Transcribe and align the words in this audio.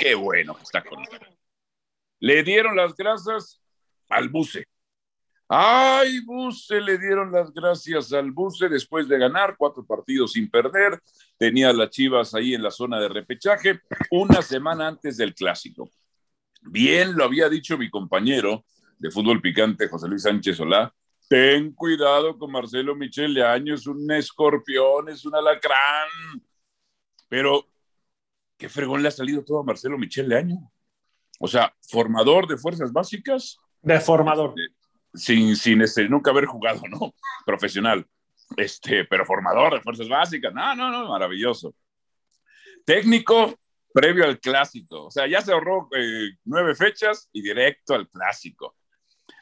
Qué 0.00 0.14
bueno 0.14 0.56
que 0.56 0.62
está 0.62 0.82
con. 0.82 1.04
Le 2.20 2.42
dieron 2.42 2.74
las 2.74 2.94
gracias 2.96 3.60
al 4.08 4.30
Buce. 4.30 4.66
Ay, 5.46 6.20
Buce, 6.20 6.80
le 6.80 6.96
dieron 6.96 7.32
las 7.32 7.52
gracias 7.52 8.12
al 8.12 8.30
Buce 8.30 8.68
después 8.68 9.08
de 9.08 9.18
ganar 9.18 9.56
cuatro 9.58 9.84
partidos 9.84 10.32
sin 10.32 10.50
perder. 10.50 11.00
Tenía 11.36 11.72
las 11.72 11.90
Chivas 11.90 12.34
ahí 12.34 12.54
en 12.54 12.62
la 12.62 12.70
zona 12.70 12.98
de 13.00 13.08
repechaje 13.08 13.80
una 14.10 14.42
semana 14.42 14.88
antes 14.88 15.16
del 15.16 15.34
clásico. 15.34 15.90
Bien 16.62 17.16
lo 17.16 17.24
había 17.24 17.48
dicho 17.48 17.76
mi 17.76 17.90
compañero 17.90 18.64
de 18.98 19.10
fútbol 19.10 19.40
picante, 19.40 19.88
José 19.88 20.08
Luis 20.08 20.22
Sánchez 20.22 20.56
Solá. 20.56 20.94
Ten 21.28 21.72
cuidado 21.72 22.38
con 22.38 22.50
Marcelo 22.50 22.94
Michele 22.94 23.42
Año, 23.42 23.74
es 23.74 23.86
un 23.86 24.10
escorpión, 24.10 25.08
es 25.08 25.24
un 25.24 25.34
alacrán. 25.34 26.08
Pero, 27.28 27.69
¿qué 28.60 28.68
fregón 28.68 29.02
le 29.02 29.08
ha 29.08 29.10
salido 29.10 29.42
todo 29.42 29.60
a 29.60 29.64
Marcelo 29.64 29.98
Michele 29.98 30.36
Año? 30.36 30.70
O 31.40 31.48
sea, 31.48 31.74
formador 31.80 32.46
de 32.46 32.58
fuerzas 32.58 32.92
básicas. 32.92 33.58
De 33.80 33.98
formador. 33.98 34.54
Este, 34.54 34.76
sin, 35.14 35.56
sin 35.56 35.80
este, 35.80 36.06
nunca 36.08 36.30
haber 36.30 36.44
jugado, 36.44 36.82
¿no? 36.88 37.14
Profesional. 37.46 38.06
Este, 38.56 39.06
pero 39.06 39.24
formador 39.24 39.74
de 39.74 39.80
fuerzas 39.80 40.08
básicas. 40.08 40.52
No, 40.52 40.76
no, 40.76 40.90
no, 40.90 41.08
maravilloso. 41.08 41.74
Técnico 42.84 43.58
previo 43.94 44.24
al 44.24 44.38
clásico. 44.38 45.06
O 45.06 45.10
sea, 45.10 45.26
ya 45.26 45.40
se 45.40 45.52
ahorró 45.52 45.88
eh, 45.96 46.28
nueve 46.44 46.74
fechas 46.74 47.30
y 47.32 47.40
directo 47.40 47.94
al 47.94 48.10
clásico. 48.10 48.76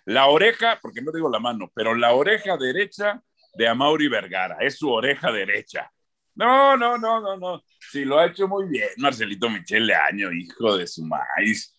La 0.04 0.26
oreja, 0.26 0.78
porque 0.80 1.02
no 1.02 1.10
digo 1.10 1.28
la 1.28 1.40
mano, 1.40 1.72
pero 1.74 1.94
la 1.94 2.12
oreja 2.14 2.56
derecha 2.56 3.20
de 3.54 3.66
Amauri 3.66 4.06
Vergara, 4.06 4.58
es 4.60 4.78
su 4.78 4.88
oreja 4.90 5.32
derecha. 5.32 5.90
No, 6.38 6.76
no, 6.76 6.96
no, 6.96 7.20
no, 7.20 7.36
no. 7.36 7.64
Sí, 7.90 8.04
lo 8.04 8.16
ha 8.16 8.26
hecho 8.26 8.46
muy 8.46 8.66
bien 8.68 8.88
Marcelito 8.98 9.50
Michele 9.50 9.92
Año, 9.92 10.32
hijo 10.32 10.76
de 10.76 10.86
su 10.86 11.04
maíz. 11.04 11.74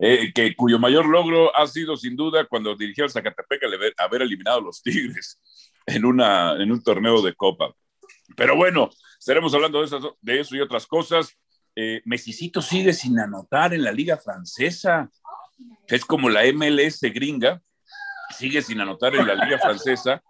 Eh, 0.00 0.32
que, 0.34 0.56
cuyo 0.56 0.80
mayor 0.80 1.06
logro 1.06 1.54
ha 1.56 1.66
sido 1.68 1.96
sin 1.96 2.16
duda 2.16 2.44
cuando 2.44 2.74
dirigió 2.74 3.04
al 3.04 3.10
Zacatepec 3.10 3.62
al 3.62 3.94
haber 3.96 4.22
eliminado 4.22 4.58
a 4.58 4.62
los 4.62 4.82
Tigres 4.82 5.40
en, 5.86 6.04
una, 6.04 6.60
en 6.60 6.72
un 6.72 6.82
torneo 6.82 7.22
de 7.22 7.34
Copa. 7.34 7.72
Pero 8.36 8.56
bueno, 8.56 8.90
estaremos 9.16 9.54
hablando 9.54 9.78
de 9.78 9.86
eso, 9.86 10.18
de 10.20 10.40
eso 10.40 10.56
y 10.56 10.60
otras 10.60 10.88
cosas. 10.88 11.38
Eh, 11.76 12.02
Messicito 12.04 12.60
sigue 12.60 12.92
sin 12.92 13.16
anotar 13.20 13.72
en 13.74 13.84
la 13.84 13.92
Liga 13.92 14.16
Francesa, 14.16 15.08
es 15.86 16.04
como 16.04 16.28
la 16.28 16.42
MLS 16.52 17.00
gringa, 17.02 17.62
sigue 18.36 18.60
sin 18.60 18.80
anotar 18.80 19.14
en 19.14 19.26
la 19.26 19.36
Liga 19.36 19.58
Francesa, 19.58 20.20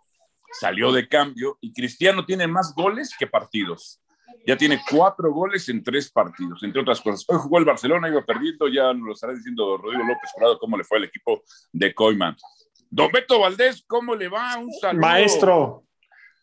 salió 0.53 0.93
de 0.93 1.09
cambio 1.09 1.59
y 1.61 1.73
Cristiano 1.73 2.25
tiene 2.25 2.47
más 2.47 2.75
goles 2.75 3.15
que 3.19 3.27
partidos. 3.27 4.01
Ya 4.47 4.57
tiene 4.57 4.81
cuatro 4.89 5.33
goles 5.33 5.69
en 5.69 5.83
tres 5.83 6.11
partidos, 6.11 6.63
entre 6.63 6.81
otras 6.81 7.01
cosas. 7.01 7.25
Hoy 7.29 7.39
jugó 7.39 7.59
el 7.59 7.65
Barcelona, 7.65 8.09
iba 8.09 8.25
perdiendo, 8.25 8.69
ya 8.69 8.93
nos 8.95 9.07
lo 9.07 9.13
estará 9.13 9.35
diciendo 9.35 9.77
Rodrigo 9.77 10.05
López 10.05 10.31
Jurado 10.33 10.59
cómo 10.59 10.77
le 10.77 10.85
fue 10.85 10.99
al 10.99 11.05
equipo 11.05 11.43
de 11.73 11.95
Coiman. 11.95 12.37
Don 12.89 13.11
Beto 13.13 13.39
Valdés, 13.39 13.85
¿cómo 13.87 14.15
le 14.15 14.29
va? 14.29 14.57
Un 14.57 14.73
saludo. 14.73 15.01
Maestro, 15.01 15.85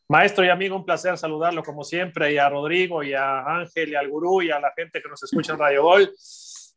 maestro 0.07 0.45
y 0.45 0.49
amigo, 0.49 0.75
un 0.75 0.85
placer 0.85 1.17
saludarlo 1.17 1.63
como 1.63 1.83
siempre, 1.83 2.33
y 2.33 2.37
a 2.37 2.49
Rodrigo, 2.49 3.03
y 3.03 3.13
a 3.13 3.39
Ángel, 3.39 3.89
y 3.89 3.95
al 3.95 4.09
gurú, 4.09 4.41
y 4.41 4.51
a 4.51 4.59
la 4.59 4.71
gente 4.75 5.01
que 5.01 5.09
nos 5.09 5.21
escucha 5.23 5.53
en 5.53 5.59
Radio 5.59 5.83
Gol. 5.83 6.13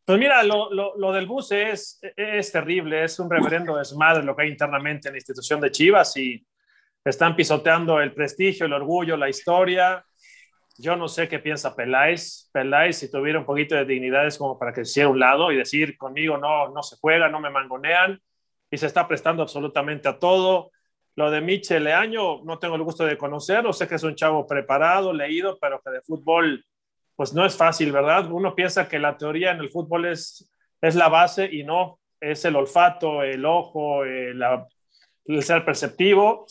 Pues 0.05 0.19
mira, 0.19 0.43
lo, 0.43 0.73
lo, 0.73 0.97
lo, 0.97 1.13
del 1.13 1.27
bus 1.27 1.53
es, 1.53 2.01
es 2.17 2.51
terrible, 2.51 3.05
es 3.05 3.21
un 3.21 3.31
reverendo 3.31 3.77
desmadre 3.77 4.25
lo 4.25 4.35
que 4.35 4.43
hay 4.43 4.49
internamente 4.49 5.09
en 5.09 5.15
la 5.15 5.19
institución 5.19 5.61
de 5.61 5.71
Chivas 5.71 6.17
y 6.17 6.45
están 7.05 7.35
pisoteando 7.35 8.01
el 8.01 8.13
prestigio, 8.13 8.67
el 8.67 8.73
orgullo, 8.73 9.17
la 9.17 9.29
historia. 9.29 10.05
Yo 10.79 10.97
no 10.97 11.09
sé 11.09 11.29
qué 11.29 11.39
piensa 11.39 11.75
Peláez. 11.75 12.51
Peláez, 12.53 12.99
si 12.99 13.11
tuviera 13.11 13.39
un 13.39 13.47
poquito 13.47 13.75
de 13.75 13.85
dignidad, 13.85 14.27
es 14.27 14.39
como 14.39 14.59
para 14.59 14.73
que 14.73 14.85
se 14.85 14.91
hiciera 14.91 15.09
un 15.09 15.19
lado 15.19 15.51
y 15.53 15.57
decir 15.57 15.97
conmigo 15.97 16.37
no, 16.37 16.69
no 16.69 16.83
se 16.83 16.97
juega, 17.01 17.29
no 17.29 17.41
me 17.41 17.51
mangonean 17.51 18.21
y 18.71 18.77
se 18.77 18.87
está 18.87 19.09
prestando 19.09 19.43
absolutamente 19.43 20.09
a 20.09 20.19
todo. 20.19 20.71
Lo 21.17 21.31
de 21.31 21.41
Michel 21.41 21.85
Leaño, 21.85 22.43
no 22.45 22.59
tengo 22.59 22.77
el 22.77 22.83
gusto 22.83 23.05
de 23.05 23.19
conocerlo, 23.19 23.73
sé 23.73 23.89
que 23.89 23.97
es 23.97 24.03
un 24.03 24.15
chavo 24.15 24.47
preparado, 24.47 25.13
leído, 25.13 25.59
pero 25.61 25.81
que 25.83 25.91
de 25.91 26.03
fútbol 26.03 26.65
pues 27.17 27.35
no 27.35 27.45
es 27.45 27.55
fácil, 27.55 27.93
¿verdad? 27.93 28.31
Uno 28.31 28.55
piensa 28.55 28.89
que 28.89 28.99
la 28.99 29.19
teoría 29.19 29.51
en 29.51 29.59
el 29.59 29.69
fútbol 29.69 30.07
es, 30.07 30.51
es 30.81 30.95
la 30.95 31.09
base 31.09 31.47
y 31.53 31.65
no, 31.65 32.01
es 32.19 32.45
el 32.47 32.57
olfato, 32.57 33.23
el 33.23 33.45
ojo, 33.45 34.05
el, 34.05 34.43
el 35.27 35.43
ser 35.43 35.63
perceptivo 35.63 36.47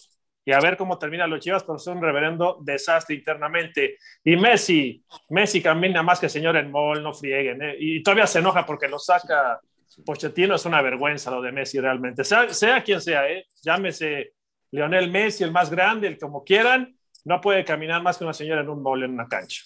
y 0.45 0.51
a 0.51 0.59
ver 0.59 0.77
cómo 0.77 0.97
termina 0.97 1.27
los 1.27 1.39
Chivas, 1.39 1.63
pero 1.63 1.75
es 1.75 1.87
un 1.87 2.01
reverendo 2.01 2.57
desastre 2.61 3.15
internamente. 3.15 3.97
Y 4.23 4.35
Messi, 4.35 5.03
Messi 5.29 5.61
camina 5.61 6.01
más 6.01 6.19
que 6.19 6.29
señor 6.29 6.57
en 6.57 6.71
mall, 6.71 7.03
no 7.03 7.13
frieguen, 7.13 7.61
¿eh? 7.61 7.75
y 7.79 8.01
todavía 8.01 8.27
se 8.27 8.39
enoja 8.39 8.65
porque 8.65 8.87
lo 8.87 8.99
saca 8.99 9.59
Pochettino, 10.05 10.55
es 10.55 10.65
una 10.65 10.81
vergüenza 10.81 11.31
lo 11.31 11.41
de 11.41 11.51
Messi 11.51 11.79
realmente, 11.79 12.23
sea, 12.23 12.53
sea 12.53 12.83
quien 12.83 13.01
sea, 13.01 13.29
¿eh? 13.29 13.47
llámese 13.61 14.33
Lionel 14.71 15.11
Messi, 15.11 15.43
el 15.43 15.51
más 15.51 15.69
grande, 15.69 16.07
el 16.07 16.17
como 16.17 16.43
quieran, 16.43 16.95
no 17.25 17.41
puede 17.41 17.65
caminar 17.65 18.01
más 18.01 18.17
que 18.17 18.23
una 18.23 18.33
señora 18.33 18.61
en 18.61 18.69
un 18.69 18.81
mall, 18.81 19.03
en 19.03 19.11
una 19.11 19.27
cancha. 19.27 19.63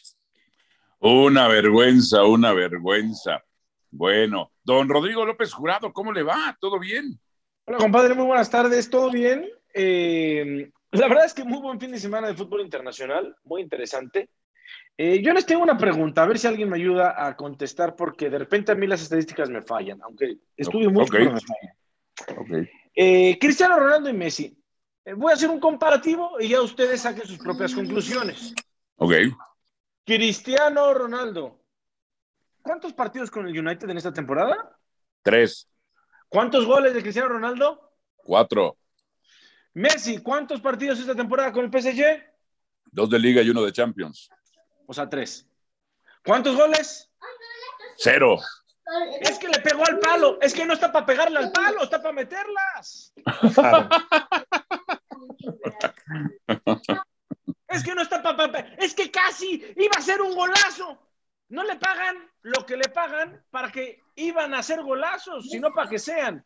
Una 1.00 1.47
vergüenza, 1.47 2.23
una 2.23 2.53
vergüenza. 2.53 3.44
Bueno, 3.91 4.51
don 4.63 4.90
Rodrigo 4.90 5.25
López 5.25 5.53
Jurado, 5.53 5.91
¿cómo 5.94 6.11
le 6.11 6.23
va? 6.23 6.57
¿Todo 6.59 6.79
bien? 6.79 7.19
Hola, 7.66 7.78
compadre, 7.78 8.16
muy 8.16 8.25
buenas 8.25 8.50
tardes, 8.50 8.90
¿todo 8.90 9.11
bien? 9.11 9.50
Eh, 9.73 10.72
la 10.91 11.07
verdad 11.07 11.25
es 11.25 11.34
que 11.34 11.44
muy 11.44 11.59
buen 11.59 11.79
fin 11.79 11.91
de 11.91 12.00
semana 12.00 12.28
de 12.28 12.35
fútbol 12.35 12.61
internacional, 12.61 13.35
muy 13.44 13.61
interesante. 13.61 14.29
Eh, 14.97 15.22
yo 15.23 15.34
les 15.34 15.45
tengo 15.45 15.63
una 15.63 15.78
pregunta, 15.78 16.22
a 16.22 16.28
ver 16.28 16.38
si 16.38 16.47
alguien 16.47 16.69
me 16.69 16.78
ayuda 16.78 17.25
a 17.25 17.35
contestar, 17.35 17.95
porque 17.95 18.29
de 18.29 18.38
repente 18.38 18.72
a 18.72 18.75
mí 18.75 18.85
las 18.85 19.01
estadísticas 19.01 19.50
me 19.50 19.63
fallan, 19.63 20.01
aunque 20.03 20.38
estudio 20.56 20.91
mucho, 20.91 21.06
okay. 21.06 21.25
pero 21.25 21.34
me 21.34 21.41
fallan. 21.41 22.44
Okay. 22.45 22.69
Eh, 22.95 23.39
Cristiano 23.39 23.79
Ronaldo 23.79 24.09
y 24.09 24.13
Messi. 24.13 24.56
voy 25.17 25.31
a 25.31 25.35
hacer 25.35 25.50
un 25.50 25.59
comparativo 25.59 26.40
y 26.40 26.50
ya 26.50 26.61
ustedes 26.61 27.01
saquen 27.01 27.25
sus 27.25 27.40
propias 27.40 27.73
conclusiones. 27.73 28.53
Ok. 28.97 29.13
Cristiano 30.05 30.94
Ronaldo. 30.94 31.59
¿Cuántos 32.61 32.94
partidos 32.94 33.31
con 33.31 33.47
el 33.47 33.57
United 33.57 33.90
en 33.90 33.97
esta 33.97 34.13
temporada? 34.13 34.78
Tres. 35.22 35.67
¿Cuántos 36.29 36.66
goles 36.66 36.94
de 36.94 37.01
Cristiano 37.01 37.29
Ronaldo? 37.29 37.91
Cuatro. 38.16 38.78
Messi, 39.73 40.19
¿cuántos 40.19 40.61
partidos 40.61 41.00
esta 41.00 41.16
temporada 41.16 41.51
con 41.51 41.66
el 41.66 41.72
PSG? 41.72 42.03
Dos 42.91 43.09
de 43.09 43.17
Liga 43.19 43.41
y 43.41 43.50
uno 43.50 43.63
de 43.63 43.72
Champions. 43.72 44.29
O 44.85 44.94
sea, 44.94 45.09
tres. 45.09 45.47
¿Cuántos 46.23 46.56
goles? 46.56 47.09
Cero. 47.97 48.39
Es 49.22 49.39
que 49.39 49.47
le 49.47 49.59
pegó 49.59 49.85
al 49.85 49.97
palo. 50.00 50.38
Es 50.41 50.53
que 50.53 50.66
no 50.66 50.73
está 50.73 50.91
para 50.91 51.06
pegarle 51.06 51.39
al 51.39 51.51
palo, 51.51 51.84
está 51.84 52.01
para 52.01 52.13
meterlas. 52.13 53.13
Es 57.67 57.84
que 57.84 57.95
no 57.95 58.03
está 58.03 58.22
papá. 58.22 58.59
Es 58.78 58.94
que 58.94 59.09
casi 59.09 59.73
iba 59.75 59.97
a 59.97 60.01
ser 60.01 60.22
un 60.22 60.35
golazo. 60.35 61.00
No 61.50 61.63
le 61.63 61.75
pagan 61.78 62.31
lo 62.44 62.66
que 62.66 62.78
le 62.78 62.90
pagan 62.90 63.44
para 63.50 63.72
que 63.72 64.01
iban 64.16 64.53
a 64.53 64.59
hacer 64.59 64.84
golazos, 64.84 65.50
sino 65.50 65.73
para 65.73 65.90
que 65.90 65.97
sean. 65.97 66.45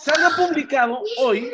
Salió 0.00 0.28
publicado 0.36 1.02
hoy 1.18 1.52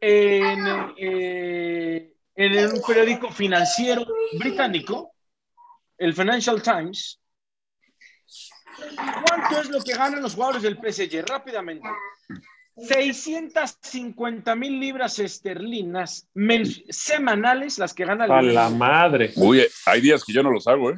en, 0.00 0.94
eh, 0.96 2.12
en 2.34 2.72
un 2.72 2.82
periódico 2.86 3.30
financiero 3.30 4.06
británico, 4.38 5.14
el 5.98 6.14
Financial 6.14 6.60
Times. 6.62 7.20
¿Cuánto 9.26 9.60
es 9.60 9.70
lo 9.70 9.82
que 9.82 9.94
ganan 9.94 10.22
los 10.22 10.34
jugadores 10.34 10.62
del 10.62 10.76
PSG? 10.76 11.24
Rápidamente. 11.26 11.88
650 12.76 14.54
mil 14.56 14.80
libras 14.80 15.18
esterlinas 15.20 16.28
semanales 16.90 17.78
las 17.78 17.94
que 17.94 18.04
gana 18.04 18.24
el 18.24 18.32
A 18.32 18.42
la 18.42 18.68
madre. 18.68 19.32
Uy, 19.36 19.64
hay 19.86 20.00
días 20.00 20.24
que 20.24 20.32
yo 20.32 20.42
no 20.42 20.50
los 20.50 20.66
hago, 20.66 20.90
¿eh? 20.90 20.96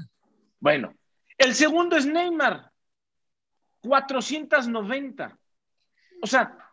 Bueno, 0.59 0.95
el 1.37 1.55
segundo 1.55 1.97
es 1.97 2.07
Neymar, 2.07 2.71
490. 3.81 5.39
O 6.23 6.27
sea, 6.27 6.66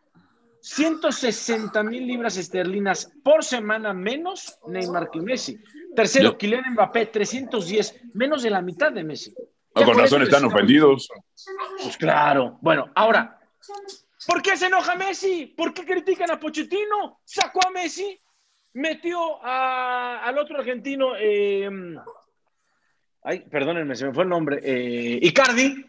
160 0.64 1.84
mil 1.84 2.08
libras 2.08 2.38
esterlinas 2.38 3.12
por 3.24 3.44
semana 3.44 3.94
menos 3.94 4.58
Neymar 4.68 5.12
que 5.12 5.22
Messi. 5.22 5.60
Tercero, 5.96 6.32
yo... 6.32 6.38
Kylian 6.38 6.74
Mbappé, 6.74 7.08
310, 7.08 8.02
menos 8.14 8.44
de 8.44 8.50
la 8.50 8.62
mitad 8.62 8.92
de 8.92 9.04
Messi. 9.04 9.34
No, 9.76 9.84
con 9.86 9.98
razón 9.98 10.22
están 10.22 10.46
ofendidos. 10.46 11.10
Pues 11.82 11.98
claro. 11.98 12.58
Bueno, 12.62 12.90
ahora, 12.96 13.40
¿Por 14.26 14.42
qué 14.42 14.56
se 14.56 14.68
enoja 14.68 14.96
Messi? 14.96 15.48
¿Por 15.48 15.74
qué 15.74 15.86
critican 15.86 16.32
a 16.32 16.40
Pochettino? 16.40 17.20
Sacó 17.26 17.60
a 17.68 17.72
Messi, 17.72 18.20
metió 18.74 19.44
a, 19.44 20.24
al 20.24 20.38
otro 20.38 20.60
argentino, 20.60 21.14
eh, 21.18 21.70
ay, 23.24 23.40
perdónenme, 23.42 23.96
se 23.96 24.06
me 24.06 24.14
fue 24.14 24.24
el 24.24 24.30
nombre, 24.30 24.60
eh, 24.64 25.20
Icardi, 25.22 25.86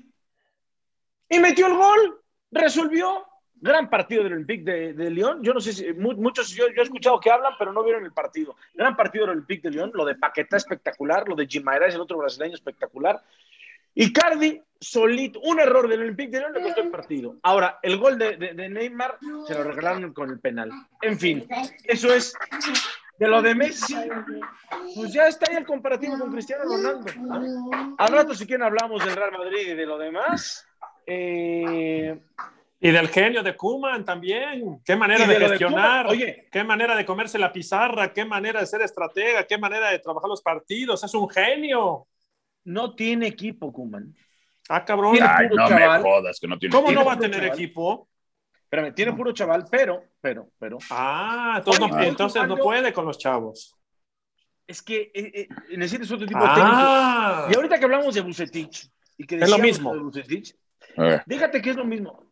y 1.28 1.38
metió 1.38 1.66
el 1.66 1.74
gol, 1.74 2.22
resolvió. 2.50 3.26
Gran 3.64 3.88
partido 3.88 4.22
del 4.22 4.34
Olympique 4.34 4.70
de, 4.92 5.10
Lyon. 5.10 5.42
Yo 5.42 5.54
no 5.54 5.60
sé 5.60 5.72
si 5.72 5.90
muchos, 5.94 6.50
yo, 6.50 6.66
yo, 6.68 6.82
he 6.82 6.84
escuchado 6.84 7.18
que 7.18 7.30
hablan, 7.30 7.54
pero 7.58 7.72
no 7.72 7.82
vieron 7.82 8.04
el 8.04 8.12
partido. 8.12 8.56
Gran 8.74 8.94
partido 8.94 9.24
del 9.24 9.36
Olympique 9.36 9.62
de 9.62 9.70
Lyon. 9.70 9.90
Lo 9.94 10.04
de 10.04 10.16
Paquetá 10.16 10.58
espectacular, 10.58 11.26
lo 11.26 11.34
de 11.34 11.46
Gimaira 11.46 11.86
es 11.86 11.94
el 11.94 12.02
otro 12.02 12.18
brasileño 12.18 12.52
espectacular. 12.56 13.22
Icardi 13.94 14.60
solito, 14.78 15.40
un 15.40 15.60
error 15.60 15.88
del 15.88 16.02
Olympique 16.02 16.32
de 16.32 16.40
Lyon 16.40 16.52
le 16.52 16.60
costó 16.60 16.82
el 16.82 16.90
partido. 16.90 17.36
Ahora, 17.42 17.78
el 17.80 17.96
gol 17.96 18.18
de, 18.18 18.52
Neymar 18.68 19.16
se 19.46 19.54
lo 19.54 19.64
regalaron 19.64 20.12
con 20.12 20.28
el 20.28 20.40
penal. 20.40 20.70
En 21.00 21.18
fin, 21.18 21.48
eso 21.84 22.12
es 22.12 22.34
de 23.18 23.28
lo 23.28 23.40
de 23.40 23.54
Messi. 23.54 23.96
Pues 24.94 25.10
ya 25.10 25.26
está 25.26 25.50
ahí 25.50 25.56
el 25.56 25.64
comparativo 25.64 26.18
con 26.18 26.32
Cristiano 26.32 26.64
Ronaldo. 26.64 27.10
¿no? 27.16 27.94
Al 27.96 28.08
rato, 28.08 28.34
si 28.34 28.46
quieren, 28.46 28.66
hablamos 28.66 29.02
del 29.02 29.16
Real 29.16 29.32
Madrid 29.32 29.68
y 29.68 29.74
de 29.74 29.86
lo 29.86 29.96
demás. 29.96 30.66
Eh, 31.06 32.20
y 32.84 32.90
del 32.90 33.08
genio 33.08 33.42
de 33.42 33.56
Kuman 33.56 34.04
también. 34.04 34.82
Qué 34.84 34.94
manera 34.94 35.26
de, 35.26 35.38
de 35.38 35.48
gestionar. 35.48 36.06
De 36.06 36.12
Oye, 36.12 36.48
qué 36.52 36.62
manera 36.62 36.94
de 36.94 37.06
comerse 37.06 37.38
la 37.38 37.50
pizarra, 37.50 38.12
qué 38.12 38.26
manera 38.26 38.60
de 38.60 38.66
ser 38.66 38.82
estratega, 38.82 39.46
qué 39.46 39.56
manera 39.56 39.90
de 39.90 40.00
trabajar 40.00 40.28
los 40.28 40.42
partidos. 40.42 41.02
Es 41.02 41.14
un 41.14 41.26
genio. 41.30 42.06
No 42.64 42.94
tiene 42.94 43.28
equipo, 43.28 43.72
Kuman. 43.72 44.14
Ah, 44.68 44.84
cabrón. 44.84 45.16
Ay, 45.18 45.48
no 45.50 45.66
chaval. 45.66 46.02
me 46.02 46.10
jodas 46.10 46.38
que 46.38 46.46
no 46.46 46.58
tiene 46.58 46.74
¿Cómo 46.74 46.88
equipo. 46.88 47.00
no 47.00 47.06
va 47.06 47.14
a 47.14 47.18
tener 47.18 47.40
chaval? 47.40 47.54
equipo? 47.54 48.08
Espérame, 48.64 48.94
tiene 48.94 49.12
puro 49.14 49.32
chaval, 49.32 49.64
pero, 49.70 50.04
pero, 50.20 50.50
pero. 50.58 50.76
Ah, 50.90 51.54
entonces, 51.56 51.84
Oye, 51.84 51.90
no, 51.90 52.02
entonces 52.02 52.46
no 52.46 52.56
puede 52.58 52.92
con 52.92 53.06
los 53.06 53.16
chavos. 53.16 53.74
Es 54.66 54.82
que 54.82 55.10
eh, 55.14 55.32
eh, 55.34 55.48
necesitas 55.70 56.10
otro 56.10 56.26
tipo 56.26 56.40
de 56.40 56.48
ah. 56.50 57.44
técnico. 57.46 57.50
Y 57.50 57.56
ahorita 57.56 57.78
que 57.78 57.84
hablamos 57.86 58.14
de 58.14 58.20
Bucetich. 58.20 58.90
Y 59.16 59.24
que 59.24 59.36
es 59.36 59.48
lo 59.48 59.58
mismo. 59.58 59.94
De 59.94 60.00
Bucetich, 60.00 60.54
eh. 60.98 61.22
Dígate 61.24 61.62
que 61.62 61.70
es 61.70 61.76
lo 61.76 61.86
mismo. 61.86 62.23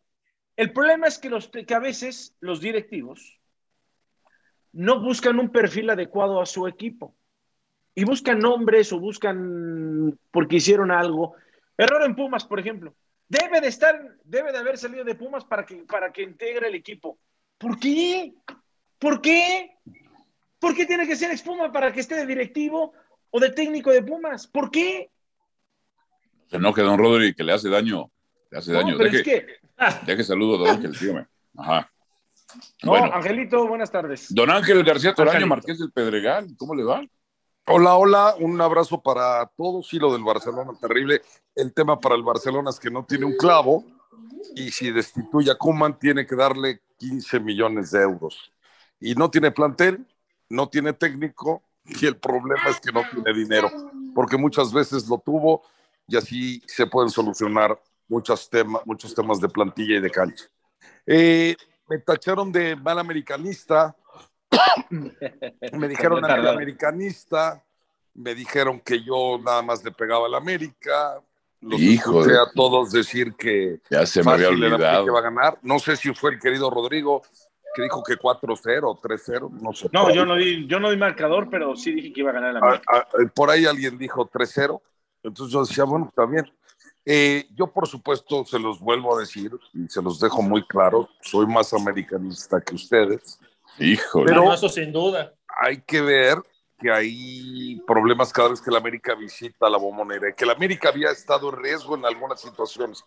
El 0.55 0.71
problema 0.71 1.07
es 1.07 1.17
que, 1.17 1.29
los, 1.29 1.47
que 1.49 1.73
a 1.73 1.79
veces 1.79 2.35
los 2.39 2.61
directivos 2.61 3.39
no 4.71 4.99
buscan 5.01 5.39
un 5.39 5.49
perfil 5.49 5.89
adecuado 5.89 6.41
a 6.41 6.45
su 6.45 6.67
equipo 6.67 7.15
y 7.95 8.03
buscan 8.05 8.39
nombres 8.39 8.91
o 8.93 8.99
buscan 8.99 10.17
porque 10.31 10.57
hicieron 10.57 10.91
algo. 10.91 11.35
Error 11.77 12.03
en 12.03 12.15
Pumas, 12.15 12.45
por 12.45 12.59
ejemplo. 12.59 12.95
Debe 13.27 13.61
de 13.61 13.67
estar, 13.67 14.15
debe 14.23 14.51
de 14.51 14.57
haber 14.59 14.77
salido 14.77 15.03
de 15.03 15.15
Pumas 15.15 15.43
para 15.45 15.65
que, 15.65 15.75
para 15.77 16.11
que 16.11 16.21
integre 16.23 16.67
el 16.67 16.75
equipo. 16.75 17.17
¿Por 17.57 17.79
qué? 17.79 18.33
¿Por 18.99 19.21
qué? 19.21 19.77
¿Por 20.59 20.75
qué 20.75 20.85
tiene 20.85 21.07
que 21.07 21.15
ser 21.15 21.31
expuma 21.31 21.71
para 21.71 21.91
que 21.91 21.99
esté 21.99 22.15
de 22.15 22.25
directivo 22.25 22.93
o 23.31 23.39
de 23.39 23.49
técnico 23.51 23.91
de 23.91 24.03
Pumas? 24.03 24.47
¿Por 24.47 24.69
qué? 24.69 25.09
Se 26.47 26.57
enoje 26.57 26.81
don 26.83 26.97
Rodri 26.99 27.33
que 27.33 27.43
le 27.43 27.53
hace 27.53 27.69
daño. 27.69 28.11
Le 28.51 28.57
hace 28.59 28.71
No, 28.71 28.79
daño. 28.79 28.97
pero 28.97 29.11
Deje, 29.11 29.17
es 29.17 29.23
que. 29.23 29.62
deje 30.05 30.23
saludo, 30.23 30.57
don 30.57 30.69
Ángel, 30.69 30.93
dígame. 30.93 31.27
Ajá. 31.57 31.89
No, 32.83 32.91
Bueno, 32.91 33.13
Angelito, 33.13 33.67
buenas 33.67 33.91
tardes. 33.91 34.33
don 34.33 34.49
Ángel 34.49 34.83
García 34.83 35.13
Toraño. 35.13 35.47
Marqués 35.47 35.79
del 35.79 35.91
Pedregal, 35.91 36.47
¿cómo 36.57 36.75
le 36.75 36.83
va? 36.83 37.01
Hola, 37.65 37.95
hola, 37.95 38.35
un 38.39 38.59
abrazo 38.59 39.01
para 39.01 39.45
todos. 39.55 39.87
Sí, 39.87 39.97
lo 39.97 40.11
del 40.11 40.23
Barcelona, 40.23 40.71
terrible. 40.79 41.21
El 41.55 41.73
tema 41.73 41.99
para 41.99 42.15
el 42.15 42.23
Barcelona 42.23 42.69
es 42.69 42.79
que 42.79 42.91
no 42.91 43.05
tiene 43.05 43.25
un 43.25 43.37
clavo 43.37 43.85
y 44.55 44.69
si 44.71 44.91
destituye 44.91 45.49
a 45.49 45.55
Kuman 45.55 45.97
tiene 45.97 46.25
que 46.25 46.35
darle 46.35 46.81
15 46.97 47.39
millones 47.39 47.91
de 47.91 48.01
euros. 48.01 48.51
Y 48.99 49.15
no 49.15 49.31
tiene 49.31 49.51
plantel, 49.51 50.05
no 50.49 50.67
tiene 50.67 50.93
técnico 50.93 51.63
y 51.85 52.05
el 52.05 52.17
problema 52.17 52.69
es 52.69 52.79
que 52.79 52.91
no 52.91 53.01
tiene 53.09 53.33
dinero, 53.33 53.69
porque 54.13 54.37
muchas 54.37 54.71
veces 54.71 55.07
lo 55.07 55.17
tuvo 55.17 55.63
y 56.07 56.17
así 56.17 56.61
se 56.67 56.85
pueden 56.85 57.09
solucionar 57.09 57.79
muchos, 58.13 58.49
temas 58.49 58.85
muchos 58.85 59.13
temas 59.15 59.39
de 59.39 59.49
plantilla 59.49 59.97
y 59.97 60.01
de 60.01 60.09
cancha. 60.09 60.45
Eh, 61.05 61.55
me 61.89 61.97
tacharon 61.99 62.51
de 62.51 62.75
mal 62.75 62.97
americanista, 62.99 63.95
me 65.71 65.87
dijeron 65.87 66.23
americanista, 66.23 67.63
me 68.13 68.35
dijeron 68.35 68.79
que 68.79 69.03
yo 69.03 69.39
nada 69.43 69.61
más 69.61 69.83
le 69.83 69.91
pegaba 69.91 70.27
al 70.27 70.35
América, 70.35 71.19
los 71.61 71.79
Hijo 71.79 72.23
de- 72.25 72.37
a 72.37 72.45
todos 72.53 72.91
decir 72.91 73.33
que 73.35 73.81
Ya 73.89 74.05
se 74.05 74.23
me 74.23 74.31
había 74.33 74.49
el 74.49 74.63
olvidado. 74.63 75.11
va 75.13 75.19
a 75.19 75.23
ganar. 75.23 75.57
No 75.61 75.79
sé 75.79 75.95
si 75.95 76.13
fue 76.13 76.31
el 76.31 76.39
querido 76.39 76.69
Rodrigo 76.69 77.21
que 77.75 77.81
dijo 77.81 78.03
que 78.03 78.17
4-0, 78.17 78.99
3-0, 79.01 79.49
no 79.49 79.73
sé. 79.73 79.89
No, 79.91 80.13
yo 80.13 80.25
no 80.25 80.35
di, 80.35 80.67
yo 80.67 80.79
no 80.79 80.91
di 80.91 80.97
marcador, 80.97 81.49
pero 81.49 81.75
sí 81.75 81.91
dije 81.93 82.13
que 82.13 82.19
iba 82.19 82.29
a 82.29 82.33
ganar 82.33 82.53
la 82.53 82.59
Ah, 82.59 82.63
América. 82.67 82.83
ah, 82.93 83.07
eh, 83.19 83.27
por 83.33 83.49
ahí 83.49 83.65
alguien 83.65 83.97
dijo 83.97 84.25
3-0, 84.27 84.79
entonces 85.23 85.51
yo 85.53 85.61
decía, 85.65 85.83
bueno, 85.85 86.05
está 86.09 86.25
bien. 86.25 86.45
Eh, 87.05 87.47
yo, 87.53 87.67
por 87.67 87.87
supuesto, 87.87 88.45
se 88.45 88.57
los 88.59 88.79
vuelvo 88.79 89.15
a 89.15 89.19
decir 89.19 89.51
y 89.73 89.87
se 89.89 90.01
los 90.01 90.19
dejo 90.19 90.41
muy 90.41 90.65
claro, 90.65 91.09
soy 91.21 91.45
más 91.45 91.73
americanista 91.73 92.61
que 92.61 92.75
ustedes. 92.75 93.39
Híjole. 93.79 94.27
Pero- 94.27 94.45
No, 94.45 94.53
eso 94.53 94.69
sin 94.69 94.91
duda. 94.91 95.33
Hay 95.61 95.81
que 95.81 96.01
ver 96.01 96.37
que 96.79 96.91
hay 96.91 97.81
problemas 97.87 98.33
cada 98.33 98.49
vez 98.49 98.59
que 98.61 98.71
la 98.71 98.77
América 98.79 99.15
visita 99.15 99.69
la 99.69 99.77
bombonera, 99.77 100.29
y 100.29 100.33
que 100.33 100.45
la 100.45 100.53
América 100.53 100.89
había 100.89 101.11
estado 101.11 101.49
en 101.49 101.63
riesgo 101.63 101.95
en 101.95 102.05
algunas 102.05 102.41
situaciones. 102.41 103.03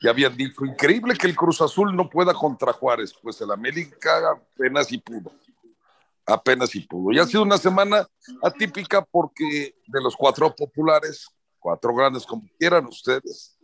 Y 0.00 0.08
habían 0.08 0.36
dicho, 0.36 0.64
increíble 0.64 1.14
que 1.14 1.28
el 1.28 1.36
Cruz 1.36 1.60
Azul 1.60 1.94
no 1.94 2.08
pueda 2.08 2.34
contra 2.34 2.72
Juárez, 2.72 3.14
pues 3.22 3.40
el 3.40 3.50
América 3.52 4.30
apenas 4.30 4.90
y 4.90 4.98
pudo. 4.98 5.30
Apenas 6.26 6.70
si 6.70 6.80
pudo. 6.80 7.12
Y 7.12 7.18
ha 7.18 7.26
sido 7.26 7.42
una 7.42 7.58
semana 7.58 8.06
atípica 8.42 9.04
porque 9.04 9.74
de 9.86 10.00
los 10.02 10.16
cuatro 10.16 10.52
populares, 10.54 11.26
cuatro 11.62 11.94
grandes 11.94 12.26
como 12.26 12.42
quieran 12.58 12.84
ustedes, 12.86 13.56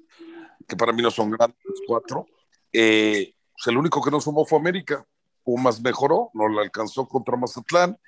que 0.66 0.76
para 0.76 0.92
mí 0.92 1.02
no 1.02 1.10
son 1.10 1.30
grandes 1.30 1.58
los 1.64 1.80
cuatro, 1.86 2.26
eh, 2.72 3.34
pues 3.52 3.66
el 3.66 3.76
único 3.76 4.00
que 4.02 4.10
no 4.10 4.20
sumó 4.20 4.44
fue 4.46 4.58
América. 4.58 5.04
Pumas 5.44 5.80
mejoró, 5.80 6.30
no 6.34 6.46
la 6.48 6.62
alcanzó 6.62 7.08
contra 7.08 7.36
Mazatlán. 7.36 7.98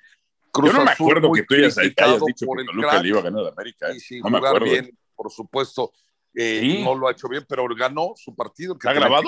Cruz 0.51 0.71
Yo 0.71 0.77
no 0.77 0.85
me 0.85 0.91
Azul 0.91 1.05
acuerdo 1.11 1.31
que 1.33 1.43
tú 1.43 1.55
hayas, 1.55 1.77
hayas 1.77 2.21
dicho 2.25 2.45
por 2.45 2.57
que 2.57 2.61
el 2.61 2.67
Toluca 2.67 2.89
crack 2.89 3.01
le 3.03 3.07
iba 3.09 3.19
a 3.19 3.23
ganar 3.23 3.45
a 3.45 3.49
América. 3.49 3.89
¿eh? 3.89 3.95
y 3.95 3.99
sin 3.99 4.19
No 4.21 4.29
me 4.29 4.37
jugar 4.37 4.55
acuerdo. 4.57 4.71
bien, 4.73 4.97
por 5.15 5.31
supuesto. 5.31 5.91
eh, 6.35 6.59
Sí. 6.61 6.83
No 6.83 6.93
lo 6.95 7.07
ha 7.07 7.11
hecho 7.11 7.27
bien, 7.27 7.43
pero 7.49 7.65
ganó 7.75 8.13
su 8.15 8.35
partido. 8.35 8.77
que 8.77 8.87
¿Está 8.87 8.93
grabado? 8.93 9.23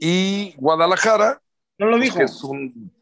Y 0.00 0.54
Guadalajara, 0.56 1.40
No 1.78 1.86
lo 1.86 1.92
pues, 1.98 2.02
dijo. 2.04 2.18
que 2.18 2.24
es 2.24 2.42
un 2.44 2.92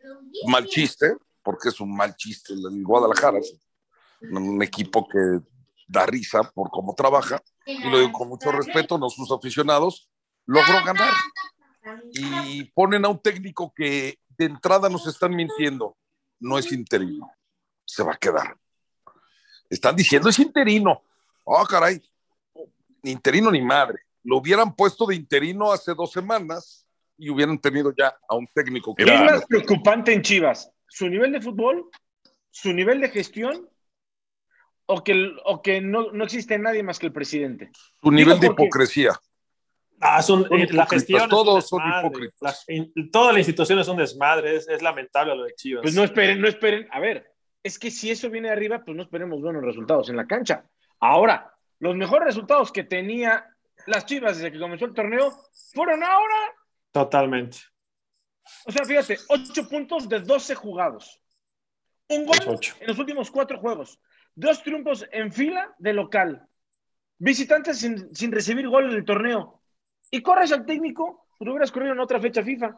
mal 0.49 0.67
chiste, 0.67 1.15
porque 1.43 1.69
es 1.69 1.81
un 1.81 1.95
mal 1.95 2.15
chiste 2.17 2.55
el 2.55 2.83
Guadalajara, 2.85 3.39
es 3.39 3.55
un 4.31 4.63
equipo 4.63 5.07
que 5.09 5.19
da 5.93 6.07
risa 6.07 6.43
por 6.55 6.71
cómo 6.71 6.95
trabaja, 6.95 7.41
y 7.67 7.89
lo 7.89 8.01
digo 8.01 8.13
con 8.13 8.29
mucho 8.29 8.51
respeto, 8.51 8.99
no 8.99 9.11
sus 9.11 9.31
aficionados, 9.31 10.09
logró 10.47 10.83
ganar. 10.85 11.13
Y 12.13 12.65
ponen 12.73 13.05
a 13.05 13.09
un 13.09 13.21
técnico 13.21 13.73
que 13.75 14.19
de 14.39 14.45
entrada 14.47 14.89
nos 14.89 15.07
están 15.07 15.35
mintiendo, 15.35 15.97
no 16.41 16.59
es 16.59 16.73
interino, 16.73 17.31
se 17.85 18.03
va 18.03 18.13
a 18.15 18.17
quedar. 18.17 18.57
Están 19.69 19.95
diciendo 19.97 20.29
es 20.29 20.39
interino. 20.39 21.03
Oh, 21.45 21.65
caray, 21.67 22.01
ni 23.03 23.11
interino 23.11 23.51
ni 23.51 23.61
madre. 23.61 24.01
Lo 24.25 24.39
hubieran 24.39 24.75
puesto 24.75 25.07
de 25.07 25.17
interino 25.17 25.73
hace 25.73 25.95
dos 25.95 26.13
semanas 26.13 26.87
y 27.19 27.29
hubieran 27.31 27.59
tenido 27.59 27.93
ya 27.97 28.17
a 28.29 28.37
un 28.37 28.47
técnico 28.55 28.95
que 28.95 29.05
¿Qué 29.05 29.15
es 29.15 29.21
Era- 29.21 29.33
más 29.33 29.47
preocupante 29.47 30.13
en 30.13 30.23
Chivas? 30.23 30.71
¿Su 30.89 31.09
nivel 31.09 31.33
de 31.33 31.41
fútbol? 31.41 31.91
¿Su 32.51 32.73
nivel 32.73 33.01
de 33.01 33.09
gestión? 33.09 33.69
¿O 34.87 35.03
que, 35.05 35.31
o 35.45 35.63
que 35.63 35.81
no, 35.81 36.11
no 36.13 36.25
existe 36.25 36.59
nadie 36.59 36.83
más 36.83 36.99
que 36.99 37.07
el 37.07 37.13
presidente? 37.13 37.71
su 38.03 38.11
nivel 38.11 38.39
de 38.41 38.49
hipocresía. 38.49 39.13
Ah, 40.01 40.21
son- 40.23 40.47
Son 40.49 40.59
eh, 40.61 40.67
la 40.73 40.87
gestión. 40.87 41.29
todos 41.29 41.69
son 41.69 41.81
hipócritas. 41.89 42.65
La- 42.67 42.75
in- 42.75 42.93
toda 43.13 43.33
la 43.33 43.39
institución 43.39 43.79
es 43.79 43.87
un 43.89 43.97
desmadre. 43.99 44.57
Es, 44.57 44.69
es 44.69 44.83
lamentable 44.83 45.37
lo 45.37 45.45
de 45.45 45.55
Chivas. 45.55 45.83
Pues 45.83 45.95
no 45.95 46.03
esperen, 46.03 46.41
no 46.41 46.49
esperen. 46.49 46.89
A 46.91 46.99
ver, 46.99 47.33
es 47.63 47.79
que 47.79 47.91
si 47.91 48.11
eso 48.11 48.29
viene 48.29 48.51
arriba, 48.51 48.83
pues 48.85 48.97
no 48.97 49.05
esperemos 49.05 49.41
buenos 49.41 49.63
resultados 49.63 50.09
en 50.09 50.17
la 50.17 50.27
cancha. 50.27 50.65
Ahora, 50.99 51.55
los 51.79 51.95
mejores 51.95 52.27
resultados 52.27 52.73
que 52.73 52.83
tenía 52.83 53.47
las 53.87 54.05
Chivas 54.07 54.37
desde 54.39 54.51
que 54.51 54.59
comenzó 54.59 54.85
el 54.87 54.95
torneo 54.95 55.33
fueron 55.73 56.03
ahora. 56.03 56.53
Totalmente. 56.91 57.59
O 58.67 58.73
sea, 58.73 58.85
fíjate, 58.85 59.19
8 59.29 59.69
puntos 59.69 60.09
de 60.09 60.19
12 60.21 60.57
jugados. 60.57 61.21
Un 62.09 62.27
gol 62.27 62.37
en 62.81 62.87
los 62.89 62.99
últimos 62.99 63.31
cuatro 63.31 63.59
juegos. 63.59 63.99
Dos 64.35 64.63
triunfos 64.63 65.07
en 65.13 65.33
fila 65.33 65.75
de 65.79 65.93
local. 65.93 66.47
Visitantes 67.19 67.79
sin, 67.79 68.15
sin 68.15 68.33
recibir 68.33 68.69
gol 68.69 68.91
en 68.91 68.97
el 68.97 69.05
torneo. 69.05 69.61
Y 70.11 70.23
corres 70.23 70.53
al 70.53 70.67
técnico, 70.67 71.27
pues 71.39 71.47
lo 71.47 71.53
hubieras 71.53 71.71
corrido 71.71 71.93
en 71.93 72.01
otra 72.01 72.21
fecha 72.21 72.43
FIFA. 72.43 72.77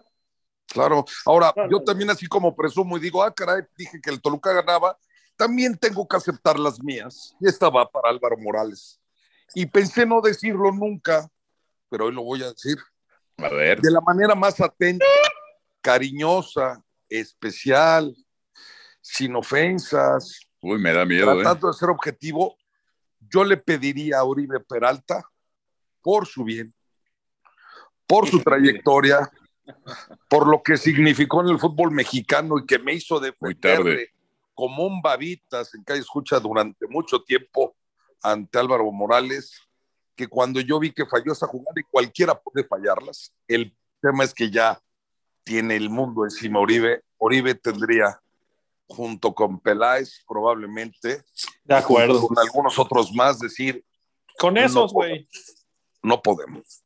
Claro. 0.67 1.05
Ahora, 1.27 1.53
Claro. 1.53 1.71
yo 1.71 1.83
también 1.85 2.11
así 2.11 2.27
como 2.27 2.55
presumo 2.55 2.97
y 2.97 3.01
digo, 3.01 3.23
ah, 3.23 3.33
caray, 3.35 3.63
dije 3.77 4.01
que 4.03 4.11
el 4.11 4.21
Toluca 4.21 4.53
ganaba, 4.53 4.99
también 5.37 5.77
tengo 5.77 6.07
que 6.07 6.17
aceptar 6.17 6.59
las 6.59 6.83
mías. 6.83 7.35
Y 7.41 7.49
esta 7.49 7.69
va 7.71 7.89
para 7.89 8.09
Álvaro 8.11 8.37
Morales. 8.39 9.01
Y 9.55 9.67
pensé 9.67 10.07
no 10.07 10.21
decirlo 10.21 10.73
nunca, 10.73 11.29
pero 11.89 12.07
hoy 12.07 12.13
lo 12.15 12.23
voy 12.23 12.43
a 12.43 12.51
decir. 12.51 12.79
A 13.39 13.49
ver. 13.49 13.81
de 13.81 13.91
la 13.91 14.01
manera 14.01 14.35
más 14.37 14.61
atenta, 14.61 15.05
cariñosa, 15.81 16.83
especial, 17.09 18.15
sin 19.01 19.35
ofensas, 19.37 20.41
Uy, 20.67 20.79
me 20.79 20.95
da 20.95 21.05
miedo, 21.05 21.31
¿eh? 21.31 21.43
tratando 21.43 21.67
de 21.69 21.75
ser 21.75 21.91
objetivo, 21.91 22.57
yo 23.29 23.45
le 23.45 23.59
pediría 23.59 24.21
a 24.21 24.25
Uribe 24.25 24.61
Peralta, 24.61 25.29
por 26.01 26.27
su 26.27 26.43
bien, 26.43 26.73
por 28.07 28.27
su 28.27 28.41
trayectoria, 28.41 29.31
por 30.27 30.47
lo 30.47 30.63
que 30.63 30.79
significó 30.79 31.43
en 31.43 31.51
el 31.51 31.59
fútbol 31.59 31.91
mexicano 31.91 32.59
y 32.59 32.65
que 32.65 32.79
me 32.79 32.95
hizo 32.95 33.21
defenderle 33.21 34.09
como 34.55 34.87
un 34.87 35.03
babitas 35.03 35.75
en 35.75 35.85
calle 35.85 36.01
escucha 36.01 36.41
durante 36.41 36.87
mucho 36.89 37.23
tiempo 37.23 37.77
ante 38.23 38.59
Álvaro 38.59 38.91
Morales, 38.91 39.61
que 40.17 40.29
cuando 40.29 40.61
yo 40.61 40.79
vi 40.79 40.93
que 40.93 41.05
falló 41.05 41.33
esa 41.33 41.47
jugada 41.47 41.75
y 41.77 41.83
cualquiera 41.83 42.41
puede 42.41 42.67
fallarlas, 42.67 43.35
el 43.49 43.77
tema 44.01 44.25
es 44.25 44.33
que 44.33 44.51
ya 44.51 44.81
tiene 45.43 45.77
el 45.77 45.91
mundo 45.91 46.25
encima 46.25 46.59
Oribe. 46.59 47.03
Oribe 47.19 47.55
tendría, 47.55 48.19
junto 48.87 49.35
con 49.35 49.61
Peláez, 49.61 50.23
probablemente, 50.29 51.23
De 51.65 51.75
acuerdo. 51.75 52.27
con 52.27 52.39
algunos 52.39 52.79
otros 52.79 53.13
más, 53.13 53.39
decir, 53.39 53.85
Con 54.39 54.57
esos, 54.59 54.93
güey. 54.93 55.27
no 56.03 56.21
podemos. 56.23 56.83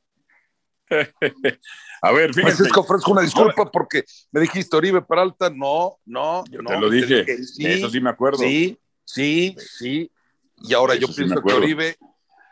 A 2.02 2.12
ver, 2.12 2.32
fíjense. 2.32 2.56
Francisco, 2.56 2.80
ofrezco 2.80 3.12
una 3.12 3.22
disculpa 3.22 3.70
porque 3.70 4.04
me 4.30 4.40
dijiste 4.40 4.76
Oribe 4.76 5.02
Peralta, 5.02 5.50
no, 5.50 5.98
no, 6.06 6.44
Yo 6.50 6.62
no, 6.62 6.70
te 6.70 6.80
lo 6.80 6.88
dije. 6.90 7.42
sí, 7.44 7.66
Eso 7.66 7.90
sí 7.90 8.00
me 8.00 8.10
acuerdo. 8.10 8.38
Sí, 8.38 8.78
sí, 9.04 9.56
sí. 9.58 10.10
Y 10.62 10.74
ahora 10.74 10.94
Eso 10.94 11.02
yo 11.02 11.06
sí 11.08 11.14
pienso 11.24 11.42
que. 11.42 11.52
Oribe, 11.52 11.96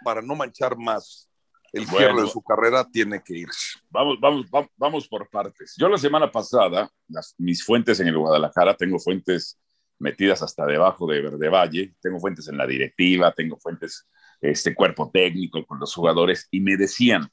para 0.04 0.20
no 0.22 0.34
manchar 0.34 0.76
más 0.76 1.30
el 1.72 1.84
Bueno. 1.86 1.98
cierre 1.98 2.22
de 2.22 2.28
su 2.28 2.42
carrera, 2.42 2.86
tiene 2.90 3.22
que 3.22 3.38
irse. 3.38 3.78
Vamos, 3.90 4.18
vamos, 4.20 4.50
vamos, 4.50 4.70
vamos 4.76 5.08
por 5.08 5.28
partes. 5.28 5.74
Yo 5.76 5.88
la 5.88 5.98
semana 5.98 6.30
pasada, 6.30 6.90
las, 7.08 7.34
mis 7.38 7.64
fuentes 7.64 8.00
en 8.00 8.08
el 8.08 8.18
Guadalajara, 8.18 8.74
tengo 8.76 8.98
fuentes 8.98 9.58
metidas 9.98 10.42
hasta 10.42 10.66
debajo 10.66 11.06
de 11.06 11.22
Verde 11.22 11.48
Valle, 11.48 11.94
tengo 12.00 12.20
fuentes 12.20 12.48
en 12.48 12.58
la 12.58 12.66
directiva, 12.66 13.32
tengo 13.32 13.58
fuentes, 13.58 14.06
este 14.40 14.74
cuerpo 14.74 15.10
técnico 15.12 15.64
con 15.64 15.78
los 15.78 15.94
jugadores, 15.94 16.48
y 16.50 16.60
me 16.60 16.76
decían, 16.76 17.28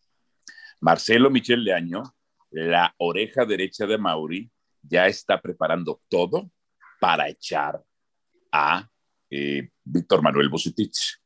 Marcelo 0.79 1.29
Michel 1.29 1.63
Leaño, 1.63 2.03
la 2.51 2.93
oreja 2.97 3.45
derecha 3.45 3.85
de 3.85 3.97
Mauri, 3.97 4.51
ya 4.81 5.07
está 5.07 5.41
preparando 5.41 6.01
todo 6.07 6.51
para 6.99 7.27
echar 7.27 7.81
a 8.51 8.87
eh, 9.29 9.69
Víctor 9.83 10.21
Manuel 10.21 10.49
Bucetich. 10.49 11.17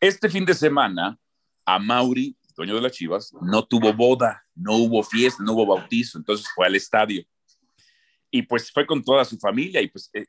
Este 0.00 0.28
fin 0.28 0.44
de 0.44 0.54
semana, 0.54 1.18
a 1.66 1.78
Mauri, 1.78 2.36
dueño 2.56 2.76
de 2.76 2.80
las 2.80 2.92
Chivas, 2.92 3.34
no 3.42 3.66
tuvo 3.66 3.92
boda, 3.92 4.42
no 4.54 4.76
hubo 4.76 5.02
fiesta, 5.02 5.42
no 5.42 5.52
hubo 5.52 5.66
bautizo, 5.66 6.16
entonces 6.16 6.46
fue 6.54 6.66
al 6.66 6.76
estadio. 6.76 7.22
Y 8.30 8.42
pues 8.42 8.72
fue 8.72 8.86
con 8.86 9.02
toda 9.02 9.24
su 9.24 9.36
familia 9.38 9.82
y 9.82 9.88
pues 9.88 10.08
eh, 10.14 10.26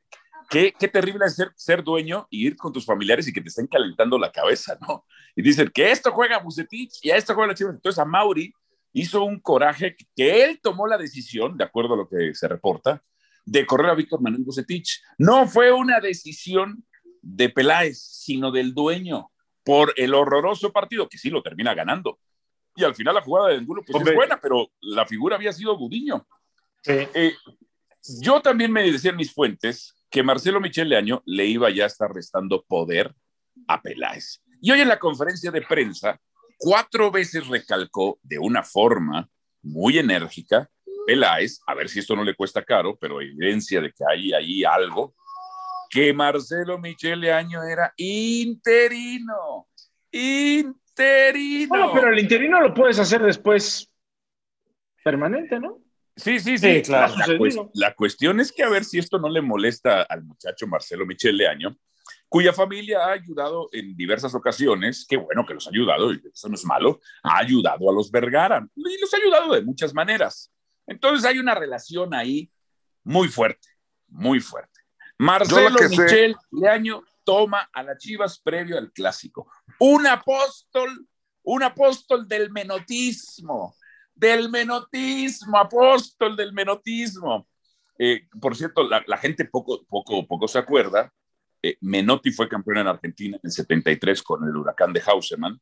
qué, 0.49 0.71
terrible 0.87 1.25
es 1.25 1.35
ser, 1.35 1.51
ser 1.55 1.83
dueño 1.83 2.27
y 2.29 2.47
ir 2.47 2.57
con 2.57 2.73
tus 2.73 2.85
familiares 2.85 3.27
y 3.27 3.33
que 3.33 3.41
te 3.41 3.49
estén 3.49 3.67
calentando 3.67 4.17
la 4.17 4.31
cabeza, 4.31 4.77
¿no? 4.81 5.05
Y 5.35 5.41
dicen 5.41 5.69
que 5.73 5.91
esto 5.91 6.11
juega 6.11 6.39
Bucetich 6.39 6.99
y 7.03 7.11
a 7.11 7.17
esto 7.17 7.33
juega 7.33 7.49
las 7.49 7.57
Chivas. 7.57 7.75
Entonces 7.75 7.99
a 7.99 8.05
Mauri 8.05 8.53
hizo 8.93 9.23
un 9.23 9.39
coraje 9.39 9.95
que 10.15 10.43
él 10.43 10.59
tomó 10.61 10.87
la 10.87 10.97
decisión, 10.97 11.57
de 11.57 11.63
acuerdo 11.63 11.93
a 11.93 11.97
lo 11.97 12.09
que 12.09 12.33
se 12.33 12.47
reporta, 12.47 13.03
de 13.45 13.65
correr 13.65 13.91
a 13.91 13.95
Víctor 13.95 14.21
Manuel 14.21 14.43
Bucetich. 14.43 15.01
No 15.17 15.47
fue 15.47 15.71
una 15.71 15.99
decisión 15.99 16.83
de 17.21 17.49
Peláez, 17.49 17.99
sino 17.99 18.51
del 18.51 18.73
dueño 18.73 19.31
por 19.67 19.93
el 19.97 20.13
horroroso 20.13 20.71
partido, 20.71 21.09
que 21.09 21.17
sí 21.17 21.29
lo 21.29 21.43
termina 21.43 21.73
ganando. 21.73 22.19
Y 22.73 22.85
al 22.85 22.95
final 22.95 23.15
la 23.15 23.21
jugada 23.21 23.49
de 23.49 23.57
Angulo 23.57 23.83
pues 23.85 23.97
Hombre. 23.97 24.13
es 24.13 24.15
buena, 24.15 24.39
pero 24.39 24.71
la 24.79 25.05
figura 25.05 25.35
había 25.35 25.51
sido 25.51 25.77
Gudiño. 25.77 26.25
Sí. 26.81 27.05
Eh, 27.13 27.35
yo 28.21 28.41
también 28.41 28.71
me 28.71 28.89
decían 28.89 29.17
mis 29.17 29.33
fuentes 29.33 29.93
que 30.09 30.23
Marcelo 30.23 30.61
Michel 30.61 30.87
Leaño 30.87 31.21
le 31.25 31.45
iba 31.47 31.69
ya 31.69 31.83
a 31.83 31.87
estar 31.87 32.09
restando 32.13 32.63
poder 32.63 33.13
a 33.67 33.81
Peláez. 33.81 34.41
Y 34.61 34.71
hoy 34.71 34.79
en 34.79 34.87
la 34.87 34.99
conferencia 34.99 35.51
de 35.51 35.61
prensa, 35.61 36.17
cuatro 36.57 37.11
veces 37.11 37.45
recalcó 37.47 38.19
de 38.23 38.39
una 38.39 38.63
forma 38.63 39.29
muy 39.61 39.97
enérgica 39.97 40.69
Peláez, 41.05 41.59
a 41.67 41.73
ver 41.73 41.89
si 41.89 41.99
esto 41.99 42.15
no 42.15 42.23
le 42.23 42.35
cuesta 42.35 42.63
caro, 42.63 42.97
pero 42.97 43.19
evidencia 43.19 43.81
de 43.81 43.91
que 43.91 44.05
hay 44.09 44.31
ahí 44.31 44.63
algo, 44.63 45.13
que 45.89 46.13
Marcelo 46.13 46.77
Michel 46.77 47.19
Leaño 47.21 47.63
era 47.63 47.93
interino. 47.97 49.67
Interino. 50.11 51.67
Bueno, 51.69 51.91
pero 51.93 52.09
el 52.11 52.19
interino 52.19 52.61
lo 52.61 52.73
puedes 52.73 52.99
hacer 52.99 53.21
después 53.21 53.91
permanente, 55.03 55.59
¿no? 55.59 55.79
Sí, 56.15 56.39
sí, 56.39 56.57
sí, 56.57 56.75
Sí, 56.77 56.81
claro. 56.81 57.13
La, 57.17 57.27
la 57.27 57.37
cues- 57.37 57.69
la 57.73 57.93
cuestión 57.93 58.39
es 58.39 58.51
que 58.51 58.63
a 58.63 58.69
ver 58.69 58.83
si 58.83 58.97
esto 58.97 59.19
no 59.19 59.29
le 59.29 59.41
molesta 59.41 60.01
al 60.01 60.23
muchacho 60.23 60.65
Marcelo 60.67 61.05
Michel 61.05 61.37
Leaño, 61.37 61.77
cuya 62.27 62.51
familia 62.51 63.05
ha 63.05 63.11
ayudado 63.11 63.69
en 63.71 63.95
diversas 63.95 64.33
ocasiones, 64.33 65.05
qué 65.07 65.15
bueno 65.17 65.45
que 65.45 65.53
los 65.53 65.67
ha 65.67 65.69
ayudado, 65.69 66.11
eso 66.11 66.49
no 66.49 66.55
es 66.55 66.65
malo, 66.65 66.99
ha 67.23 67.37
ayudado 67.37 67.89
a 67.89 67.93
los 67.93 68.09
Vergara 68.09 68.67
y 68.75 68.99
los 68.99 69.13
ha 69.13 69.17
ayudado 69.17 69.53
de 69.53 69.61
muchas 69.61 69.93
maneras. 69.93 70.51
Entonces 70.87 71.25
hay 71.25 71.37
una 71.37 71.53
relación 71.53 72.13
ahí 72.13 72.49
muy 73.03 73.27
fuerte, 73.27 73.67
muy 74.07 74.39
fuerte. 74.39 74.76
Marcelo 75.19 75.77
sé- 75.79 75.89
Michel 75.89 76.35
Leaño 76.51 77.03
toma 77.23 77.69
a 77.73 77.83
las 77.83 77.97
Chivas 77.97 78.39
previo 78.39 78.77
al 78.77 78.91
clásico. 78.91 79.51
Un 79.79 80.07
apóstol, 80.07 81.07
un 81.43 81.63
apóstol 81.63 82.27
del 82.27 82.51
menotismo, 82.51 83.75
del 84.13 84.49
menotismo, 84.49 85.57
apóstol 85.57 86.35
del 86.35 86.53
menotismo. 86.53 87.47
Eh, 87.99 88.27
por 88.39 88.55
cierto, 88.55 88.83
la, 88.87 89.03
la 89.07 89.17
gente 89.17 89.45
poco, 89.45 89.83
poco, 89.85 90.25
poco 90.27 90.47
se 90.47 90.59
acuerda. 90.59 91.11
eh, 91.63 91.77
Menotti 91.81 92.31
fue 92.31 92.47
campeón 92.47 92.77
en 92.77 92.87
Argentina 92.87 93.35
en 93.37 93.41
el 93.43 93.51
73 93.51 94.21
con 94.21 94.43
el 94.47 94.55
huracán 94.55 94.93
de 94.93 95.01
Hausemann, 95.05 95.59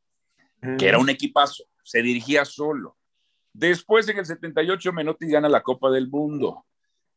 que 0.78 0.88
era 0.88 0.98
un 0.98 1.08
equipazo, 1.08 1.64
se 1.82 2.02
dirigía 2.02 2.44
solo. 2.44 2.96
Después, 3.52 4.06
en 4.08 4.18
el 4.18 4.26
78, 4.26 4.92
Menotti 4.92 5.26
gana 5.28 5.48
la 5.48 5.62
Copa 5.62 5.90
del 5.90 6.08
Mundo. 6.08 6.66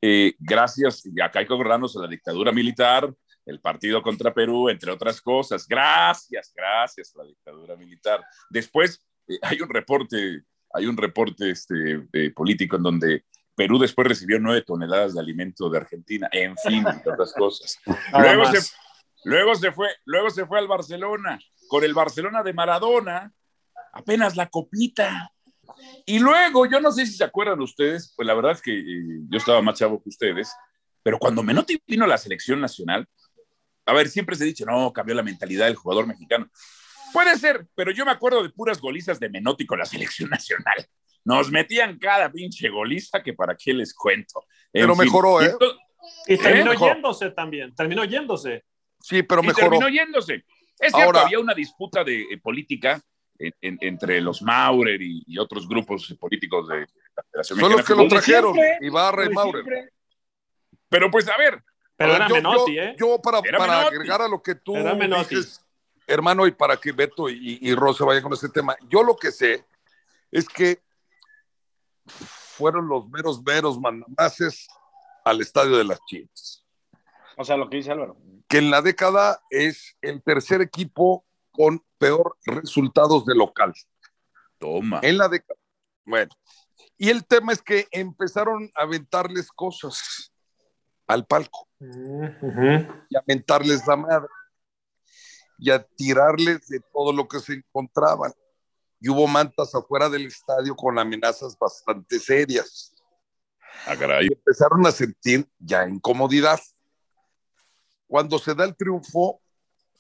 Eh, 0.02 0.34
gracias, 0.40 1.06
y 1.06 1.20
acá 1.22 1.40
hay 1.40 1.48
que 1.48 1.54
acordarnos 1.54 1.96
la 1.96 2.08
dictadura 2.08 2.52
militar, 2.52 3.14
el 3.46 3.60
partido 3.60 4.02
contra 4.02 4.34
Perú, 4.34 4.70
entre 4.70 4.92
otras 4.92 5.22
cosas. 5.22 5.68
Gracias, 5.68 6.54
gracias 6.56 7.14
a 7.16 7.20
la 7.20 7.26
dictadura 7.26 7.76
militar. 7.76 8.24
Después, 8.50 9.06
eh, 9.28 9.40
hay 9.42 9.62
un 9.62 9.70
reporte, 9.70 10.44
hay 10.74 10.86
un 10.86 10.96
reporte 10.96 11.50
este, 11.50 12.08
eh, 12.14 12.32
político 12.32 12.78
en 12.78 12.84
donde 12.84 13.26
Perú 13.56 13.78
después 13.78 14.08
recibió 14.08 14.40
nueve 14.40 14.62
toneladas 14.62 15.16
de 15.16 15.20
alimento 15.20 15.70
de 15.70 15.80
Argentina, 15.80 16.30
en 16.32 16.56
fin, 16.58 16.86
entre 16.88 17.12
otras 17.12 17.34
cosas. 17.34 17.78
Luego 18.14 18.46
se, 18.46 18.74
luego, 19.26 19.56
se 19.56 19.72
fue, 19.72 19.90
luego 20.06 20.30
se 20.30 20.46
fue 20.46 20.60
al 20.60 20.68
Barcelona, 20.68 21.38
con 21.68 21.84
el 21.84 21.94
Barcelona 21.94 22.42
de 22.42 22.54
Maradona, 22.54 23.34
apenas 23.92 24.38
la 24.38 24.48
copita. 24.48 25.34
Y 26.06 26.20
luego, 26.20 26.66
yo 26.66 26.80
no 26.80 26.92
sé 26.92 27.06
si 27.06 27.14
se 27.14 27.24
acuerdan 27.24 27.60
ustedes, 27.62 28.14
pues 28.16 28.26
la 28.28 28.34
verdad 28.34 28.54
es 28.54 28.62
que 28.62 28.78
eh, 28.78 29.20
yo 29.30 29.38
estaba 29.38 29.62
más 29.62 29.78
chavo 29.78 30.02
que 30.02 30.10
ustedes, 30.10 30.52
pero 31.04 31.18
cuando 31.20 31.44
Menotti 31.44 31.82
vino 31.88 32.06
a 32.06 32.08
la 32.08 32.18
selección 32.18 32.60
nacional, 32.62 33.08
a 33.86 33.94
ver, 33.94 34.08
siempre 34.10 34.36
se 34.36 34.44
ha 34.44 34.48
dicho, 34.48 34.66
no, 34.66 34.92
cambió 34.94 35.16
la 35.16 35.24
mentalidad 35.24 35.66
del 35.66 35.76
jugador 35.76 36.06
mexicano. 36.06 36.48
Puede 37.12 37.38
ser, 37.38 37.66
pero 37.74 37.92
yo 37.92 38.06
me 38.06 38.12
acuerdo 38.12 38.44
de 38.44 38.50
puras 38.50 38.80
golizas 38.80 39.20
de 39.20 39.30
Menotti 39.30 39.66
con 39.66 39.80
la 39.80 39.86
selección 39.86 40.30
nacional. 40.30 40.86
Nos 41.26 41.52
metían 41.52 41.98
cada 41.98 42.32
pinche 42.32 42.70
goliza 42.70 43.22
que 43.24 43.34
para 43.34 43.56
qué 43.56 43.74
les 43.74 43.94
cuento. 43.94 44.46
En 44.72 44.84
Pero 44.84 44.96
fin, 44.96 45.06
mejoró, 45.06 45.42
y 45.42 45.46
¿eh? 45.46 45.50
entonces- 45.50 45.78
Y 46.28 46.38
terminó 46.38 46.72
Mejor. 46.72 46.94
yéndose 46.94 47.32
también, 47.32 47.74
terminó 47.76 48.04
yéndose. 48.06 48.64
Sí, 49.02 49.24
pero 49.24 49.44
y 49.44 49.48
mejoró. 49.48 49.70
terminó 49.70 49.90
yéndose. 49.90 50.36
Es 50.80 50.94
cierto, 50.94 50.98
Ahora- 51.00 51.22
había 51.24 51.40
una 51.40 51.54
disputa 51.54 52.04
de 52.04 52.22
eh, 52.22 52.38
política 52.42 53.02
en- 53.40 53.54
en- 53.62 53.78
entre 53.82 54.22
los 54.22 54.42
Maurer 54.42 55.02
y, 55.02 55.24
y 55.26 55.38
otros 55.40 55.68
grupos 55.68 56.14
políticos 56.20 56.68
de 56.68 56.82
la 57.16 57.24
Federación 57.24 57.60
Son 57.60 57.72
los 57.72 57.86
que 57.86 57.96
lo 57.96 58.08
trajeron, 58.08 58.54
siempre, 58.54 58.86
Ibarra 58.88 59.26
y 59.26 59.30
Maurer. 59.30 59.64
siempre. 59.64 59.94
Pero 60.90 61.10
pues 61.10 61.28
a 61.30 61.38
ver, 61.38 61.64
Pero 61.96 62.14
A 62.14 62.16
era 62.16 62.28
ver, 62.28 62.30
yo- 62.30 62.36
Menotti, 62.36 62.76
yo, 62.76 62.82
¿eh? 62.82 62.96
Yo, 63.00 63.22
para, 63.22 63.40
Era 63.40 63.58
para 63.58 63.82
agregar 63.88 64.22
a 64.22 64.28
lo 64.28 64.42
que 64.42 64.56
tú 64.56 64.76
Era 64.76 64.94
dices, 64.94 65.66
hermano, 66.08 66.48
y 66.48 66.52
para 66.52 66.78
que 66.78 66.92
Beto 66.92 67.30
y, 67.30 67.60
y 67.62 67.76
Rosa 67.76 68.06
vayan 68.06 68.24
con 68.24 68.34
este 68.34 68.50
tema, 68.50 68.76
yo 68.90 69.04
lo 69.04 69.16
que 69.18 69.32
sé 69.32 69.66
es 70.32 70.48
que 70.48 70.82
fueron 72.06 72.88
los 72.88 73.08
meros, 73.10 73.42
meros 73.44 73.80
mandamases 73.80 74.68
al 75.24 75.42
estadio 75.42 75.78
de 75.78 75.84
las 75.84 76.00
Chivas, 76.08 76.64
O 77.38 77.44
sea, 77.44 77.56
lo 77.58 77.70
que 77.70 77.78
dice 77.78 77.92
Álvaro. 77.92 78.18
que 78.48 78.58
en 78.58 78.72
la 78.72 78.82
década 78.82 79.42
es 79.50 79.96
el 80.02 80.22
tercer 80.24 80.62
equipo 80.62 81.26
con 81.60 81.84
peor 81.98 82.38
resultados 82.46 83.26
de 83.26 83.36
local. 83.36 83.74
toma. 84.60 85.02
En 85.04 85.18
la 85.18 85.28
década. 85.28 85.60
Bueno, 86.06 86.32
y 86.98 87.10
el 87.10 87.26
tema 87.26 87.52
es 87.52 87.62
que 87.62 87.86
empezaron 87.92 88.72
a 88.76 88.84
aventarles 88.84 89.50
cosas 89.52 90.32
al 91.06 91.28
palco. 91.28 91.68
Y 91.82 93.18
a 93.18 93.24
mentarles 93.28 93.86
la 93.86 93.98
madre 93.98 94.30
y 95.58 95.70
a 95.70 95.84
tirarles 95.84 96.66
de 96.70 96.80
todo 96.94 97.12
lo 97.12 97.28
que 97.28 97.42
se 97.42 97.56
encontraban. 97.56 98.32
Y 99.02 99.10
hubo 99.10 99.28
mantas 99.28 99.76
afuera 99.76 100.08
del 100.08 100.28
estadio 100.28 100.74
con 100.78 100.98
amenazas 100.98 101.58
bastante 101.60 102.20
serias. 102.20 102.94
Ah, 103.86 103.98
caray. 103.98 104.28
Y 104.28 104.34
empezaron 104.34 104.88
a 104.88 104.92
sentir 104.94 105.46
ya 105.58 105.86
incomodidad. 105.86 106.62
Cuando 108.08 108.40
se 108.40 108.56
da 108.56 108.64
el 108.64 108.78
triunfo, 108.78 109.42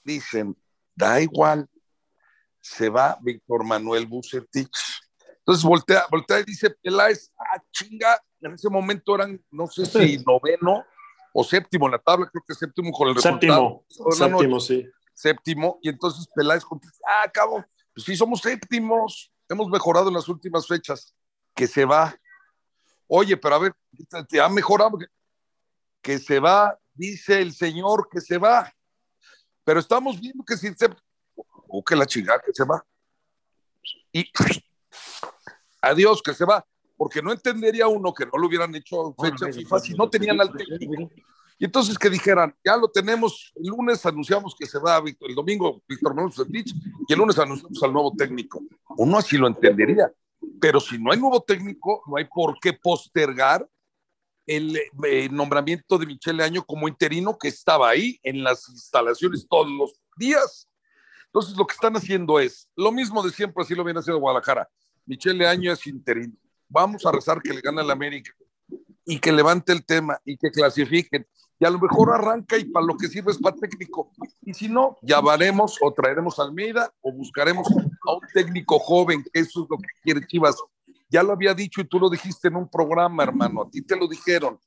dicen, 0.06 0.56
da 1.00 1.22
igual, 1.22 1.68
se 2.60 2.89
va 2.89 3.18
Víctor 3.22 3.63
Manuel 3.63 4.06
Bucetich. 4.06 4.77
Entonces 5.39 5.63
voltea, 5.63 6.06
voltea 6.12 6.41
y 6.41 6.44
dice 6.44 6.70
Peláez, 6.70 7.32
ah, 7.39 7.63
chinga, 7.72 8.22
en 8.41 8.53
ese 8.53 8.70
momento 8.70 9.15
eran, 9.15 9.41
no 9.50 9.65
sé 9.68 9.86
si 9.86 10.18
noveno 10.25 10.86
o 11.34 11.44
séptimo 11.44 11.86
en 11.86 11.94
la 11.94 12.00
tabla, 12.00 12.29
creo 12.29 12.44
que 12.46 12.53
séptimo 12.53 12.91
con 12.91 13.08
el 13.08 13.15
resultado. 13.15 13.86
Séptimo, 13.88 14.13
de 14.13 14.20
la 14.20 14.27
noche 14.27 14.44
séptimo, 14.44 14.60
sí. 14.60 14.86
séptimo, 15.13 15.79
y 15.82 15.89
entonces 15.89 16.27
Peláez 16.36 16.65
contesta, 16.65 17.00
ah, 17.08 17.32
cabo, 17.32 17.63
Pues 17.94 18.06
sí, 18.06 18.15
somos 18.15 18.41
séptimos, 18.41 19.32
hemos 19.48 19.70
mejorado 19.70 20.10
en 20.10 20.15
las 20.15 20.27
últimas 20.27 20.68
fechas. 20.68 21.15
Que 21.56 21.68
se 21.68 21.84
va. 21.84 22.15
Oye, 23.08 23.36
pero 23.36 23.56
a 23.56 23.60
ver, 23.60 23.74
te 24.29 24.39
ha 24.39 24.48
mejorado. 24.50 24.98
Que 26.01 26.20
se 26.20 26.39
va, 26.39 26.77
dice 26.94 27.41
el 27.41 27.53
señor 27.53 28.08
que 28.10 28.22
se 28.22 28.38
va. 28.38 28.72
Pero 29.70 29.82
estamos 29.82 30.20
viendo 30.20 30.44
que 30.44 30.58
si 30.58 30.74
se. 30.74 30.90
O 31.68 31.84
que 31.84 31.96
la 31.96 32.08
chingada 32.08 32.42
que 32.44 32.52
se 32.52 32.64
va. 32.64 32.84
Y 34.12 34.26
adiós, 35.80 36.24
que 36.24 36.34
se 36.34 36.44
va. 36.44 36.66
Porque 36.98 37.22
no 37.22 37.32
entendería 37.32 37.88
uno 37.88 38.12
que 38.12 38.26
no 38.26 38.32
lo 38.40 38.48
hubieran 38.48 38.74
hecho 38.74 39.14
fecha 39.22 39.46
FIFA 39.54 39.80
si 39.80 39.94
no 39.94 40.10
tenían 40.10 40.42
al 40.42 40.52
técnico. 40.52 41.12
Y 41.60 41.66
entonces 41.66 42.00
que 42.00 42.10
dijeran, 42.10 42.56
ya 42.66 42.78
lo 42.78 42.88
tenemos, 42.88 43.54
el 43.58 43.68
lunes 43.68 44.04
anunciamos 44.08 44.56
que 44.58 44.66
se 44.66 44.80
va, 44.80 45.04
el 45.06 45.36
domingo 45.36 45.84
Víctor 45.88 46.16
Manuel 46.16 46.34
Fertich, 46.34 46.74
y 47.08 47.14
el 47.14 47.20
lunes 47.20 47.38
anunciamos 47.38 47.84
al 47.84 47.94
nuevo 47.94 48.12
técnico. 48.18 48.64
Uno 48.98 49.20
así 49.20 49.38
lo 49.38 49.46
entendería. 49.46 50.12
Pero 50.60 50.80
si 50.80 50.98
no 50.98 51.12
hay 51.12 51.20
nuevo 51.20 51.44
técnico, 51.44 52.02
no 52.08 52.18
hay 52.18 52.26
por 52.26 52.60
qué 52.60 52.74
postergar 52.74 53.70
el, 54.50 54.75
eh, 55.06 55.29
nombramiento 55.29 56.00
de 56.00 56.08
Michele 56.08 56.44
Año 56.44 56.65
como 56.65 56.88
interino 56.88 57.38
que 57.38 57.50
estaba 57.50 57.89
ahí 57.89 58.20
en 58.24 58.44
las 58.44 58.68
instalaciones 58.68 59.46
todos 59.48 59.70
los 59.70 59.94
días. 60.18 60.68
Entonces 61.27 61.56
lo 61.56 61.68
que 61.68 61.74
están 61.74 61.96
haciendo 61.96 62.39
es 62.39 62.68
lo 62.75 62.91
mismo 62.91 63.22
de 63.22 63.29
siempre, 63.29 63.63
así 63.63 63.75
lo 63.75 63.84
viene 63.84 64.00
haciendo 64.00 64.20
Guadalajara. 64.20 64.68
Michele 65.06 65.48
Año 65.48 65.72
es 65.72 65.86
interino. 65.86 66.34
Vamos 66.68 67.06
a 67.06 67.12
rezar 67.12 67.41
que 67.44 67.53
le 67.53 67.62
gane 67.62 67.82
al 67.82 67.91
América 67.91 68.34
y 69.06 69.20
que 69.20 69.32
levante 69.32 69.72
el 69.72 69.86
tema 69.86 70.20
y 70.25 70.36
que 70.36 70.50
clasifiquen 70.50 71.27
y 71.60 71.65
a 71.65 71.70
lo 71.70 71.77
mejor 71.77 72.12
arranca 72.12 72.58
y 72.58 72.65
para 72.65 72.86
lo 72.86 72.98
que 72.98 73.08
sirve 73.08 73.32
es 73.32 73.38
para 73.38 73.56
técnico. 73.56 74.12
Y 74.41 74.53
si 74.53 74.68
no, 74.68 74.98
llamaremos 75.01 75.77
o 75.82 75.94
traeremos 75.94 76.39
a 76.39 76.44
Almeida 76.44 76.91
o 77.01 77.12
buscaremos 77.12 77.68
a 78.08 78.13
un 78.13 78.22
técnico 78.34 78.79
joven, 78.79 79.24
eso 79.34 79.63
es 79.63 79.70
lo 79.70 79.77
que 79.77 79.89
quiere 80.01 80.25
Chivas. 80.25 80.56
Ya 81.10 81.24
lo 81.24 81.34
había 81.34 81.54
dicho 81.54 81.82
y 81.82 81.86
tú 81.86 82.00
lo 82.00 82.10
dijiste 82.10 82.48
en 82.48 82.56
un 82.56 82.70
programa, 82.70 83.24
hermano, 83.24 83.63
a 83.63 83.70
ti 83.70 83.82
te 83.82 83.96
lo 83.96 84.08
dijeron, 84.08 84.60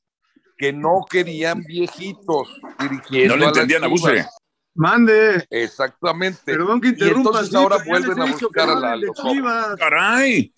que 0.57 0.73
no 0.73 1.05
querían 1.09 1.61
viejitos 1.61 2.59
dirigiendo. 2.79 3.35
No 3.35 3.41
le 3.41 3.47
entendían 3.47 3.83
a 3.83 3.87
Buse. 3.87 4.25
Mande. 4.75 5.45
Exactamente. 5.49 6.41
Perdón 6.45 6.81
que 6.81 6.89
interrumpa. 6.89 7.29
Y 7.29 7.33
entonces 7.33 7.55
ahora 7.55 7.77
vuelven 7.85 8.21
a 8.21 8.25
buscar 8.25 8.69
a 8.69 8.75
la 8.75 8.95
los 8.95 9.15
¡Caray! 9.77 10.53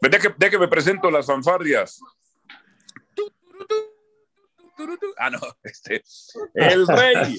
De 0.00 0.50
que, 0.50 0.58
me 0.58 0.68
presento 0.68 1.10
las 1.10 1.26
fanfarrias. 1.26 2.00
Ah, 5.18 5.30
no, 5.30 5.38
este. 5.62 6.02
El 6.54 6.86
rey. 6.86 7.38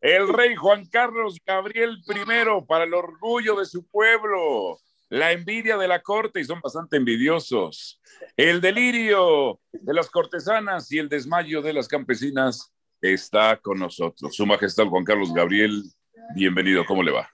El 0.00 0.28
rey 0.28 0.54
Juan 0.54 0.86
Carlos 0.86 1.38
Gabriel 1.44 1.98
I 2.06 2.66
para 2.68 2.84
el 2.84 2.94
orgullo 2.94 3.56
de 3.56 3.66
su 3.66 3.84
pueblo. 3.86 4.78
La 5.08 5.32
envidia 5.32 5.76
de 5.76 5.86
la 5.86 6.02
corte, 6.02 6.40
y 6.40 6.44
son 6.44 6.60
bastante 6.60 6.96
envidiosos. 6.96 8.00
El 8.36 8.60
delirio 8.60 9.60
de 9.72 9.94
las 9.94 10.10
cortesanas 10.10 10.90
y 10.90 10.98
el 10.98 11.08
desmayo 11.08 11.62
de 11.62 11.72
las 11.72 11.86
campesinas 11.86 12.72
está 13.00 13.56
con 13.56 13.78
nosotros. 13.78 14.34
Su 14.34 14.46
Majestad 14.46 14.86
Juan 14.86 15.04
Carlos 15.04 15.32
Gabriel, 15.32 15.84
bienvenido, 16.34 16.84
¿cómo 16.84 17.02
le 17.02 17.12
va? 17.12 17.30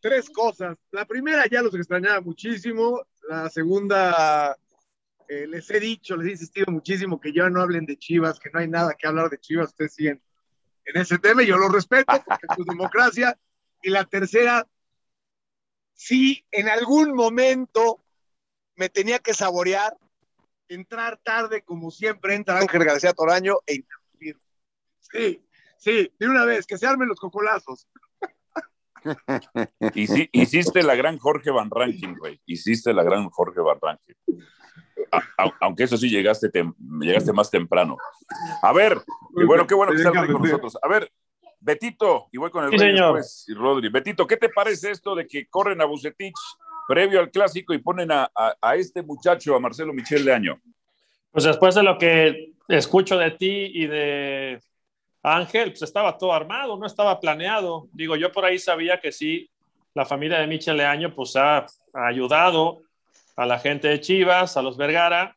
Tres 0.00 0.30
cosas. 0.30 0.78
La 0.90 1.04
primera 1.04 1.46
ya 1.50 1.62
los 1.62 1.74
extrañaba 1.74 2.20
muchísimo. 2.20 3.02
La 3.28 3.50
segunda, 3.50 4.56
eh, 5.28 5.46
les 5.46 5.70
he 5.70 5.80
dicho, 5.80 6.16
les 6.16 6.28
he 6.28 6.30
insistido 6.32 6.66
muchísimo 6.70 7.20
que 7.20 7.32
ya 7.32 7.50
no 7.50 7.60
hablen 7.60 7.84
de 7.84 7.98
Chivas, 7.98 8.38
que 8.38 8.50
no 8.50 8.60
hay 8.60 8.68
nada 8.68 8.94
que 8.98 9.06
hablar 9.06 9.28
de 9.28 9.38
Chivas, 9.38 9.68
ustedes 9.68 9.94
siguen 9.94 10.22
en 10.86 11.00
ese 11.00 11.18
tema 11.18 11.42
y 11.42 11.46
yo 11.46 11.56
lo 11.56 11.68
respeto 11.68 12.22
porque 12.26 12.46
es 12.48 12.56
su 12.56 12.64
democracia. 12.70 13.38
Y 13.82 13.90
la 13.90 14.04
tercera, 14.04 14.66
si 15.94 16.44
en 16.50 16.68
algún 16.68 17.14
momento 17.14 18.04
me 18.76 18.88
tenía 18.88 19.18
que 19.20 19.34
saborear, 19.34 19.96
entrar 20.68 21.18
tarde 21.22 21.62
como 21.62 21.90
siempre 21.90 22.34
entra 22.34 22.58
Ángel 22.58 22.84
García 22.84 23.12
Toraño 23.12 23.58
e 23.66 23.76
interrumpir. 23.76 24.40
Sí, 25.00 25.40
sí, 25.78 26.12
de 26.18 26.28
una 26.28 26.44
vez, 26.44 26.66
que 26.66 26.78
se 26.78 26.86
armen 26.86 27.08
los 27.08 27.20
cocolazos. 27.20 27.86
Hiciste 29.94 30.82
la 30.82 30.94
gran 30.94 31.18
Jorge 31.18 31.50
Van 31.50 31.70
Ranking, 31.70 32.14
güey. 32.18 32.40
Hiciste 32.46 32.92
la 32.92 33.02
gran 33.02 33.28
Jorge 33.30 33.60
Van 33.60 33.78
Ranking. 33.80 34.14
aunque 35.60 35.84
eso 35.84 35.96
sí 35.96 36.08
llegaste, 36.08 36.50
llegaste 37.00 37.32
más 37.32 37.50
temprano. 37.50 37.96
A 38.62 38.72
ver, 38.72 39.00
y 39.36 39.44
bueno, 39.44 39.66
qué 39.66 39.74
bueno 39.74 39.92
que 39.92 39.98
estás 39.98 40.26
con 40.26 40.42
nosotros. 40.42 40.78
A 40.82 40.88
ver, 40.88 41.10
Betito, 41.64 42.28
y 42.30 42.36
voy 42.36 42.50
con 42.50 42.64
el 42.64 42.78
señor. 42.78 43.22
y 43.46 43.54
Rodri. 43.54 43.88
Betito, 43.88 44.26
¿qué 44.26 44.36
te 44.36 44.50
parece 44.50 44.90
esto 44.90 45.14
de 45.14 45.26
que 45.26 45.46
corren 45.48 45.80
a 45.80 45.86
Bucetich 45.86 46.34
previo 46.86 47.20
al 47.20 47.30
clásico 47.30 47.72
y 47.72 47.78
ponen 47.78 48.12
a, 48.12 48.30
a, 48.60 48.76
este 48.76 49.02
muchacho, 49.02 49.56
a 49.56 49.60
Marcelo 49.60 49.94
Michel 49.94 50.26
de 50.26 50.34
Año? 50.34 50.60
Pues 51.30 51.44
después 51.44 51.74
de 51.74 51.82
lo 51.82 51.96
que 51.96 52.52
escucho 52.68 53.16
de 53.16 53.30
ti 53.30 53.70
y 53.72 53.86
de 53.86 54.60
Ángel, 55.22 55.70
pues 55.70 55.80
estaba 55.80 56.18
todo 56.18 56.34
armado, 56.34 56.76
no 56.76 56.86
estaba 56.86 57.18
planeado. 57.18 57.88
Digo, 57.94 58.14
yo 58.14 58.30
por 58.30 58.44
ahí 58.44 58.58
sabía 58.58 59.00
que 59.00 59.10
sí, 59.10 59.50
la 59.94 60.04
familia 60.04 60.40
de 60.40 60.46
Michel 60.46 60.76
Leaño 60.76 61.14
pues 61.14 61.34
ha, 61.34 61.64
ayudado 61.94 62.82
a 63.36 63.46
la 63.46 63.58
gente 63.58 63.88
de 63.88 64.00
Chivas, 64.00 64.58
a 64.58 64.62
los 64.62 64.76
Vergara, 64.76 65.34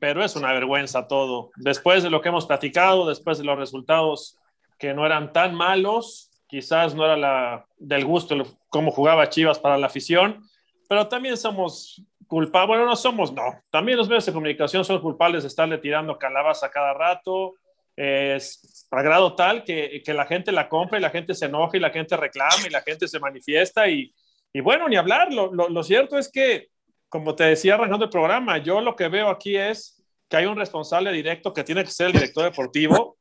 pero 0.00 0.24
es 0.24 0.34
una 0.34 0.52
vergüenza 0.52 1.06
todo. 1.06 1.50
Después 1.54 2.02
de 2.02 2.10
lo 2.10 2.20
que 2.20 2.30
hemos 2.30 2.46
platicado, 2.46 3.08
después 3.08 3.38
de 3.38 3.44
los 3.44 3.56
resultados 3.56 4.38
que 4.78 4.94
no 4.94 5.04
eran 5.04 5.32
tan 5.32 5.54
malos, 5.54 6.30
quizás 6.46 6.94
no 6.94 7.04
era 7.04 7.16
la, 7.16 7.66
del 7.76 8.04
gusto 8.04 8.36
cómo 8.68 8.90
jugaba 8.90 9.28
Chivas 9.28 9.58
para 9.58 9.78
la 9.78 9.86
afición, 9.86 10.42
pero 10.88 11.08
también 11.08 11.36
somos 11.36 12.02
culpables, 12.26 12.68
bueno, 12.68 12.86
no 12.86 12.96
somos, 12.96 13.32
no, 13.32 13.60
también 13.70 13.98
los 13.98 14.08
medios 14.08 14.26
de 14.26 14.32
comunicación 14.32 14.84
son 14.84 15.00
culpables 15.00 15.42
de 15.42 15.48
estarle 15.48 15.78
tirando 15.78 16.18
calabaza 16.18 16.70
cada 16.70 16.94
rato, 16.94 17.54
es 17.98 18.86
a 18.92 19.02
grado 19.02 19.34
tal 19.34 19.64
que, 19.64 20.02
que, 20.04 20.14
la 20.14 20.24
gente 20.24 20.52
la 20.52 20.68
compra 20.68 20.98
y 20.98 21.02
la 21.02 21.10
gente 21.10 21.34
se 21.34 21.46
enoja 21.46 21.76
y 21.76 21.80
la 21.80 21.90
gente 21.90 22.16
reclama 22.16 22.66
y 22.66 22.70
la 22.70 22.80
gente 22.80 23.08
se 23.08 23.18
manifiesta 23.18 23.88
y, 23.88 24.12
y 24.52 24.60
bueno, 24.60 24.88
ni 24.88 24.96
hablar. 24.96 25.32
Lo, 25.32 25.52
lo, 25.52 25.82
cierto 25.82 26.16
es 26.16 26.30
que, 26.30 26.68
como 27.08 27.34
te 27.34 27.44
decía 27.44 27.74
arrancando 27.74 28.04
el 28.04 28.10
programa, 28.10 28.58
yo 28.58 28.80
lo 28.80 28.94
que 28.94 29.08
veo 29.08 29.28
aquí 29.28 29.56
es 29.56 30.00
que 30.28 30.36
hay 30.36 30.46
un 30.46 30.56
responsable 30.56 31.10
directo 31.12 31.52
que 31.52 31.64
tiene 31.64 31.82
que 31.82 31.90
ser 31.90 32.08
el 32.08 32.12
director 32.12 32.44
deportivo, 32.44 33.17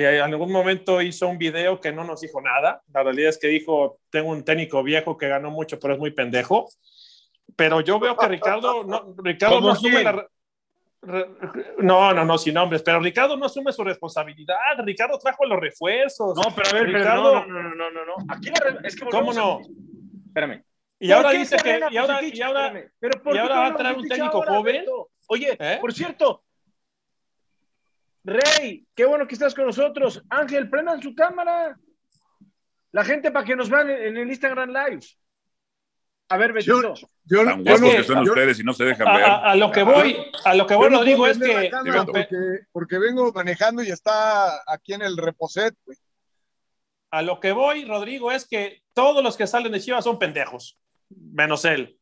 que 0.00 0.16
en 0.16 0.22
algún 0.22 0.52
momento 0.52 1.02
hizo 1.02 1.28
un 1.28 1.38
video 1.38 1.80
que 1.80 1.92
no 1.92 2.04
nos 2.04 2.20
dijo 2.20 2.40
nada. 2.40 2.82
La 2.92 3.02
realidad 3.02 3.30
es 3.30 3.38
que 3.38 3.48
dijo, 3.48 3.98
tengo 4.10 4.30
un 4.30 4.44
técnico 4.44 4.82
viejo 4.82 5.16
que 5.16 5.28
ganó 5.28 5.50
mucho, 5.50 5.78
pero 5.78 5.94
es 5.94 5.98
muy 5.98 6.12
pendejo. 6.12 6.68
Pero 7.56 7.80
yo 7.80 7.98
veo 7.98 8.16
que 8.16 8.28
Ricardo 8.28 8.84
no, 8.84 9.14
Ricardo 9.18 9.60
no 9.60 9.70
asume 9.70 10.04
la, 10.04 10.28
no, 11.78 12.12
no, 12.12 12.24
no, 12.24 12.38
sin 12.38 12.54
nombres, 12.54 12.82
pero 12.82 13.00
Ricardo 13.00 13.36
no 13.36 13.46
asume 13.46 13.72
su 13.72 13.82
responsabilidad. 13.82 14.56
Ricardo 14.84 15.18
trajo 15.18 15.46
los 15.46 15.58
refuerzos. 15.58 16.36
No, 16.36 16.54
pero 16.54 16.68
a 16.68 16.72
ver, 16.72 16.92
Ricardo... 16.92 17.46
no, 17.46 17.46
no, 17.46 17.74
no, 17.74 17.90
no, 17.90 18.04
no, 18.04 18.14
Aquí 18.28 18.50
es 18.84 18.96
que 18.96 19.06
¿Cómo 19.06 19.32
no? 19.32 19.60
Espérame. 20.26 20.62
Y 21.00 21.10
ahora 21.12 21.30
dice 21.30 21.56
que. 21.56 21.80
Y 21.90 21.96
ahora, 21.96 22.22
y 22.22 22.40
ahora, 22.40 22.72
¿Pero 22.98 23.34
y 23.34 23.38
ahora 23.38 23.58
va 23.60 23.66
a 23.68 23.76
traer 23.76 23.96
un 23.96 24.08
técnico 24.08 24.42
joven. 24.42 24.84
Oye, 25.28 25.56
¿Eh? 25.58 25.78
por 25.80 25.92
cierto, 25.92 26.42
Rey, 28.28 28.86
qué 28.94 29.04
bueno 29.04 29.26
que 29.26 29.34
estás 29.34 29.54
con 29.54 29.66
nosotros. 29.66 30.22
Ángel, 30.28 30.68
prendan 30.68 31.02
su 31.02 31.14
cámara. 31.14 31.78
La 32.92 33.04
gente 33.04 33.30
para 33.30 33.44
que 33.44 33.56
nos 33.56 33.70
vean 33.70 33.90
en 33.90 34.16
el 34.16 34.28
Instagram 34.28 34.70
Live. 34.70 35.06
A 36.30 36.36
ver, 36.36 36.52
Betito. 36.52 36.94
Yo, 37.24 37.44
Tan 37.44 37.64
guapos 37.64 37.94
que 37.94 38.04
son 38.04 38.18
ustedes 38.18 38.60
y 38.60 38.64
no 38.64 38.74
se 38.74 38.84
dejan 38.84 39.14
ver. 39.14 39.24
A, 39.24 39.54
lo 39.54 39.70
que 39.70 39.82
voy, 39.82 40.16
a 40.44 40.54
lo 40.54 40.66
que 40.66 40.74
voy, 40.74 40.90
lo 40.90 41.02
digo 41.02 41.26
es 41.26 41.38
que. 41.38 41.70
Porque, 42.06 42.60
porque, 42.70 42.98
vengo 42.98 43.32
manejando 43.32 43.82
y 43.82 43.88
está 43.88 44.62
aquí 44.66 44.92
en 44.92 45.02
el 45.02 45.16
reposet. 45.16 45.74
A 47.10 47.22
lo 47.22 47.40
que 47.40 47.52
voy, 47.52 47.86
Rodrigo, 47.86 48.30
es 48.30 48.46
que 48.46 48.82
todos 48.92 49.24
los 49.24 49.38
que 49.38 49.46
salen 49.46 49.72
de 49.72 49.80
Chivas 49.80 50.04
son 50.04 50.18
pendejos, 50.18 50.78
menos 51.08 51.64
él. 51.64 51.98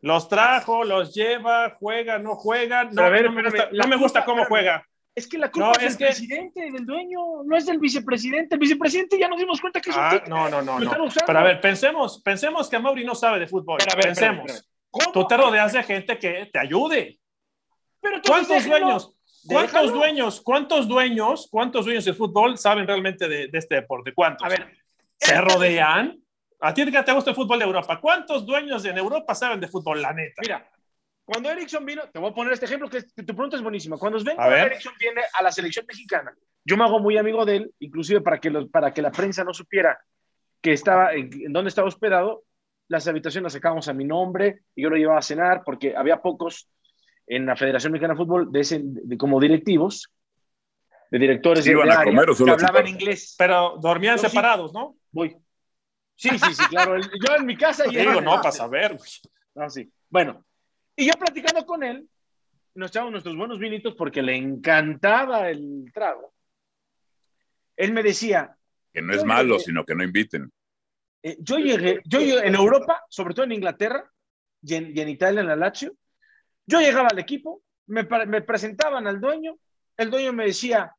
Los 0.00 0.28
trajo, 0.28 0.84
los 0.84 1.14
lleva, 1.14 1.76
juega, 1.78 2.18
no 2.18 2.36
juega. 2.36 2.84
No, 2.84 3.10
ver, 3.10 3.26
no, 3.26 3.32
me, 3.32 3.42
gusta, 3.42 3.68
no 3.70 3.88
me 3.88 3.96
gusta 3.96 4.24
cómo 4.24 4.46
juega. 4.46 4.86
Es 5.18 5.26
que 5.26 5.36
la 5.36 5.50
culpa 5.50 5.72
es, 5.80 5.98
del 5.98 6.08
presidente, 6.08 6.70
del 6.70 6.86
dueño, 6.86 7.42
no 7.44 7.56
es 7.56 7.66
del 7.66 7.78
vicepresidente. 7.80 8.54
El 8.54 8.60
vicepresidente 8.60 9.18
ya 9.18 9.26
nos 9.26 9.38
dimos 9.40 9.60
cuenta 9.60 9.80
que 9.80 9.90
es 9.90 9.96
ah, 9.98 10.22
No, 10.28 10.48
no, 10.48 10.62
no. 10.62 10.78
no. 10.78 11.08
Pero 11.26 11.38
a 11.38 11.42
ver, 11.42 11.60
pensemos, 11.60 12.22
pensemos 12.22 12.68
que 12.68 12.78
Mauri 12.78 13.04
no 13.04 13.16
sabe 13.16 13.40
de 13.40 13.48
fútbol. 13.48 13.78
Pero 13.78 13.92
a 13.92 13.96
ver, 13.96 14.04
pensemos. 14.04 14.64
Tú 15.12 15.26
te 15.26 15.36
rodeas 15.36 15.72
de 15.72 15.82
gente 15.82 16.16
que 16.18 16.48
te 16.52 16.58
ayude. 16.60 17.18
Pero 18.00 18.20
¿Cuántos 18.24 18.64
dueños? 18.64 19.12
¿Cuántos 19.44 19.92
dueños? 19.92 20.40
¿Cuántos 20.40 20.88
dueños? 20.88 21.48
¿Cuántos 21.50 21.84
dueños 21.84 22.04
de 22.04 22.14
fútbol 22.14 22.56
saben 22.56 22.86
realmente 22.86 23.28
de, 23.28 23.48
de 23.48 23.58
este 23.58 23.74
deporte? 23.74 24.14
¿Cuántos? 24.14 24.46
A 24.46 24.48
ver, 24.48 24.72
¿se 25.16 25.40
rodean? 25.40 26.16
A 26.60 26.72
ti 26.72 26.84
que 26.88 27.02
te 27.02 27.12
gusta 27.12 27.30
el 27.30 27.36
fútbol 27.36 27.58
de 27.58 27.64
Europa. 27.64 28.00
¿Cuántos 28.00 28.46
dueños 28.46 28.84
en 28.84 28.98
Europa 28.98 29.34
saben 29.34 29.58
de 29.58 29.66
fútbol? 29.66 30.00
La 30.00 30.12
neta. 30.12 30.42
Mira, 30.42 30.70
cuando 31.28 31.50
Erickson 31.50 31.84
vino, 31.84 32.02
te 32.10 32.18
voy 32.18 32.30
a 32.30 32.34
poner 32.34 32.54
este 32.54 32.64
ejemplo 32.64 32.88
que, 32.88 33.02
tu 33.02 33.34
pregunta 33.34 33.54
es 33.56 33.62
buenísima. 33.62 33.98
Cuando 33.98 34.18
Erickson 34.18 34.94
viene 34.98 35.20
a 35.34 35.42
la 35.42 35.52
selección 35.52 35.84
mexicana, 35.86 36.34
yo 36.64 36.74
me 36.78 36.84
hago 36.84 37.00
muy 37.00 37.18
amigo 37.18 37.44
de 37.44 37.56
él, 37.56 37.74
inclusive 37.80 38.22
para 38.22 38.40
que, 38.40 38.50
para 38.72 38.94
que 38.94 39.02
la 39.02 39.10
prensa 39.10 39.44
no 39.44 39.52
supiera. 39.52 39.98
que 40.62 40.72
estaba, 40.72 41.12
en, 41.12 41.28
en 41.34 41.52
donde 41.52 41.68
estaba 41.68 41.86
hospedado, 41.86 42.44
las 42.88 43.06
habitaciones 43.06 43.44
las 43.44 43.52
sacábamos 43.52 43.86
a 43.88 43.92
mi 43.92 44.06
nombre 44.06 44.60
y 44.74 44.84
yo 44.84 44.88
lo 44.88 44.96
llevaba 44.96 45.18
a 45.18 45.22
cenar 45.22 45.64
porque 45.66 45.94
había 45.94 46.22
pocos 46.22 46.70
en 47.26 47.44
la 47.44 47.56
Federación 47.56 47.92
Mexicana 47.92 48.14
de 48.14 48.18
Fútbol 48.18 48.50
de, 48.50 48.60
ese, 48.60 48.80
de 48.82 49.18
como 49.18 49.38
directivos, 49.38 50.10
de 51.10 51.18
directores 51.18 51.62
¿Sí 51.62 51.68
de, 51.70 51.76
iban 51.76 51.88
de 51.88 51.94
a 51.94 52.00
área, 52.00 52.10
comer 52.10 52.30
o 52.30 52.34
solo 52.34 52.56
que 52.56 52.64
hablaban 52.64 52.88
inglés. 52.88 53.34
Pero 53.36 53.76
dormían 53.82 54.16
Yo 54.16 54.22
sí. 54.22 54.28
separados, 54.30 54.72
¿no? 54.72 54.96
Voy. 55.12 55.36
Sí, 56.16 56.38
sí, 56.38 56.54
sí, 56.54 56.64
claro. 56.68 56.96
el- 56.96 57.02
Yo 57.02 57.36
en 57.36 57.44
mi 57.44 57.54
casa 57.54 57.84
y 57.86 57.94
Digo, 57.94 58.22
no, 58.22 58.36
para 58.36 58.50
saber. 58.50 58.96
No, 59.54 59.68
sí. 59.68 59.92
Bueno, 60.08 60.42
y 60.98 61.06
yo 61.06 61.12
platicando 61.14 61.64
con 61.64 61.82
él, 61.82 62.08
nos 62.74 62.90
echábamos 62.90 63.12
nuestros 63.12 63.36
buenos 63.36 63.58
vinitos 63.58 63.94
porque 63.94 64.20
le 64.22 64.36
encantaba 64.36 65.48
el 65.48 65.90
trago. 65.92 66.34
Él 67.76 67.92
me 67.92 68.02
decía, 68.02 68.56
Que 68.92 69.00
no 69.02 69.14
es 69.14 69.24
malo, 69.24 69.58
sino 69.58 69.84
que 69.84 69.94
no 69.94 70.02
inviten. 70.04 70.50
eh, 71.22 71.36
yo 71.40 71.58
llegué, 71.58 72.00
yo 72.04 72.20
llegué 72.20 72.46
en 72.46 72.54
Europa, 72.54 73.04
sobre 73.08 73.34
todo 73.34 73.44
en 73.44 73.52
Inglaterra 73.52 74.10
y 74.62 74.74
en, 74.74 74.96
y 74.96 75.00
en 75.00 75.08
Italia, 75.08 75.40
en 75.40 75.46
la 75.46 75.56
Lazio, 75.56 75.94
yo 76.66 76.80
llegaba 76.80 77.08
al 77.08 77.18
equipo, 77.18 77.62
me, 77.86 78.02
me 78.26 78.42
presentaban 78.42 79.06
al 79.06 79.20
dueño, 79.20 79.56
el 79.96 80.10
dueño 80.10 80.32
me 80.32 80.46
decía, 80.46 80.92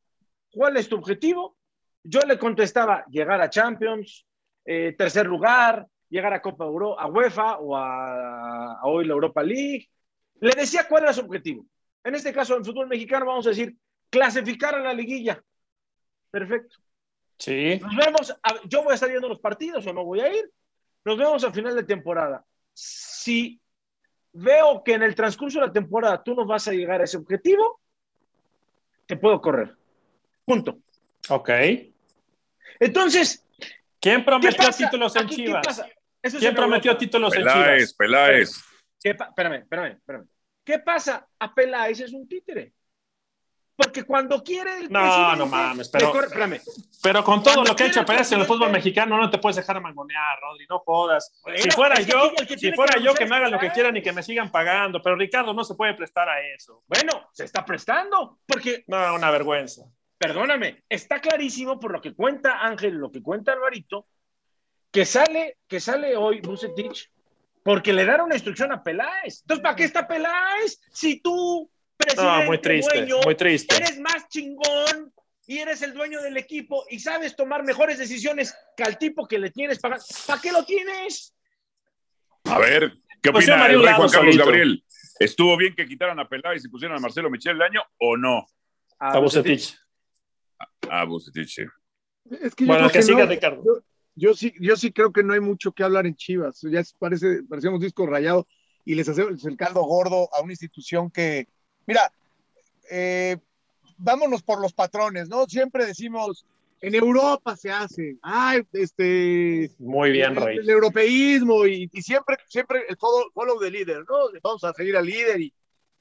¿cuál 0.51 0.77
es 0.77 0.89
tu 0.89 0.95
objetivo? 0.97 1.57
Yo 2.03 2.21
le 2.21 2.37
contestaba, 2.39 3.05
llegar 3.09 3.41
a 3.41 3.49
Champions, 3.49 4.25
eh, 4.65 4.95
tercer 4.97 5.25
lugar, 5.25 5.85
llegar 6.09 6.33
a 6.33 6.41
Copa 6.41 6.65
Euro, 6.65 6.99
a 6.99 7.07
UEFA 7.07 7.57
o 7.59 7.75
a, 7.75 8.73
a 8.79 8.85
hoy 8.85 9.05
la 9.05 9.13
Europa 9.13 9.43
League. 9.43 9.89
Le 10.39 10.51
decía 10.51 10.87
cuál 10.87 11.03
era 11.03 11.13
su 11.13 11.21
objetivo. 11.21 11.65
En 12.03 12.15
este 12.15 12.33
caso, 12.33 12.55
en 12.55 12.65
fútbol 12.65 12.87
mexicano, 12.87 13.25
vamos 13.25 13.45
a 13.45 13.49
decir, 13.49 13.75
clasificar 14.09 14.75
a 14.75 14.79
la 14.79 14.93
liguilla. 14.93 15.41
Perfecto. 16.31 16.77
Sí. 17.37 17.79
Nos 17.81 17.95
vemos, 17.95 18.31
a- 18.43 18.61
yo 18.67 18.83
voy 18.83 18.91
a 18.91 18.95
estar 18.95 19.09
viendo 19.09 19.29
los 19.29 19.39
partidos 19.39 19.85
o 19.85 19.93
no 19.93 20.03
voy 20.03 20.21
a 20.21 20.33
ir. 20.33 20.49
Nos 21.05 21.17
vemos 21.17 21.43
al 21.43 21.53
final 21.53 21.75
de 21.75 21.83
temporada. 21.83 22.43
Si 22.73 23.59
veo 24.31 24.83
que 24.83 24.93
en 24.93 25.03
el 25.03 25.15
transcurso 25.15 25.59
de 25.59 25.67
la 25.67 25.73
temporada 25.73 26.21
tú 26.23 26.35
no 26.35 26.45
vas 26.45 26.67
a 26.67 26.71
llegar 26.73 27.01
a 27.01 27.05
ese 27.05 27.17
objetivo, 27.17 27.79
te 29.05 29.17
puedo 29.17 29.41
correr. 29.41 29.75
Punto. 30.45 30.79
Ok. 31.29 31.49
Entonces, 32.79 33.45
¿Quién 33.99 34.19
¿qué 34.19 34.23
prometió 34.25 34.69
títulos 34.77 35.15
en 35.15 35.23
Aquí, 35.25 35.35
¿qué 35.35 35.45
Chivas? 35.45 35.83
Eso 36.21 36.37
es 36.37 36.41
¿Quién 36.41 36.49
en 36.51 36.55
prometió 36.55 36.91
Europa. 36.91 36.99
títulos 36.99 37.33
en 37.35 37.43
Peláez, 37.43 37.77
Chivas? 37.77 37.93
Peláez. 37.93 38.63
¿Qué 39.01 39.15
pa- 39.15 39.25
espérame, 39.25 39.53
espérame, 39.55 39.91
espérame. 39.93 40.27
¿Qué 40.63 40.79
pasa? 40.79 41.27
A 41.39 41.53
Peláez 41.53 41.99
es 42.01 42.13
un 42.13 42.27
títere. 42.27 42.73
Porque 43.75 44.03
cuando 44.03 44.43
quiere 44.43 44.77
el 44.79 44.91
No, 44.91 45.37
no 45.37 45.45
mames, 45.45 45.87
pero- 45.87 46.11
corre- 46.11 46.27
espérame. 46.27 46.59
Pero 47.01 47.23
con 47.23 47.41
todo 47.41 47.53
Cuando 47.53 47.71
lo 47.71 47.75
que 47.77 47.83
ha 47.83 47.87
hecho 47.87 48.03
Pérez 48.05 48.29
en 48.33 48.41
el 48.41 48.45
fútbol 48.45 48.69
mexicano, 48.71 49.15
no 49.17 49.29
te 49.29 49.37
puedes 49.37 49.55
dejar 49.55 49.79
mangonear, 49.79 50.37
Rodri, 50.41 50.65
no 50.69 50.79
jodas. 50.79 51.39
Bueno, 51.43 51.59
si 51.59 51.71
fuera 51.71 51.95
que 51.95 52.03
yo, 52.03 52.33
que 52.45 52.57
si 52.57 52.73
fuera 52.73 52.95
que 52.95 53.03
yo, 53.03 53.13
que 53.13 53.25
me 53.25 53.37
hagan 53.37 53.51
lo 53.51 53.57
que 53.59 53.71
quieran 53.71 53.95
y 53.95 54.01
Peláez. 54.01 54.03
que 54.03 54.11
me 54.17 54.23
sigan 54.23 54.51
pagando, 54.51 55.01
pero 55.01 55.15
Ricardo 55.15 55.53
no 55.53 55.63
se 55.63 55.75
puede 55.75 55.93
prestar 55.93 56.27
a 56.27 56.41
eso. 56.41 56.83
Bueno, 56.87 57.29
se 57.31 57.45
está 57.45 57.63
prestando. 57.63 58.39
Porque 58.45 58.83
No, 58.87 59.15
una 59.15 59.31
vergüenza. 59.31 59.83
perdóname, 60.17 60.83
está 60.89 61.21
clarísimo 61.21 61.79
por 61.79 61.93
lo 61.93 62.01
que 62.01 62.13
cuenta 62.13 62.59
Ángel, 62.59 62.95
lo 62.95 63.09
que 63.09 63.23
cuenta 63.23 63.53
Alvarito, 63.53 64.07
que 64.91 65.05
sale, 65.05 65.57
que 65.67 65.79
sale 65.79 66.15
hoy 66.15 66.41
Bucetich 66.41 67.11
porque 67.63 67.93
le 67.93 68.03
dieron 68.03 68.21
una 68.27 68.35
instrucción 68.35 68.71
a 68.71 68.81
Peláez. 68.83 69.41
Entonces, 69.41 69.63
¿para 69.63 69.75
qué 69.75 69.83
está 69.83 70.07
Peláez? 70.07 70.79
Si 70.91 71.19
tú, 71.21 71.69
presidente, 71.97 72.31
No, 72.39 72.43
muy 72.45 72.57
triste, 72.59 72.97
dueño, 72.97 73.17
muy 73.23 73.35
triste. 73.35 73.75
eres 73.75 73.99
más 73.99 74.27
chingón 74.29 75.13
y 75.45 75.57
eres 75.59 75.81
el 75.81 75.93
dueño 75.93 76.21
del 76.21 76.37
equipo 76.37 76.85
y 76.89 76.99
sabes 76.99 77.35
tomar 77.35 77.63
mejores 77.63 77.97
decisiones 77.97 78.55
que 78.77 78.83
al 78.83 78.97
tipo 78.97 79.27
que 79.27 79.37
le 79.39 79.51
tienes 79.51 79.79
pagado, 79.79 80.03
¿para 80.25 80.41
qué 80.41 80.51
lo 80.51 80.63
tienes? 80.65 81.35
A 82.45 82.57
ver, 82.59 82.93
¿qué 83.21 83.31
Pues 83.31 83.45
opina 83.45 83.65
el 83.67 83.83
rey 83.83 83.93
Juan 83.93 84.09
Carlos 84.09 84.35
solito. 84.35 84.45
Gabriel? 84.45 84.83
¿Estuvo 85.19 85.57
bien 85.57 85.75
que 85.75 85.85
quitaran 85.85 86.19
a 86.19 86.27
Peláez 86.29 86.63
y 86.63 86.69
pusieran 86.69 86.97
a 86.97 87.01
Marcelo 87.01 87.29
Michel 87.29 87.57
el 87.57 87.61
año 87.61 87.81
o 87.97 88.15
no? 88.15 88.47
A 88.99 89.19
Bucetich. 89.19 89.77
Ah, 90.89 91.03
Bucetich, 91.03 91.49
sí. 91.49 91.63
Es 92.41 92.55
que 92.55 92.65
yo 92.65 92.67
Bueno, 92.73 92.87
que 92.87 92.93
que 92.93 93.03
siga 93.03 93.25
no. 93.25 93.29
Ricardo. 93.29 93.63
Yo, 93.65 93.83
yo 94.19 94.33
sí, 94.33 94.53
yo 94.59 94.75
sí 94.75 94.91
creo 94.91 95.11
que 95.11 95.23
no 95.23 95.33
hay 95.33 95.39
mucho 95.39 95.71
que 95.71 95.83
hablar 95.83 96.05
en 96.05 96.15
Chivas. 96.15 96.61
Ya 96.63 96.83
parece, 96.99 97.43
parecemos 97.43 97.79
disco 97.79 98.05
rayado 98.05 98.47
y 98.85 98.95
les 98.95 99.07
hacemos 99.09 99.43
el 99.45 99.57
caldo 99.57 99.81
gordo 99.83 100.29
a 100.33 100.41
una 100.41 100.53
institución 100.53 101.09
que, 101.09 101.47
mira, 101.85 102.11
eh, 102.91 103.37
vámonos 103.97 104.43
por 104.43 104.61
los 104.61 104.73
patrones, 104.73 105.29
¿no? 105.29 105.45
Siempre 105.45 105.85
decimos, 105.85 106.45
en 106.81 106.95
Europa 106.95 107.55
se 107.55 107.71
hace, 107.71 108.17
ay, 108.21 108.61
este, 108.73 109.71
Muy 109.79 110.11
bien, 110.11 110.31
el, 110.31 110.43
Rey. 110.43 110.57
el 110.57 110.69
europeísmo 110.69 111.65
y, 111.65 111.89
y 111.91 112.01
siempre, 112.01 112.37
siempre 112.47 112.85
el 112.87 112.97
follow, 112.97 113.31
follow 113.33 113.59
the 113.59 113.71
leader, 113.71 114.05
¿no? 114.07 114.15
Vamos 114.41 114.63
a 114.63 114.73
seguir 114.73 114.95
al 114.97 115.05
líder 115.05 115.41
y, 115.41 115.53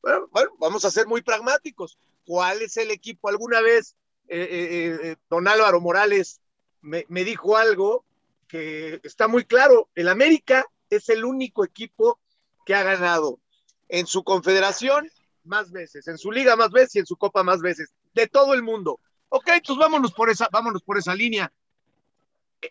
bueno, 0.03 0.29
bueno, 0.31 0.51
vamos 0.59 0.85
a 0.85 0.91
ser 0.91 1.07
muy 1.07 1.23
pragmáticos. 1.23 1.99
¿Cuál 2.25 2.63
es 2.63 2.77
el 2.77 2.91
equipo? 2.91 3.29
Alguna 3.29 3.61
vez 3.61 3.97
eh, 4.29 4.49
eh, 4.51 4.99
eh, 5.03 5.17
don 5.31 5.49
Álvaro 5.49 5.81
Morales 5.81 6.41
me, 6.83 7.07
me 7.09 7.25
dijo 7.25 7.57
algo 7.57 8.05
que 8.49 9.01
está 9.05 9.29
muy 9.29 9.45
claro. 9.45 9.89
El 9.95 10.09
América 10.09 10.65
es 10.91 11.09
el 11.11 11.25
único 11.25 11.65
equipo 11.65 12.19
que 12.67 12.75
ha 12.75 12.83
ganado 12.83 13.39
en 13.89 14.07
su 14.07 14.25
confederación 14.25 15.11
más 15.45 15.71
veces, 15.71 16.09
en 16.09 16.19
su 16.19 16.31
liga 16.31 16.57
más 16.57 16.71
veces 16.71 16.97
y 16.97 16.99
en 17.01 17.07
su 17.07 17.17
copa 17.17 17.43
más 17.43 17.61
veces, 17.61 17.95
de 18.15 18.27
todo 18.27 18.55
el 18.55 18.63
mundo. 18.63 19.01
Ok, 19.29 19.51
pues 19.67 19.79
vámonos 19.79 20.13
por 20.13 20.31
esa, 20.31 20.49
vámonos 20.51 20.83
por 20.83 20.99
esa 20.99 21.15
línea. 21.15 21.53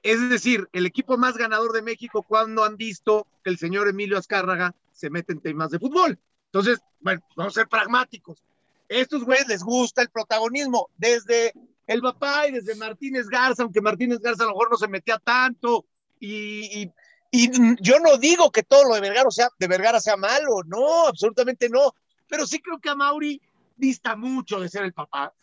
Es 0.04 0.30
decir, 0.30 0.68
el 0.74 0.86
equipo 0.86 1.18
más 1.18 1.38
ganador 1.38 1.72
de 1.72 1.82
México, 1.82 2.24
cuando 2.24 2.64
han 2.64 2.76
visto 2.76 3.26
que 3.44 3.50
el 3.50 3.58
señor 3.58 3.88
Emilio 3.88 4.18
Azcárraga 4.18 4.76
se 4.92 5.10
mete 5.10 5.34
en 5.34 5.42
temas 5.42 5.72
de 5.72 5.80
fútbol. 5.80 6.20
Entonces, 6.46 6.80
bueno, 7.00 7.22
vamos 7.36 7.54
a 7.54 7.62
ser 7.62 7.68
pragmáticos. 7.68 8.44
Estos 8.90 9.24
güeyes 9.24 9.48
les 9.48 9.64
gusta 9.64 10.02
el 10.02 10.10
protagonismo, 10.10 10.90
desde 10.98 11.54
el 11.88 12.02
papá 12.02 12.48
y 12.48 12.52
desde 12.52 12.76
Martínez 12.76 13.28
Garza, 13.28 13.64
aunque 13.64 13.82
Martínez 13.82 14.20
Garza 14.20 14.44
a 14.44 14.48
lo 14.48 14.52
mejor 14.52 14.72
no 14.72 14.78
se 14.78 14.88
metía 14.90 15.18
tanto, 15.18 15.86
y, 16.20 16.82
y, 16.82 16.94
y 17.32 17.50
yo 17.82 18.00
no 18.00 18.18
digo 18.18 18.52
que 18.52 18.64
todo 18.64 18.84
lo 18.84 18.96
de 18.96 19.02
Vergara 19.02 19.32
sea, 19.32 19.50
de 19.58 20.00
sea 20.02 20.18
malo, 20.18 20.64
no, 20.66 21.08
absolutamente 21.08 21.70
no, 21.70 21.96
pero 22.28 22.46
sí 22.46 22.60
creo 22.60 22.80
que 22.80 22.90
a 22.90 22.96
Mauri 22.96 23.42
dista 23.78 24.16
mucho 24.16 24.60
de 24.60 24.70
ser 24.70 24.84
el 24.84 24.94
papá, 24.94 25.34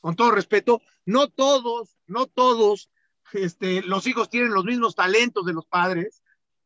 con 0.00 0.16
todo 0.16 0.32
respeto, 0.32 0.82
no 1.06 1.28
todos, 1.28 1.96
no 2.06 2.26
todos, 2.26 2.90
este, 3.32 3.82
los 3.82 4.06
hijos 4.06 4.28
tienen 4.28 4.52
los 4.52 4.64
mismos 4.64 4.94
talentos 4.94 5.46
de 5.46 5.52
los 5.52 5.66
padres. 5.66 6.22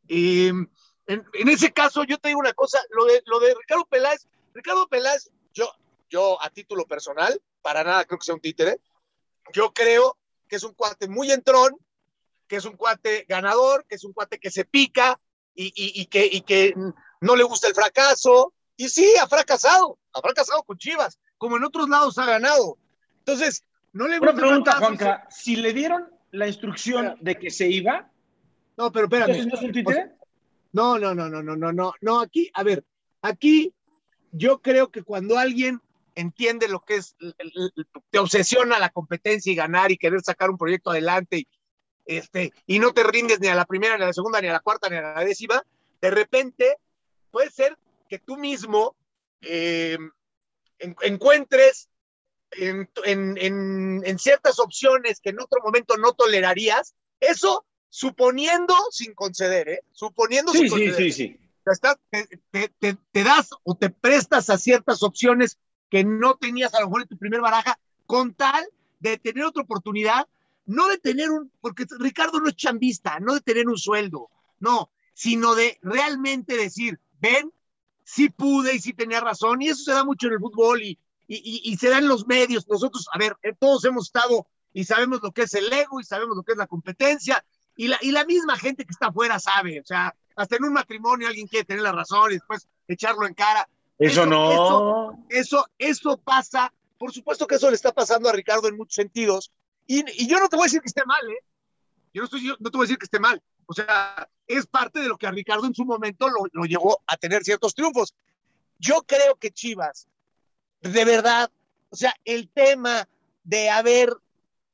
Eh, 0.09 0.49
en, 0.49 1.25
en, 1.33 1.49
ese 1.49 1.73
caso, 1.73 2.05
yo 2.05 2.19
te 2.19 2.29
digo 2.29 2.41
una 2.41 2.55
cosa, 2.55 2.81
lo 2.91 3.05
de, 3.05 3.23
lo 3.27 3.39
de 3.39 3.55
Ricardo 3.55 3.85
Peláez, 3.87 4.27
Ricardo 4.55 4.89
Peláez, 4.89 5.31
yo, 5.53 5.71
yo 6.09 6.43
a 6.43 6.49
título 6.51 6.87
personal, 6.87 7.41
para 7.61 7.85
nada 7.85 8.05
creo 8.05 8.19
que 8.19 8.25
sea 8.25 8.35
un 8.35 8.41
títere, 8.41 8.81
yo 9.53 9.73
creo 9.73 10.17
que 10.49 10.57
es 10.57 10.65
un 10.65 10.75
cuate 10.75 11.09
muy 11.09 11.31
entrón, 11.31 11.77
que 12.49 12.57
es 12.57 12.65
un 12.65 12.77
cuate 12.77 13.25
ganador, 13.29 13.85
que 13.87 13.97
es 13.97 14.05
un 14.05 14.13
cuate 14.13 14.39
que 14.39 14.51
se 14.51 14.65
pica 14.65 15.19
y, 15.55 15.67
y, 15.67 16.01
y, 16.01 16.07
que, 16.07 16.27
y 16.31 16.43
que 16.43 16.75
no 17.21 17.37
le 17.37 17.43
gusta 17.45 17.69
el 17.69 17.75
fracaso. 17.75 18.53
Y 18.77 18.89
sí, 18.89 19.07
ha 19.21 19.27
fracasado, 19.27 19.99
ha 20.13 20.21
fracasado 20.21 20.63
con 20.63 20.77
Chivas, 20.79 21.19
como 21.39 21.57
en 21.57 21.65
otros 21.65 21.89
lados 21.89 22.19
ha 22.19 22.27
ganado. 22.27 22.79
Entonces, 23.19 23.65
no 23.93 24.07
le 24.07 24.19
Una 24.19 24.33
gusta 24.33 24.47
pregunta, 24.47 24.71
el 24.73 24.77
fracaso, 24.79 24.97
Juanca. 24.97 25.27
Si 25.31 25.57
le 25.57 25.73
dieron 25.73 26.09
la 26.31 26.47
instrucción 26.47 27.17
de 27.21 27.37
que 27.39 27.51
se 27.51 27.69
iba, 27.69 28.11
No, 28.77 28.93
pero 28.93 29.07
espérame. 29.07 29.31
¿entonces 29.31 29.47
no 29.47 29.59
es 29.59 29.65
un 29.65 29.73
títere? 29.73 30.13
No, 30.73 30.99
no, 30.99 31.15
no, 31.15 31.29
no, 31.31 31.43
no, 31.43 31.57
no, 31.57 31.73
no, 31.73 31.95
no, 32.03 32.21
aquí, 32.21 32.51
a 32.53 32.63
ver, 32.63 32.85
aquí 33.23 33.73
yo 34.33 34.61
creo 34.61 34.91
que 34.91 35.03
cuando 35.03 35.39
alguien 35.39 35.81
entiende 36.17 36.67
lo 36.67 36.81
que 36.81 36.97
es, 36.97 37.15
te 38.11 38.19
obsesiona 38.19 38.79
la 38.79 38.89
competencia 38.89 39.53
y 39.53 39.57
ganar 39.57 39.93
y 39.93 39.99
querer 39.99 40.23
sacar 40.23 40.51
un 40.51 40.59
proyecto 40.59 40.91
adelante 40.91 41.39
y, 41.39 41.49
este, 42.07 42.53
y 42.67 42.79
no 42.79 42.93
te 42.93 43.05
rindes 43.05 43.39
ni 43.39 43.49
a 43.49 43.55
la 43.55 43.67
primera, 43.67 43.97
ni 43.97 44.03
a 44.03 44.07
la 44.07 44.13
segunda, 44.13 44.41
ni 44.41 44.49
a 44.49 44.53
la 44.53 44.61
cuarta, 44.61 44.89
ni 44.89 44.97
a 44.97 45.03
la 45.03 45.25
décima, 45.25 45.63
de 46.01 46.11
repente 46.11 46.77
puede 47.31 47.51
ser 47.51 47.77
que 48.09 48.19
tú 48.19 48.37
mismo 48.37 48.97
eh, 49.43 49.99
en, 50.79 50.97
encuentres 51.03 51.91
en, 52.53 52.89
en, 53.05 53.37
en, 53.39 54.03
en, 54.05 54.19
ciertas 54.19 54.59
opciones 54.59 55.21
que 55.21 55.31
en 55.31 55.41
otro 55.41 55.61
momento 55.63 55.97
no 55.99 56.13
tolerarías, 56.13 56.95
eso 57.21 57.67
suponiendo 57.91 58.75
sin 58.91 59.15
conceder, 59.15 59.69
¿eh? 59.69 59.81
Suponiendo 59.93 60.53
sí, 60.53 60.59
sin 60.59 60.67
sí, 60.69 60.71
conceder. 60.71 60.97
sí, 60.97 61.13
sí. 61.13 61.41
Te, 62.11 62.29
te, 62.53 62.69
te, 62.79 62.97
te, 63.11 63.25
das 63.25 63.51
o 63.65 63.75
te 63.75 63.91
prestas 63.91 64.49
a 64.51 64.57
ciertas 64.57 65.03
opciones 65.03 65.59
que 65.91 66.05
no 66.05 66.35
tenías 66.35 66.75
a 66.75 66.81
lo 66.81 66.87
mejor 66.87 67.03
en 67.03 67.09
tu 67.09 67.19
primer 67.19 67.41
baraja, 67.41 67.79
con 68.07 68.35
tal 68.35 68.65
de 69.01 69.19
tener 69.19 69.45
otra 69.45 69.63
oportunidad, 69.63 70.27
no 70.65 70.89
de 70.89 70.99
tener 70.99 71.31
un, 71.31 71.51
porque 71.61 71.87
Ricardo 71.99 72.41
no 72.41 72.49
es 72.49 72.57
chambista, 72.57 73.21
no 73.21 73.35
de 73.35 73.41
tener 73.41 73.69
un 73.69 73.79
sueldo, 73.79 74.31
no, 74.59 74.91
sino 75.15 75.55
de 75.55 75.79
realmente 75.83 76.57
decir, 76.57 77.01
ven, 77.21 77.53
sí 78.05 78.29
pude 78.29 78.75
y 78.75 78.81
sí 78.81 78.93
tenía 78.93 79.21
razón, 79.21 79.63
y 79.63 79.69
eso 79.69 79.85
se 79.85 79.93
da 79.93 80.05
mucho 80.05 80.27
en 80.27 80.35
el 80.35 80.41
fútbol 80.41 80.83
y, 80.83 80.99
y, 81.29 81.77
se 81.77 81.89
da 81.89 81.99
en 81.99 82.09
los 82.09 82.27
medios. 82.27 82.69
Nosotros, 82.69 83.09
a 83.13 83.19
ver, 83.19 83.37
eh, 83.43 83.53
todos 83.59 83.85
hemos 83.85 84.07
estado 84.07 84.47
y 84.73 84.85
sabemos 84.85 85.21
lo 85.23 85.33
que 85.33 85.43
es 85.43 85.55
el 85.55 85.73
ego 85.73 86.01
y 86.01 86.05
sabemos 86.05 86.37
lo 86.37 86.43
que 86.43 86.53
es 86.53 86.59
la 86.59 86.67
competencia 86.67 87.45
Y 87.77 87.89
la, 87.89 87.99
y 88.01 88.13
la 88.13 88.25
misma 88.25 88.57
gente 88.57 88.85
que 88.85 88.93
está 88.93 89.09
afuera 89.09 89.39
sabe, 89.39 89.81
o 89.81 89.85
sea, 89.85 90.15
hasta 90.37 90.57
en 90.57 90.65
un 90.65 90.73
matrimonio 90.75 91.27
alguien 91.27 91.49
quiere 91.49 91.65
tener 91.65 91.83
la 91.83 91.93
razón 91.93 92.31
y 92.31 92.35
después 92.35 92.69
echarlo 92.87 93.27
en 93.27 93.35
cara. 93.35 93.69
Eso, 93.99 94.23
Eso- 94.23 94.27
no. 94.27 95.27
Eso, 95.31 95.67
eso 95.79 96.17
pasa, 96.19 96.73
por 96.99 97.13
supuesto 97.13 97.47
que 97.47 97.55
eso 97.57 97.69
le 97.71 97.77
está 97.77 97.93
pasando 97.93 98.29
a 98.29 98.33
Ricardo 98.33 98.69
en 98.69 98.77
muchos 98.77 98.95
sentidos. 98.95 99.53
Y, 99.87 100.05
y 100.23 100.27
yo 100.29 100.39
no 100.41 100.49
te 100.49 100.57
voy 100.57 100.65
a 100.65 100.67
decir 100.67 100.81
que 100.81 100.89
esté 100.89 101.05
mal, 101.05 101.21
¿eh? 101.31 101.39
Yo 102.13 102.23
no, 102.23 102.25
estoy, 102.25 102.47
yo 102.47 102.57
no 102.59 102.71
te 102.71 102.77
voy 102.77 102.85
a 102.85 102.89
decir 102.89 102.99
que 102.99 103.05
esté 103.05 103.19
mal. 103.21 103.43
O 103.67 103.73
sea, 103.75 104.29
es 104.47 104.67
parte 104.67 105.01
de 105.01 105.09
lo 105.09 105.17
que 105.19 105.27
a 105.27 105.31
Ricardo 105.31 105.67
en 105.67 105.75
su 105.75 105.85
momento 105.85 106.29
lo, 106.29 106.47
lo 106.53 106.65
llevó 106.65 107.03
a 107.07 107.17
tener 107.17 107.43
ciertos 107.45 107.75
triunfos. 107.75 108.15
Yo 108.79 109.03
creo 109.07 109.37
que 109.37 109.51
Chivas, 109.51 110.09
de 110.81 111.05
verdad, 111.05 111.51
o 111.91 111.97
sea, 111.97 112.15
el 112.25 112.49
tema 112.49 113.09
de 113.45 113.71
haber 113.71 114.13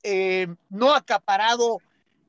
eh, 0.02 0.48
no 0.68 0.94
acaparado 0.94 1.78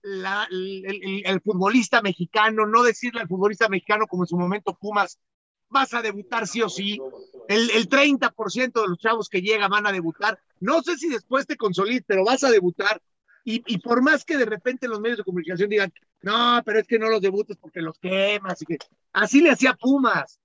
la- 0.04 0.48
el, 0.52 0.86
el- 0.86 1.26
el 1.26 1.42
futbolista 1.42 2.02
mexicano, 2.02 2.66
no 2.68 2.84
decirle 2.84 3.22
al 3.22 3.28
futbolista 3.28 3.68
mexicano 3.70 4.06
como 4.08 4.24
en 4.24 4.28
su 4.28 4.38
momento 4.38 4.74
Pumas, 4.76 5.18
vas 5.74 5.94
a 5.94 6.02
debutar 6.02 6.48
sí 6.48 6.62
o 6.62 6.70
sí. 6.70 7.00
El, 7.50 7.70
el 7.72 7.90
30% 7.90 8.82
de 8.82 8.88
los 8.88 8.98
chavos 8.98 9.28
que 9.28 9.42
llegan 9.42 9.70
van 9.70 9.86
a 9.86 9.92
debutar. 9.92 10.40
No 10.62 10.82
sé 10.82 10.98
si 10.98 11.10
después 11.10 11.46
te 11.46 11.58
consolides, 11.58 12.06
pero 12.08 12.24
vas 12.24 12.44
a 12.46 12.52
debutar. 12.52 13.02
Y, 13.44 13.62
y 13.68 13.80
por 13.80 14.02
más 14.02 14.24
que 14.24 14.38
de 14.38 14.46
repente 14.46 14.88
los 14.88 15.02
medios 15.02 15.18
de 15.18 15.26
comunicación 15.26 15.70
digan, 15.70 15.94
no, 16.22 16.62
pero 16.64 16.80
es 16.80 16.88
que 16.88 16.98
no 16.98 17.10
los 17.10 17.22
debutes 17.22 17.58
porque 17.58 17.82
los 17.82 18.00
quemas. 18.00 18.62
Y 18.62 18.66
que... 18.66 18.78
Así 19.12 19.42
le 19.42 19.52
hacía 19.52 19.74
Pumas. 19.74 20.40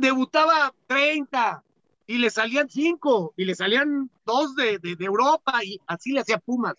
Debutaba 0.00 0.74
30 0.88 1.62
y 2.08 2.18
le 2.18 2.30
salían 2.30 2.68
5 2.68 3.34
y 3.36 3.44
le 3.44 3.54
salían 3.54 4.10
2 4.26 4.56
de, 4.56 4.78
de, 4.78 4.96
de 4.96 5.04
Europa 5.04 5.62
y 5.64 5.80
así 5.86 6.10
le 6.12 6.20
hacía 6.20 6.38
Pumas. 6.38 6.74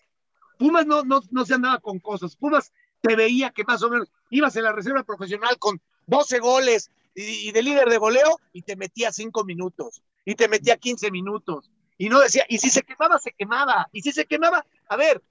Pumas 0.58 0.86
no, 0.86 1.02
no, 1.02 1.20
no 1.30 1.44
se 1.44 1.54
andaba 1.54 1.78
con 1.78 1.98
cosas. 1.98 2.36
Pumas 2.36 2.72
te 3.00 3.16
veía 3.16 3.50
que 3.50 3.64
más 3.64 3.82
o 3.82 3.90
menos 3.90 4.12
ibas 4.30 4.54
en 4.56 4.64
la 4.64 4.72
reserva 4.72 5.02
profesional 5.02 5.58
con 5.58 5.80
12 6.06 6.38
goles 6.38 6.90
y, 7.14 7.48
y 7.48 7.52
de 7.52 7.62
líder 7.62 7.88
de 7.88 7.98
goleo 7.98 8.40
y 8.52 8.62
te 8.62 8.76
metía 8.76 9.12
5 9.12 9.44
minutos 9.44 10.02
y 10.24 10.34
te 10.34 10.48
metía 10.48 10.76
15 10.76 11.10
minutos. 11.10 11.70
Y 11.98 12.08
no 12.08 12.20
decía, 12.20 12.44
y 12.48 12.58
si 12.58 12.70
se 12.70 12.82
quemaba, 12.82 13.18
se 13.18 13.32
quemaba. 13.32 13.88
Y 13.92 14.02
si 14.02 14.12
se 14.12 14.26
quemaba, 14.26 14.64
a 14.88 14.96
ver, 14.96 15.22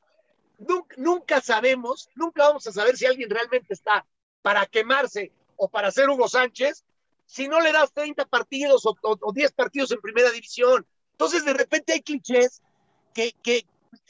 nunca, 0.57 0.95
nunca 0.97 1.41
sabemos, 1.41 2.09
nunca 2.15 2.43
vamos 2.47 2.65
a 2.67 2.71
saber 2.71 2.97
si 2.97 3.05
alguien 3.05 3.29
realmente 3.29 3.73
está 3.73 4.05
para 4.41 4.65
quemarse 4.65 5.31
o 5.57 5.69
para 5.69 5.91
ser 5.91 6.09
Hugo 6.09 6.27
Sánchez 6.27 6.83
si 7.25 7.47
no 7.47 7.59
le 7.61 7.71
das 7.71 7.93
30 7.93 8.25
partidos 8.25 8.85
o, 8.85 8.95
o- 9.01 9.17
o 9.21 9.33
10 9.33 9.51
partidos 9.53 9.91
en 9.91 10.01
primera 10.01 10.29
división. 10.31 10.85
Entonces, 11.11 11.45
de 11.45 11.53
repente 11.53 11.93
hay 11.93 12.01
clichés 12.01 12.61
que, 13.13 13.33
que 13.43 13.65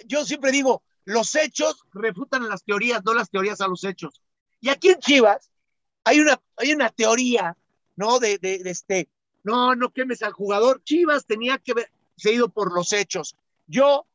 yo 0.05 0.25
siempre 0.25 0.51
digo, 0.51 0.83
los 1.05 1.35
hechos 1.35 1.85
refutan 1.93 2.47
las 2.49 2.63
teorías, 2.63 3.03
no 3.05 3.13
las 3.13 3.29
teorías 3.29 3.61
a 3.61 3.67
los 3.67 3.83
hechos. 3.83 4.21
Y 4.61 4.69
aquí 4.69 4.89
en 4.89 4.99
Chivas 4.99 5.51
hay 6.03 6.19
una, 6.21 6.41
hay 6.57 6.73
una 6.73 6.89
teoría, 6.89 7.57
¿no? 7.95 8.19
De, 8.19 8.37
de, 8.37 8.61
este, 8.65 9.09
no, 9.43 9.75
no 9.75 9.91
quemes 9.91 10.21
al 10.23 10.33
jugador. 10.33 10.81
Chivas 10.83 11.25
tenía 11.25 11.57
que 11.57 11.71
haber 11.71 11.91
ido 12.23 12.49
por 12.49 12.73
los 12.73 12.93
hechos. 12.93 13.35
Yo 13.67 14.05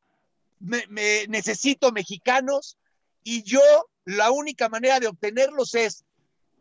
me, 0.60 0.84
necesito 1.28 1.92
mexicanos 1.92 2.76
y 3.22 3.42
yo 3.42 3.60
la 4.04 4.30
única 4.30 4.68
manera 4.68 5.00
de 5.00 5.08
obtenerlos 5.08 5.74
es 5.74 6.04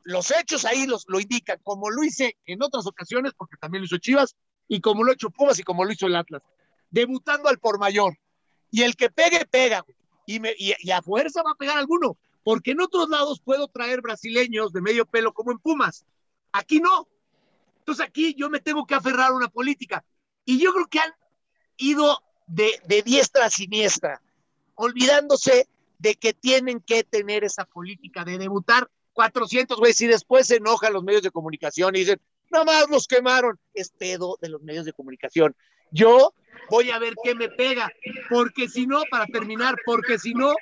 los 0.04 0.32
hechos 0.32 0.64
ahí 0.66 0.88
los, 0.88 1.06
lo 1.08 1.20
indican, 1.20 1.60
como 1.64 1.90
lo 1.90 2.04
hice 2.04 2.38
en 2.46 2.64
otras 2.64 2.88
ocasiones, 2.88 3.34
porque 3.38 3.58
también 3.58 3.82
lo 3.82 3.86
hizo 3.86 3.98
Chivas, 3.98 4.36
y 4.68 4.80
como 4.80 5.04
lo 5.04 5.12
hecho 5.12 5.30
Pumas 5.30 5.60
y 5.60 5.64
como 5.64 5.84
lo 5.84 5.92
hizo 5.92 6.08
el 6.08 6.16
Atlas, 6.16 6.42
debutando 6.90 7.50
al 7.50 7.60
por 7.60 7.78
mayor. 7.78 8.18
Y 8.72 8.84
el 8.84 8.96
que 8.96 9.10
pegue, 9.10 9.46
pega. 9.46 9.86
Y, 10.26 10.40
me, 10.40 10.54
y 10.58 10.92
a 10.92 11.02
fuerza 11.02 11.42
va 11.42 11.52
a 11.52 11.56
pegar 11.56 11.78
alguno, 11.78 12.18
porque 12.44 12.72
en 12.72 12.82
otros 12.82 13.10
lados 13.10 13.42
puedo 13.42 13.68
traer 13.68 14.02
brasileños 14.02 14.72
de 14.72 14.82
medio 14.82 15.06
pelo 15.06 15.34
como 15.34 15.52
en 15.52 15.60
Pumas. 15.60 16.06
Aquí 16.58 16.80
no. 16.80 17.08
Entonces 17.80 18.06
aquí 18.06 18.34
yo 18.34 18.50
me 18.50 18.60
tengo 18.60 18.86
que 18.86 18.96
aferrar 18.96 19.32
a 19.32 19.36
una 19.36 19.48
política. 19.48 20.04
Y 20.44 20.60
yo 20.60 20.74
creo 20.74 20.88
que 20.88 21.00
han 21.00 21.14
ido 21.78 22.20
de, 22.48 23.04
diestra 23.06 23.46
a 23.46 23.50
siniestra, 23.50 24.22
olvidándose 24.76 25.68
de 26.00 26.16
que 26.16 26.34
tienen 26.34 26.82
que 26.82 27.04
tener 27.04 27.44
esa 27.44 27.66
política 27.66 28.24
de 28.24 28.38
debutar 28.38 28.90
400 29.14 29.78
güeyes 29.78 30.02
y 30.02 30.08
después 30.08 30.48
se 30.48 30.58
enojan 30.58 30.94
los 30.94 31.04
medios 31.04 31.24
de 31.24 31.32
comunicación 31.32 31.96
y 31.96 32.00
dicen, 32.00 32.20
nada 32.50 32.66
más 32.66 32.90
los 32.90 33.08
quemaron. 33.08 33.60
Es 33.74 33.90
pedo 33.92 34.38
de 34.42 34.50
los 34.50 34.62
medios 34.62 34.86
de 34.86 34.94
comunicación. 34.94 35.56
Yo 35.92 36.34
voy 36.70 36.90
a 36.92 37.00
ver 37.00 37.14
qué 37.24 37.36
me 37.36 37.50
pega, 37.50 37.92
porque 38.30 38.68
si 38.68 38.88
no, 38.88 39.04
para 39.12 39.26
terminar, 39.28 39.76
porque 39.86 40.18
si 40.18 40.34
no, 40.34 40.54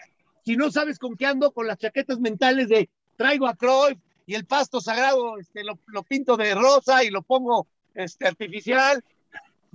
si 0.46 0.58
no 0.58 0.72
sabes 0.72 1.00
con 1.00 1.16
qué 1.16 1.26
ando, 1.26 1.52
con 1.52 1.68
las 1.68 1.78
chaquetas 1.78 2.20
mentales 2.20 2.70
de 2.70 2.90
traigo 3.18 3.48
a 3.48 3.56
Cruyff 3.56 3.98
y 4.26 4.36
el 4.36 4.46
pasto 4.46 4.82
sagrado, 4.82 5.38
este, 5.38 5.64
lo, 5.64 5.80
lo 5.88 6.04
pinto 6.04 6.36
de 6.38 6.56
rosa 6.56 7.04
y 7.04 7.10
lo 7.10 7.22
pongo 7.22 7.68
este, 7.94 8.28
artificial, 8.28 9.04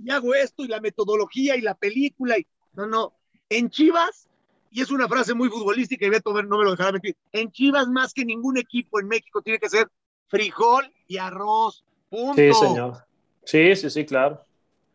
y 0.03 0.11
hago 0.11 0.35
esto 0.35 0.65
y 0.65 0.69
la 0.69 0.81
metodología 0.81 1.57
y 1.57 1.61
la 1.61 1.75
película. 1.75 2.39
Y... 2.39 2.47
No, 2.75 2.87
no. 2.87 3.13
En 3.49 3.71
Chivas, 3.71 4.29
y 4.71 4.81
es 4.81 4.91
una 4.91 5.09
frase 5.09 5.35
muy 5.35 5.49
futbolística 5.49 6.07
y 6.07 6.11
Beto 6.11 6.33
no 6.43 6.59
me 6.59 6.65
lo 6.65 6.71
dejará 6.73 6.93
mentir, 6.93 7.17
en 7.33 7.51
Chivas 7.51 7.89
más 7.89 8.13
que 8.15 8.25
ningún 8.25 8.59
equipo 8.59 9.01
en 9.01 9.09
México 9.09 9.43
tiene 9.43 9.59
que 9.59 9.69
ser 9.69 9.89
frijol 10.29 10.93
y 11.09 11.19
arroz. 11.19 11.85
Punto. 12.09 12.41
Sí, 12.41 12.53
señor. 12.55 13.05
Sí, 13.45 13.77
sí, 13.77 13.91
sí, 13.91 14.05
claro. 14.05 14.45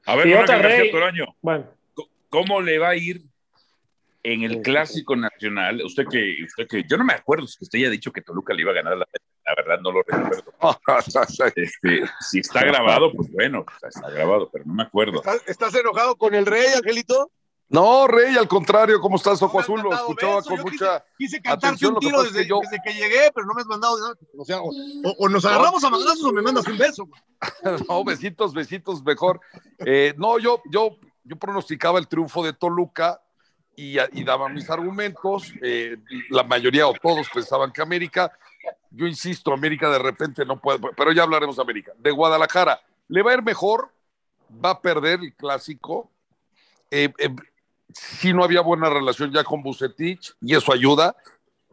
A 0.05 0.15
ver, 0.15 0.37
otra 0.37 0.59
rey- 0.59 0.91
Toraño, 0.91 1.35
Bueno, 1.41 1.65
¿cómo 2.29 2.61
le 2.61 2.77
va 2.77 2.89
a 2.89 2.95
ir 2.95 3.23
en 4.23 4.43
el 4.43 4.61
clásico 4.61 5.15
nacional? 5.15 5.81
Usted 5.83 6.05
que, 6.09 6.37
usted 6.45 6.67
que, 6.67 6.83
yo 6.87 6.97
no 6.97 7.03
me 7.03 7.13
acuerdo 7.13 7.47
si 7.47 7.57
usted 7.63 7.79
ya 7.79 7.87
ha 7.87 7.91
dicho 7.91 8.11
que 8.11 8.21
Toluca 8.21 8.53
le 8.53 8.61
iba 8.61 8.71
a 8.71 8.75
ganar 8.75 8.97
la, 8.97 9.07
la 9.45 9.55
verdad 9.55 9.79
no 9.81 9.91
lo 9.91 10.03
recuerdo. 10.03 10.53
Este, 11.55 12.03
si 12.21 12.39
está 12.39 12.61
grabado, 12.63 13.11
pues 13.13 13.31
bueno, 13.31 13.65
está 13.87 14.09
grabado, 14.09 14.49
pero 14.51 14.65
no 14.65 14.73
me 14.73 14.83
acuerdo. 14.83 15.17
¿Estás, 15.17 15.41
estás 15.47 15.75
enojado 15.75 16.15
con 16.15 16.33
el 16.33 16.45
rey, 16.45 16.67
Angelito? 16.75 17.31
No, 17.67 18.05
Rey, 18.07 18.35
al 18.37 18.47
contrario, 18.47 18.99
¿cómo 19.01 19.15
estás, 19.15 19.41
Ojo 19.41 19.57
No 19.57 19.63
Azul? 19.63 19.81
Lo 19.81 19.93
escuchaba 19.93 20.35
beso, 20.35 20.49
con 20.49 20.57
yo 20.57 20.63
mucha. 20.65 21.03
Quise 21.17 21.41
cantarte 21.41 21.65
Atención, 21.67 21.93
un 21.95 21.99
tiro 21.99 22.21
desde 22.23 22.43
que 22.43 22.47
yo- 22.47 22.59
desde 22.61 22.77
que 22.85 22.93
llegué, 22.93 23.31
pero 23.33 23.47
no 23.47 23.55
me 23.55 23.61
has 23.61 23.67
mandado 23.67 23.97
nada. 23.99 24.13
O 24.37 24.45
sea, 24.45 24.61
o, 24.61 24.67
o- 24.69 25.15
o 25.17 25.29
nos 25.29 25.43
agarramos 25.45 25.83
a 25.83 25.89
madrazos 25.89 26.23
o 26.25 26.31
me 26.31 26.43
mandas 26.43 26.67
un 26.67 26.77
beso. 26.77 27.07
No, 27.89 28.03
besitos, 28.03 28.53
besitos, 28.53 29.03
mejor. 29.03 29.39
Eh, 29.79 30.13
no, 30.17 30.37
yo, 30.37 30.61
yo, 30.71 30.97
yo 31.23 31.35
pronosticaba 31.37 31.97
el 31.97 32.07
triunfo 32.07 32.43
de 32.43 32.53
Toluca 32.53 33.19
y, 33.75 33.97
y 33.99 34.23
daba 34.23 34.47
mis 34.47 34.69
argumentos. 34.69 35.51
eh, 35.63 35.97
la 36.29 36.43
mayoría 36.43 36.87
o 36.87 36.93
todos 36.93 37.27
pensaban 37.33 37.71
que 37.71 37.81
América, 37.81 38.31
yo 38.91 39.07
insisto, 39.07 39.53
América 39.53 39.89
de 39.89 39.99
repente 39.99 40.45
no 40.45 40.59
puede, 40.59 40.79
pero 40.95 41.11
ya 41.11 41.23
hablaremos 41.23 41.55
de 41.57 41.61
América. 41.61 41.91
De 41.97 42.11
Guadalajara, 42.11 42.81
le 43.07 43.21
va 43.21 43.31
a 43.31 43.33
ir 43.35 43.43
mejor, 43.43 43.91
va 44.63 44.71
a 44.71 44.81
perder 44.81 45.19
el 45.21 45.33
clásico. 45.35 46.09
Eh, 46.91 47.11
eh, 47.17 47.35
si 47.93 48.33
no 48.33 48.43
había 48.43 48.61
buena 48.61 48.89
relación 48.89 49.31
ya 49.31 49.43
con 49.43 49.61
Bucetich 49.63 50.33
y 50.41 50.55
eso 50.55 50.71
ayuda. 50.73 51.15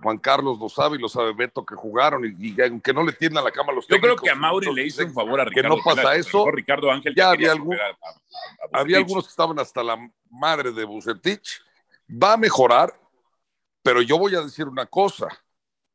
Juan 0.03 0.19
Carlos 0.19 0.59
lo 0.59 0.69
sabe 0.69 0.97
y 0.97 1.01
lo 1.01 1.09
sabe 1.09 1.33
Beto 1.33 1.65
que 1.65 1.77
jugaron 1.77 2.25
y, 2.25 2.49
y 2.49 2.61
aunque 2.61 2.93
no 2.93 3.05
le 3.05 3.13
tiendan 3.13 3.45
la 3.45 3.53
cama 3.53 3.71
a 3.71 3.77
los 3.77 3.87
Yo 3.87 4.01
creo 4.01 4.17
que 4.17 4.31
a 4.31 4.35
Mauri 4.35 4.75
le 4.75 4.85
hizo 4.85 5.05
un 5.05 5.13
favor 5.15 5.41
a 5.41 5.45
que 5.45 5.51
Ricardo. 5.51 5.77
no 5.77 5.83
pasa 5.85 6.17
eso. 6.17 6.51
Ricardo 6.51 6.91
Ángel 6.91 7.15
Ya 7.15 7.31
había 7.31 7.53
algún- 7.53 7.69
volver 7.77 7.83
a- 7.83 7.87
a- 7.91 8.11
a 8.79 8.81
Había 8.81 8.83
Bucetich. 8.83 8.97
algunos 8.97 9.25
que 9.27 9.31
estaban 9.31 9.59
hasta 9.61 9.83
la 9.85 10.11
madre 10.29 10.73
de 10.73 10.85
Bucetich. 10.85 11.61
Va 12.11 12.33
a 12.33 12.37
mejorar, 12.37 12.93
pero 13.85 14.03
yo 14.03 14.19
voy 14.19 14.35
a 14.35 14.41
decir 14.41 14.67
una 14.67 14.87
cosa. 14.87 15.29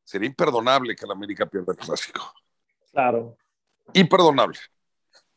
Sería 0.08 0.26
imperdonable 0.26 0.96
que 0.96 1.06
la 1.06 1.12
América 1.12 1.44
pierda 1.44 1.72
el 1.72 1.76
clásico. 1.78 2.32
claro. 2.90 3.36
Imperdonable. 3.92 4.58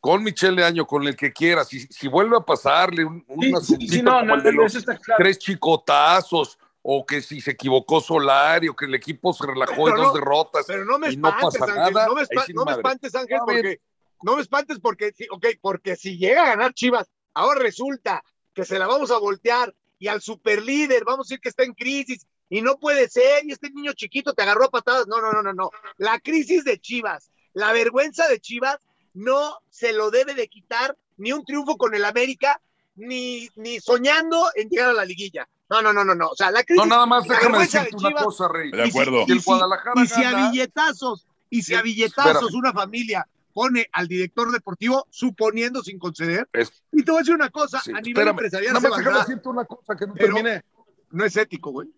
Con 0.00 0.22
Michele 0.24 0.64
Año, 0.64 0.86
con 0.86 1.06
el 1.06 1.14
que 1.14 1.30
quiera. 1.30 1.62
Si, 1.62 1.80
si 1.80 2.08
vuelve 2.08 2.38
a 2.38 2.40
pasarle 2.40 3.04
un, 3.04 3.22
un 3.28 3.42
Sí, 3.42 3.48
sí, 3.50 3.54
asuntito 3.54 3.92
sí, 3.92 4.02
no, 4.02 4.12
como 4.20 4.28
no, 4.28 4.34
el 4.36 4.42
de 4.42 4.52
no, 4.54 4.62
los 4.62 4.70
eso 4.72 4.78
está 4.78 4.96
claro. 4.96 5.22
tres 5.22 5.38
chicotazos, 5.40 6.58
o 6.80 7.04
que 7.04 7.20
si 7.20 7.42
se 7.42 7.50
equivocó 7.50 8.00
Solari, 8.00 8.68
o 8.68 8.74
que 8.74 8.86
el 8.86 8.94
equipo 8.94 9.34
se 9.34 9.46
relajó 9.46 9.90
en 9.90 9.94
dos 9.96 10.14
derrotas. 10.14 10.64
Pero 10.66 10.86
no 10.86 10.98
me 10.98 11.10
Y 11.10 11.18
no 11.18 11.28
espantes, 11.28 11.60
pasa 11.60 11.72
Ángel. 11.74 11.92
nada, 11.94 12.06
no 12.06 12.14
me, 12.14 12.20
ahí 12.22 12.26
espa- 12.30 12.46
sí, 12.46 12.54
no 12.54 12.64
me 12.64 12.72
espantes, 12.72 13.14
Ángel, 13.14 13.40
porque 13.44 13.80
no 14.22 14.36
me 14.36 14.40
espantes 14.40 14.80
porque 14.80 15.12
sí, 15.14 15.26
ok, 15.30 15.46
porque 15.60 15.96
si 15.96 16.16
llega 16.16 16.44
a 16.44 16.46
ganar 16.46 16.72
Chivas, 16.72 17.10
ahora 17.34 17.60
resulta 17.60 18.24
que 18.54 18.64
se 18.64 18.78
la 18.78 18.86
vamos 18.86 19.10
a 19.10 19.18
voltear 19.18 19.74
y 19.98 20.08
al 20.08 20.22
superlíder 20.22 21.04
vamos 21.04 21.26
a 21.26 21.28
decir 21.28 21.40
que 21.40 21.50
está 21.50 21.62
en 21.62 21.74
crisis 21.74 22.26
y 22.52 22.60
no 22.60 22.76
puede 22.76 23.08
ser 23.08 23.44
y 23.46 23.52
este 23.52 23.70
niño 23.70 23.94
chiquito 23.94 24.34
te 24.34 24.42
agarró 24.42 24.66
a 24.66 24.70
patadas. 24.70 25.06
No, 25.08 25.22
no, 25.22 25.32
no, 25.32 25.42
no, 25.42 25.54
no. 25.54 25.70
La 25.96 26.20
crisis 26.20 26.64
de 26.64 26.78
Chivas, 26.78 27.30
la 27.54 27.72
vergüenza 27.72 28.28
de 28.28 28.40
Chivas 28.40 28.76
no 29.14 29.56
se 29.70 29.94
lo 29.94 30.10
debe 30.10 30.34
de 30.34 30.48
quitar 30.48 30.96
ni 31.16 31.32
un 31.32 31.44
triunfo 31.46 31.76
con 31.78 31.94
el 31.94 32.04
América 32.04 32.60
ni 32.94 33.48
ni 33.56 33.80
soñando 33.80 34.48
en 34.54 34.68
llegar 34.68 34.90
a 34.90 34.92
la 34.92 35.06
liguilla. 35.06 35.48
No, 35.70 35.80
no, 35.80 35.94
no, 35.94 36.04
no, 36.04 36.14
no. 36.14 36.28
O 36.28 36.36
sea, 36.36 36.50
la 36.50 36.62
crisis 36.62 36.82
No, 36.84 36.86
nada 36.90 37.06
más 37.06 37.24
déjame 37.24 37.42
vergüenza 37.46 37.78
decirte 37.84 37.96
de 37.96 38.00
una 38.06 38.08
Chivas- 38.10 38.24
cosa, 38.24 38.48
Rey. 38.48 38.70
De 38.70 38.78
y 38.78 38.82
si- 38.84 38.90
acuerdo. 38.90 39.24
Si 39.24 39.32
el 39.32 39.38
y 39.38 39.40
si- 39.40 39.46
Guadalajara 39.46 40.02
y 40.02 40.06
si 40.06 40.22
a 40.24 40.50
billetazos, 40.50 41.26
y 41.48 41.62
si 41.62 41.74
a 41.74 41.80
billetazos 41.80 42.34
espérame. 42.34 42.54
una 42.58 42.72
familia 42.74 43.26
pone 43.54 43.86
al 43.92 44.08
director 44.08 44.50
deportivo, 44.52 45.06
suponiendo 45.10 45.82
sin 45.82 45.98
conceder. 45.98 46.46
Es- 46.52 46.70
Y 46.92 47.02
te 47.02 47.10
voy 47.10 47.18
a 47.18 47.22
decir 47.22 47.34
una 47.34 47.48
cosa, 47.48 47.80
Sí, 47.80 47.90
a 47.92 47.94
nivel 47.94 48.08
espérame, 48.10 48.30
empresarial 48.30 48.74
Nada 48.74 48.88
más 48.90 48.98
déjame 48.98 49.18
decirte 49.20 49.48
una 49.48 49.64
cosa 49.64 49.96
que 49.96 50.06
no 50.06 50.14
Pero- 50.14 50.34
terminé. 50.34 50.62
no 51.10 51.24
es 51.24 51.36
ético, 51.36 51.70
güey. 51.70 51.88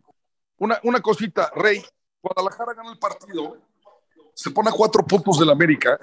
Una, 0.58 0.78
una 0.84 1.00
cosita, 1.00 1.50
Rey. 1.54 1.82
Guadalajara 2.22 2.72
gana 2.74 2.90
el 2.90 2.98
partido, 2.98 3.58
se 4.32 4.50
pone 4.50 4.70
a 4.70 4.72
cuatro 4.72 5.04
puntos 5.04 5.38
del 5.38 5.50
América. 5.50 5.98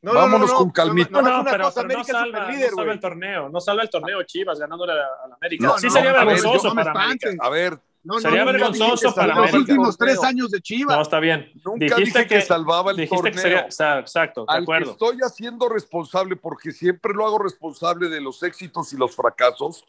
No, 0.00 0.12
Vámonos 0.14 0.48
no, 0.48 0.52
no, 0.54 0.58
con 0.58 0.66
no, 0.68 0.72
calmita. 0.72 1.10
no, 1.12 1.22
No, 1.22 1.28
no, 1.28 1.34
no, 1.36 1.40
una 1.42 1.50
pero, 1.52 1.64
cosa, 1.64 1.82
pero 1.86 1.98
no, 2.00 2.04
salva, 2.04 2.26
superlíder, 2.40 2.70
no 2.72 2.76
salva 2.76 2.92
el 2.92 3.00
torneo, 3.00 3.48
no 3.48 3.60
salva 3.60 3.82
el 3.84 3.90
torneo 3.90 4.22
Chivas 4.24 4.58
ganándole 4.58 4.92
a 4.94 4.96
la 4.96 5.34
América. 5.36 5.66
No, 5.68 5.78
sí 5.78 5.86
no, 5.86 5.92
sería 5.92 6.12
vergonzoso 6.12 6.74
para 6.74 6.90
América. 6.90 7.28
A 7.40 7.48
ver, 7.48 7.78
No, 8.02 8.14
no, 8.14 8.20
Sería 8.20 8.44
no, 8.44 8.46
no, 8.46 8.58
vergonzoso 8.58 9.08
que 9.10 9.14
para 9.14 9.28
Los 9.28 9.36
América. 9.38 9.58
últimos 9.58 9.96
tres 9.96 10.24
años 10.24 10.50
de 10.50 10.60
Chivas. 10.60 10.96
No, 10.96 11.02
está 11.02 11.20
bien. 11.20 11.52
nunca 11.64 11.94
Dijiste 11.94 12.18
dije 12.24 12.26
que, 12.26 12.40
salvaba 12.42 12.90
el 12.90 12.96
dijiste 12.96 13.14
torneo. 13.16 13.32
que 13.32 13.38
sería, 13.38 13.60
exacto, 14.00 14.40
de 14.44 14.46
Al 14.48 14.58
que 14.58 14.62
acuerdo. 14.64 14.90
estoy 14.90 15.18
haciendo 15.22 15.68
responsable, 15.68 16.34
porque 16.34 16.72
siempre 16.72 17.14
lo 17.14 17.24
hago 17.24 17.38
responsable 17.38 18.08
de 18.08 18.20
los 18.20 18.42
éxitos 18.42 18.92
y 18.92 18.96
los 18.96 19.14
fracasos, 19.14 19.84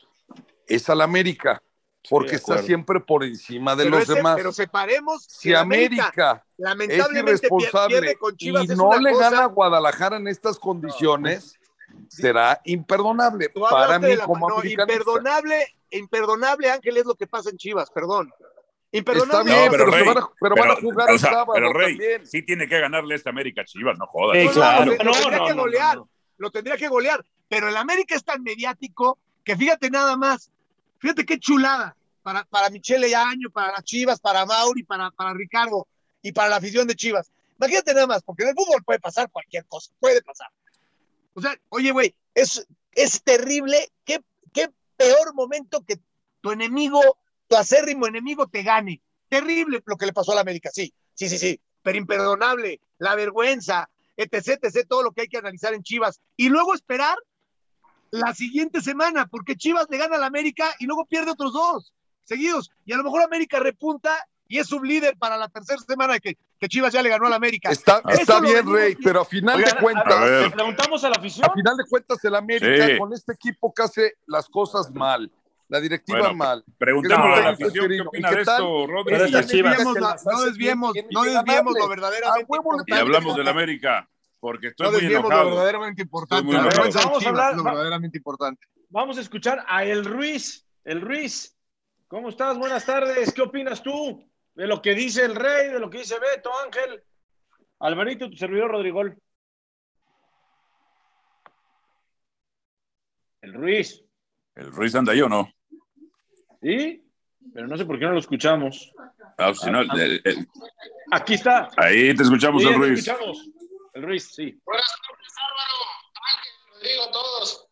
es 0.68 0.88
al 0.92 1.02
América, 1.02 1.60
porque 2.10 2.36
está 2.36 2.58
siempre 2.60 3.00
por 3.00 3.24
encima 3.24 3.76
de 3.76 3.86
pero, 3.86 3.96
los 3.98 4.04
ese- 4.04 4.16
demás. 4.16 4.36
pero 4.36 4.52
separemos 4.52 5.24
si 5.24 5.50
que 5.50 5.56
América, 5.56 6.44
América 6.66 7.08
es 7.12 7.18
irresponsable 7.18 8.16
con 8.18 8.36
Chivas 8.36 8.66
y 8.68 8.72
es 8.72 8.78
no 8.78 8.98
le 9.00 9.12
cosa- 9.12 9.30
gana 9.30 9.44
a 9.44 9.48
Guadalajara 9.48 10.18
en 10.18 10.28
estas 10.28 10.60
condiciones, 10.60 11.58
será 12.10 12.60
imperdonable 12.66 13.50
para 13.50 14.00
mí 14.00 14.16
la- 14.16 14.26
como 14.26 14.50
no, 14.50 14.56
americanista. 14.58 14.94
imperdonable, 14.94 15.68
imperdonable, 15.92 16.72
Ángel, 16.72 16.98
es 16.98 17.06
lo 17.06 17.16
que 17.16 17.28
pasa 17.28 17.50
en 17.50 17.58
Chivas, 17.58 17.90
perdón. 17.92 18.32
Está 18.92 18.98
Imperdonable. 19.12 19.52
bien, 19.54 19.66
No, 19.66 19.72
pero, 19.72 19.86
pero 19.86 19.98
Rey, 19.98 20.06
van 20.08 20.18
a, 20.20 20.30
pero 20.40 20.56
van 20.56 20.70
a 20.72 20.76
jugar 20.76 21.10
o 21.10 21.14
el 21.14 21.20
sábado 21.20 21.52
pero 21.54 21.74
Rey, 21.74 21.98
también. 21.98 22.28
sí 22.28 22.44
tiene 22.44 22.68
que 22.68 22.80
ganarle 22.80 23.16
esta 23.16 23.32
América 23.32 23.64
Chivas, 23.66 23.98
no 23.98 24.06
jodas. 24.06 24.38
Sí, 24.38 24.44
No, 24.46 24.50
no, 24.50 24.54
claro. 24.54 24.86
lo, 24.86 24.92
tendría 24.98 25.38
no, 25.40 25.46
que 25.48 25.56
no, 25.56 25.62
golear, 25.64 25.98
no. 25.98 26.10
lo 26.38 26.52
tendría 26.52 26.78
que 26.78 26.88
golear, 26.90 27.26
pero 27.48 27.70
el 27.70 27.78
América 27.78 28.14
es 28.16 28.24
tan 28.24 28.44
mediático 28.44 29.18
que 29.44 29.58
fíjate 29.58 29.90
nada 29.90 30.16
más, 30.16 30.52
fíjate 31.04 31.26
qué 31.26 31.38
chulada 31.38 31.98
para, 32.22 32.46
para 32.46 32.70
Michele 32.70 33.14
Año, 33.14 33.50
para 33.50 33.74
las 33.74 33.84
Chivas, 33.84 34.22
para 34.22 34.46
Mauri, 34.46 34.84
para, 34.84 35.12
para 35.12 35.34
Ricardo 35.34 35.86
y 36.22 36.32
para 36.32 36.48
la 36.48 36.56
afición 36.56 36.88
de 36.88 36.96
Chivas. 36.96 37.30
Imagínate 37.58 37.94
nada 37.94 38.08
más, 38.08 38.24
porque 38.24 38.44
en 38.44 38.50
el 38.50 38.56
fútbol 38.56 38.82
puede 38.86 39.02
pasar 39.02 39.30
cualquier 39.30 39.66
cosa, 39.66 39.92
puede 40.00 40.22
pasar. 40.22 40.48
O 41.34 41.42
sea, 41.42 41.60
oye, 41.68 41.92
güey, 41.92 42.16
es, 42.34 42.66
es 42.94 43.22
terrible, 43.22 43.92
qué, 44.06 44.24
qué 44.54 44.70
peor 44.96 45.34
momento 45.34 45.84
que 45.84 46.00
tu 46.40 46.52
enemigo, 46.52 47.02
tu 47.50 47.58
acérrimo 47.58 48.08
enemigo 48.08 48.48
te 48.48 48.64
gane. 48.64 49.02
Terrible 49.28 49.84
lo 49.86 49.98
que 49.98 50.06
le 50.06 50.14
pasó 50.14 50.32
a 50.32 50.36
la 50.36 50.42
América, 50.42 50.70
sí, 50.72 50.94
sí, 51.16 51.28
sí, 51.28 51.38
sí, 51.38 51.60
pero 51.82 51.98
imperdonable, 51.98 52.80
la 52.98 53.16
vergüenza, 53.16 53.90
etc, 54.16 54.64
etc, 54.64 54.88
todo 54.88 55.04
lo 55.04 55.12
que 55.12 55.22
hay 55.22 55.28
que 55.28 55.38
analizar 55.38 55.74
en 55.74 55.84
Chivas. 55.84 56.22
Y 56.38 56.48
luego 56.48 56.74
esperar 56.74 57.18
la 58.14 58.34
siguiente 58.36 58.80
semana, 58.82 59.26
porque 59.26 59.56
Chivas 59.56 59.88
le 59.90 59.98
gana 59.98 60.18
a 60.18 60.20
la 60.20 60.28
América 60.28 60.66
y 60.80 60.86
luego 60.86 61.06
pierde 61.06 61.32
otros 61.32 61.52
dos 61.52 61.94
seguidos. 62.24 62.70
Y 62.86 62.94
a 62.94 62.98
lo 62.98 63.04
mejor 63.04 63.24
América 63.24 63.60
repunta 63.60 64.16
y 64.48 64.60
es 64.60 64.68
sublíder 64.68 65.18
para 65.18 65.36
la 65.36 65.50
tercera 65.50 65.80
semana 65.80 66.20
que, 66.20 66.38
que 66.60 66.68
Chivas 66.68 66.94
ya 66.94 67.02
le 67.02 67.10
ganó 67.10 67.26
a 67.26 67.32
la 67.32 67.38
América. 67.38 67.72
Está, 67.72 68.04
está 68.10 68.40
bien, 68.40 68.72
Rey, 68.72 68.96
pero 69.04 69.22
a 69.22 69.26
final 69.26 69.58
Oigan, 69.58 69.76
de 69.76 69.82
cuentas, 69.82 70.14
a 70.14 70.26
ver. 70.26 70.52
Preguntamos 70.52 71.04
a 71.04 71.10
la 71.10 71.16
afición. 71.16 71.50
a 71.50 71.54
final 71.54 71.76
de 71.76 71.84
cuentas, 71.90 72.24
el 72.24 72.36
América 72.36 72.88
Sí. 72.88 72.98
con 73.00 73.14
este 73.14 73.34
equipo 73.34 73.74
que 73.74 73.82
hace 73.82 74.14
las 74.28 74.48
cosas 74.48 74.92
mal, 74.92 75.32
la 75.68 75.80
directiva 75.80 76.20
Bueno, 76.20 76.36
mal. 76.36 76.64
Preguntémosle 76.78 77.34
a 77.34 77.36
la 77.38 77.42
No, 77.44 77.50
afición 77.50 77.88
qué 77.90 78.02
opina 78.02 78.32
¿y 78.32 78.36
de 78.36 78.42
esto, 78.42 78.88
Rodri. 78.88 79.16
Chivas. 79.16 79.48
desviemos, 79.48 79.84
no 80.24 80.42
desviemos, 80.44 80.94
no 81.10 81.24
desviemos 81.24 81.74
lo 81.80 81.90
verdaderamente 81.90 82.48
y 82.86 82.94
hablamos 82.94 83.36
del 83.36 83.48
América, 83.48 84.08
porque 84.44 84.68
estoy 84.68 84.88
No 84.88 84.92
muy 84.92 85.00
desviemos 85.00 85.30
lo 85.30 85.36
enojado. 85.38 85.50
verdaderamente 85.56 86.02
importante. 86.02 86.44
muy 86.44 86.56
enojado. 86.58 86.90
Vamos 87.06 87.26
a 87.26 87.30
hablar- 87.30 87.56
lo 87.56 87.64
verdaderamente 87.64 88.18
importante. 88.18 88.68
Vamos 88.90 89.18
a 89.18 89.22
escuchar 89.22 89.64
a 89.70 89.86
El 89.86 90.04
Ruiz. 90.04 90.68
El 90.84 91.00
Ruiz, 91.00 91.56
¿cómo 92.10 92.28
estás? 92.28 92.58
Buenas 92.58 92.86
tardes. 92.86 93.32
¿Qué 93.34 93.42
opinas 93.42 93.82
tú 93.82 94.30
de 94.56 94.68
lo 94.68 94.82
que 94.82 94.96
dice 94.96 95.24
el 95.24 95.34
Rey, 95.36 95.70
de 95.72 95.80
lo 95.80 95.90
que 95.90 96.00
dice 96.00 96.16
Beto, 96.20 96.50
Ángel? 96.66 97.02
Alvarito, 97.80 98.30
tu 98.30 98.36
servidor 98.36 98.72
Rodrigol. 98.72 99.18
El 103.42 103.54
Ruiz, 103.54 104.04
¿El 104.56 104.72
Ruiz 104.74 104.94
anda 104.94 105.14
ahí 105.14 105.22
o 105.22 105.30
no? 105.30 105.50
¿sí? 106.62 107.02
Pero 107.54 107.66
no 107.68 107.78
sé 107.78 107.86
por 107.86 107.98
qué 107.98 108.04
no 108.06 108.12
lo 108.12 108.20
escuchamos. 108.20 108.92
Ah, 109.38 109.54
si 109.54 109.72
no, 109.72 109.80
el- 109.82 110.22
el- 110.26 110.48
Aquí 111.12 111.34
está. 111.36 111.70
ahí 111.78 112.14
te 112.14 112.24
escuchamos, 112.24 112.62
Sí, 112.62 112.68
el 112.68 112.74
te 112.74 112.80
Ruiz. 112.80 113.08
escuchamos. 113.08 113.50
El 113.94 114.04
Ruiz, 114.04 114.34
sí. 114.34 114.60
Buenas 114.66 114.88
tardes, 114.88 115.34
Álvaro, 115.38 115.76
Ángel, 116.36 116.54
Rodrigo, 116.74 117.12
todos. 117.12 117.68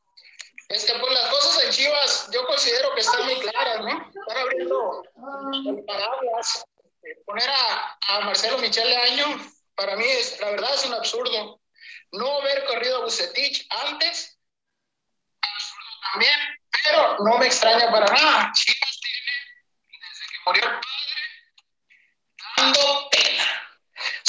Este, 0.70 1.00
pues 1.00 1.14
las 1.14 1.30
cosas 1.32 1.64
en 1.64 1.72
Chivas, 1.72 2.30
yo 2.32 2.46
considero 2.46 2.94
que 2.94 3.02
están 3.02 3.26
muy 3.26 3.40
claras, 3.40 3.80
¿no? 3.80 3.90
Están 4.08 4.38
abriendo 4.38 5.04
paraguas. 5.88 6.64
Poner 7.26 7.50
a, 7.50 7.98
a 8.08 8.20
Marcelo 8.22 8.60
Michele 8.60 8.96
Año, 8.96 9.26
para 9.76 9.96
mí, 9.96 10.06
es, 10.06 10.40
la 10.40 10.52
verdad, 10.52 10.74
es 10.76 10.86
un 10.86 10.94
absurdo. 10.94 11.60
No 12.12 12.40
haber 12.40 12.66
corrido 12.66 12.98
a 12.98 13.02
Bucetich 13.02 13.68
antes, 13.88 14.40
absurdo 15.42 15.90
también, 16.12 16.40
pero 16.84 17.18
no 17.26 17.38
me 17.40 17.48
extraña 17.48 17.92
para 17.92 18.06
nada. 18.06 18.52
Chivas 18.54 19.00
tiene, 19.02 20.08
desde 20.08 20.26
que 20.32 20.40
murió 20.46 20.64
el 20.66 20.80
padre, 20.80 21.22
dando 22.58 23.10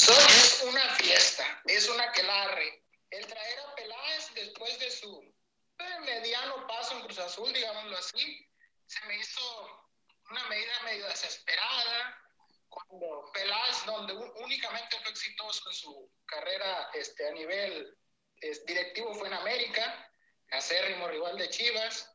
Son, 0.05 0.17
es 0.17 0.61
una 0.63 0.95
fiesta, 0.95 1.61
es 1.63 1.87
una 1.87 2.11
quelarre. 2.11 2.83
El 3.09 3.25
traer 3.25 3.59
a 3.61 3.75
Peláez 3.75 4.33
después 4.33 4.77
de 4.79 4.91
su 4.91 5.33
eh, 5.79 5.99
mediano 6.01 6.67
paso 6.67 6.97
en 6.97 7.03
Cruz 7.03 7.19
Azul, 7.19 7.53
digámoslo 7.53 7.97
así, 7.97 8.45
se 8.85 9.05
me 9.05 9.15
hizo 9.15 9.89
una 10.29 10.43
medida 10.49 10.83
medio 10.83 11.07
desesperada. 11.07 12.19
Cuando 12.67 13.31
Peláez, 13.31 13.85
donde 13.85 14.13
únicamente 14.13 14.99
fue 14.99 15.11
exitoso 15.11 15.69
en 15.69 15.75
su 15.75 16.11
carrera 16.25 16.89
este, 16.95 17.25
a 17.29 17.31
nivel 17.31 17.97
es, 18.41 18.65
directivo, 18.65 19.13
fue 19.15 19.29
en 19.29 19.35
América, 19.35 20.11
acérrimo 20.51 21.07
rival 21.07 21.37
de 21.37 21.49
Chivas. 21.49 22.13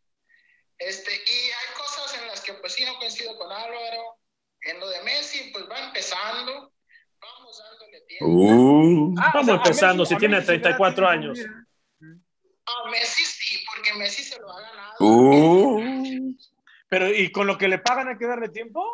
Este, 0.77 1.11
y 1.15 1.51
hay 1.51 1.75
cosas 1.75 2.21
en 2.21 2.27
las 2.27 2.43
que 2.43 2.53
pues 2.53 2.75
sí 2.75 2.85
no 2.85 2.99
coincido 2.99 3.35
con 3.39 3.51
Álvaro. 3.51 4.19
En 4.61 4.79
lo 4.79 4.89
de 4.91 5.03
Messi, 5.05 5.51
pues 5.53 5.67
va 5.71 5.79
empezando. 5.79 6.75
Uh, 8.21 9.15
Ah, 9.19 9.31
o 9.31 9.33
Vamos 9.35 9.47
sea, 9.47 9.55
empezando, 9.57 10.05
Messi- 10.05 10.09
si 10.09 10.17
tiene 10.17 10.37
Messi 10.37 10.47
se 10.47 10.53
le 10.53 10.59
da 10.59 10.63
34 10.77 10.95
tiempo, 10.95 11.09
años. 11.11 11.39
A 12.67 12.91
Messi 12.91 13.25
sí, 13.25 13.65
porque 13.75 13.95
Messi 13.99 14.23
se 14.23 14.39
lo 14.41 14.51
ha 14.51 14.61
ganado. 14.61 14.95
uh. 15.01 16.35
Pero, 16.91 17.09
¿y 17.15 17.31
con 17.33 17.47
lo 17.47 17.59
que 17.59 17.69
le 17.69 17.79
pagan 17.79 18.09
hay 18.09 18.19
que 18.19 18.27
darle 18.27 18.49
tiempo? 18.49 18.85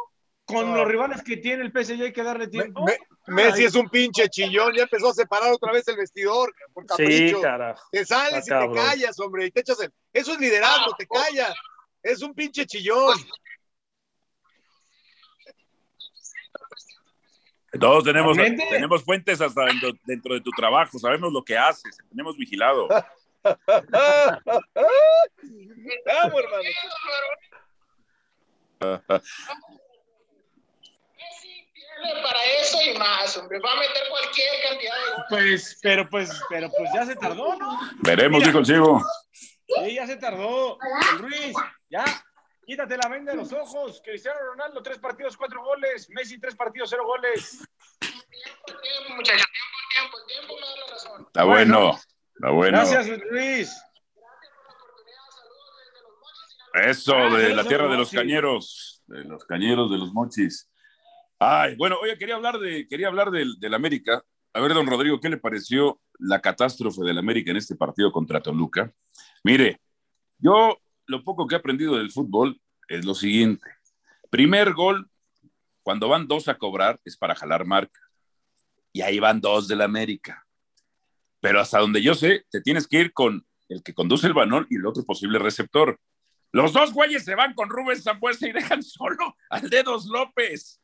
¿Con 0.46 0.70
No. 0.70 0.76
los 0.76 0.88
rivales 0.88 1.22
que 1.22 1.38
tiene 1.38 1.62
el 1.64 1.72
PSG 1.72 2.02
hay 2.02 2.12
que 2.12 2.22
darle 2.22 2.48
tiempo? 2.48 2.84
me- 2.84 2.98
Messi 3.26 3.64
es 3.64 3.74
un 3.74 3.88
pinche 3.88 4.28
chillón, 4.28 4.74
ya 4.74 4.82
empezó 4.82 5.08
a 5.10 5.14
separar 5.14 5.52
otra 5.52 5.72
vez 5.72 5.88
el 5.88 5.96
vestidor 5.96 6.52
por 6.74 6.82
Sí, 6.82 6.88
capricho. 6.88 7.40
carajo. 7.40 7.82
te 7.90 8.04
sales 8.04 8.46
y 8.46 8.50
te 8.50 8.72
callas, 8.74 9.18
hombre, 9.20 9.46
y 9.46 9.50
te 9.50 9.60
echas 9.60 9.80
el... 9.80 9.90
Eso 10.12 10.32
es 10.32 10.40
liderazgo, 10.40 10.94
te 10.98 11.06
callas. 11.06 11.54
Es 12.02 12.20
un 12.22 12.34
pinche 12.34 12.66
chillón. 12.66 13.16
Todos 17.80 18.04
tenemos, 18.04 18.36
Realmente. 18.36 18.66
tenemos 18.70 19.02
fuentes 19.04 19.40
hasta 19.40 19.64
dentro, 19.64 19.90
dentro 20.04 20.34
de 20.34 20.40
tu 20.40 20.50
trabajo, 20.50 20.98
sabemos 20.98 21.32
lo 21.32 21.42
que 21.42 21.56
haces, 21.58 21.96
te 21.96 22.04
tenemos 22.04 22.36
vigilado. 22.36 22.86
Vamos, 23.44 23.58
hermano. 26.42 26.68
Para 32.22 32.44
eso 32.60 32.78
y 32.82 32.98
más, 32.98 33.36
hombre. 33.36 33.58
Va 33.60 33.72
a 33.72 33.76
meter 33.76 34.02
cualquier 34.10 34.48
cantidad 34.68 34.94
de. 34.94 35.22
Pues, 35.28 35.78
pero 35.82 36.08
pues, 36.10 36.30
pero 36.48 36.68
pues 36.76 36.90
ya 36.94 37.06
se 37.06 37.16
tardó, 37.16 37.56
¿no? 37.56 37.78
Veremos, 38.02 38.38
Mira. 38.38 38.46
dijo 38.48 38.58
el 38.58 38.66
ciego. 38.66 39.00
Sí, 39.32 39.94
ya 39.94 40.06
se 40.06 40.16
tardó. 40.16 40.78
El 41.12 41.18
Ruiz, 41.18 41.54
ya. 41.88 42.04
Quítate 42.66 42.96
la 42.96 43.08
venda 43.08 43.32
de 43.32 43.38
los 43.38 43.52
ojos. 43.52 44.00
Cristiano 44.04 44.38
Ronaldo, 44.40 44.82
tres 44.82 44.98
partidos, 44.98 45.36
cuatro 45.36 45.62
goles. 45.62 46.08
Messi, 46.10 46.38
tres 46.40 46.54
partidos, 46.56 46.90
cero 46.90 47.04
goles. 47.06 47.66
Tiempo, 48.00 48.80
tiempo, 48.82 49.14
muchachos. 49.16 49.46
Tiempo, 49.94 50.16
tiempo. 50.26 50.34
Tiempo 50.34 50.54
me 50.54 50.60
da 50.60 50.76
la 50.76 50.92
razón. 50.92 51.26
Está 51.26 51.44
bueno, 51.44 51.98
está 52.34 52.50
bueno. 52.50 52.78
Gracias, 52.78 53.20
Luis. 53.30 53.84
Eso, 56.74 57.14
de 57.30 57.54
la 57.54 57.64
tierra 57.64 57.88
de 57.88 57.96
los 57.96 58.10
cañeros, 58.10 59.02
de 59.06 59.24
los 59.24 59.44
cañeros, 59.44 59.90
de 59.90 59.98
los 59.98 60.12
mochis. 60.12 60.68
Ay, 61.38 61.76
bueno, 61.76 61.96
oye, 62.02 62.18
quería 62.18 62.34
hablar 62.34 62.58
de, 62.58 62.88
quería 62.88 63.08
hablar 63.08 63.30
del, 63.30 63.60
del 63.60 63.74
América. 63.74 64.24
A 64.52 64.60
ver, 64.60 64.74
don 64.74 64.86
Rodrigo, 64.86 65.20
¿qué 65.20 65.28
le 65.28 65.36
pareció 65.36 66.00
la 66.18 66.40
catástrofe 66.40 67.02
del 67.02 67.18
América 67.18 67.52
en 67.52 67.58
este 67.58 67.76
partido 67.76 68.10
contra 68.10 68.40
Toluca? 68.40 68.92
Mire, 69.44 69.80
yo 70.38 70.78
lo 71.06 71.22
poco 71.22 71.46
que 71.46 71.54
he 71.54 71.58
aprendido 71.58 71.96
del 71.96 72.10
fútbol 72.10 72.60
es 72.88 73.04
lo 73.04 73.14
siguiente. 73.14 73.68
Primer 74.30 74.72
gol, 74.72 75.10
cuando 75.82 76.08
van 76.08 76.26
dos 76.26 76.48
a 76.48 76.58
cobrar, 76.58 77.00
es 77.04 77.16
para 77.16 77.34
jalar 77.34 77.64
marca. 77.64 78.00
Y 78.92 79.02
ahí 79.02 79.18
van 79.18 79.40
dos 79.40 79.68
del 79.68 79.80
América. 79.80 80.46
Pero 81.40 81.60
hasta 81.60 81.78
donde 81.78 82.02
yo 82.02 82.14
sé, 82.14 82.46
te 82.50 82.60
tienes 82.60 82.86
que 82.86 83.00
ir 83.00 83.12
con 83.12 83.46
el 83.68 83.82
que 83.82 83.94
conduce 83.94 84.26
el 84.26 84.32
balón 84.32 84.66
y 84.70 84.76
el 84.76 84.86
otro 84.86 85.04
posible 85.04 85.38
receptor. 85.38 86.00
Los 86.52 86.72
dos 86.72 86.92
güeyes 86.92 87.24
se 87.24 87.34
van 87.34 87.54
con 87.54 87.68
Rubén 87.68 88.00
Zambuesa 88.00 88.48
y 88.48 88.52
dejan 88.52 88.82
solo 88.82 89.36
al 89.50 89.68
Dedos 89.68 90.06
López. 90.06 90.80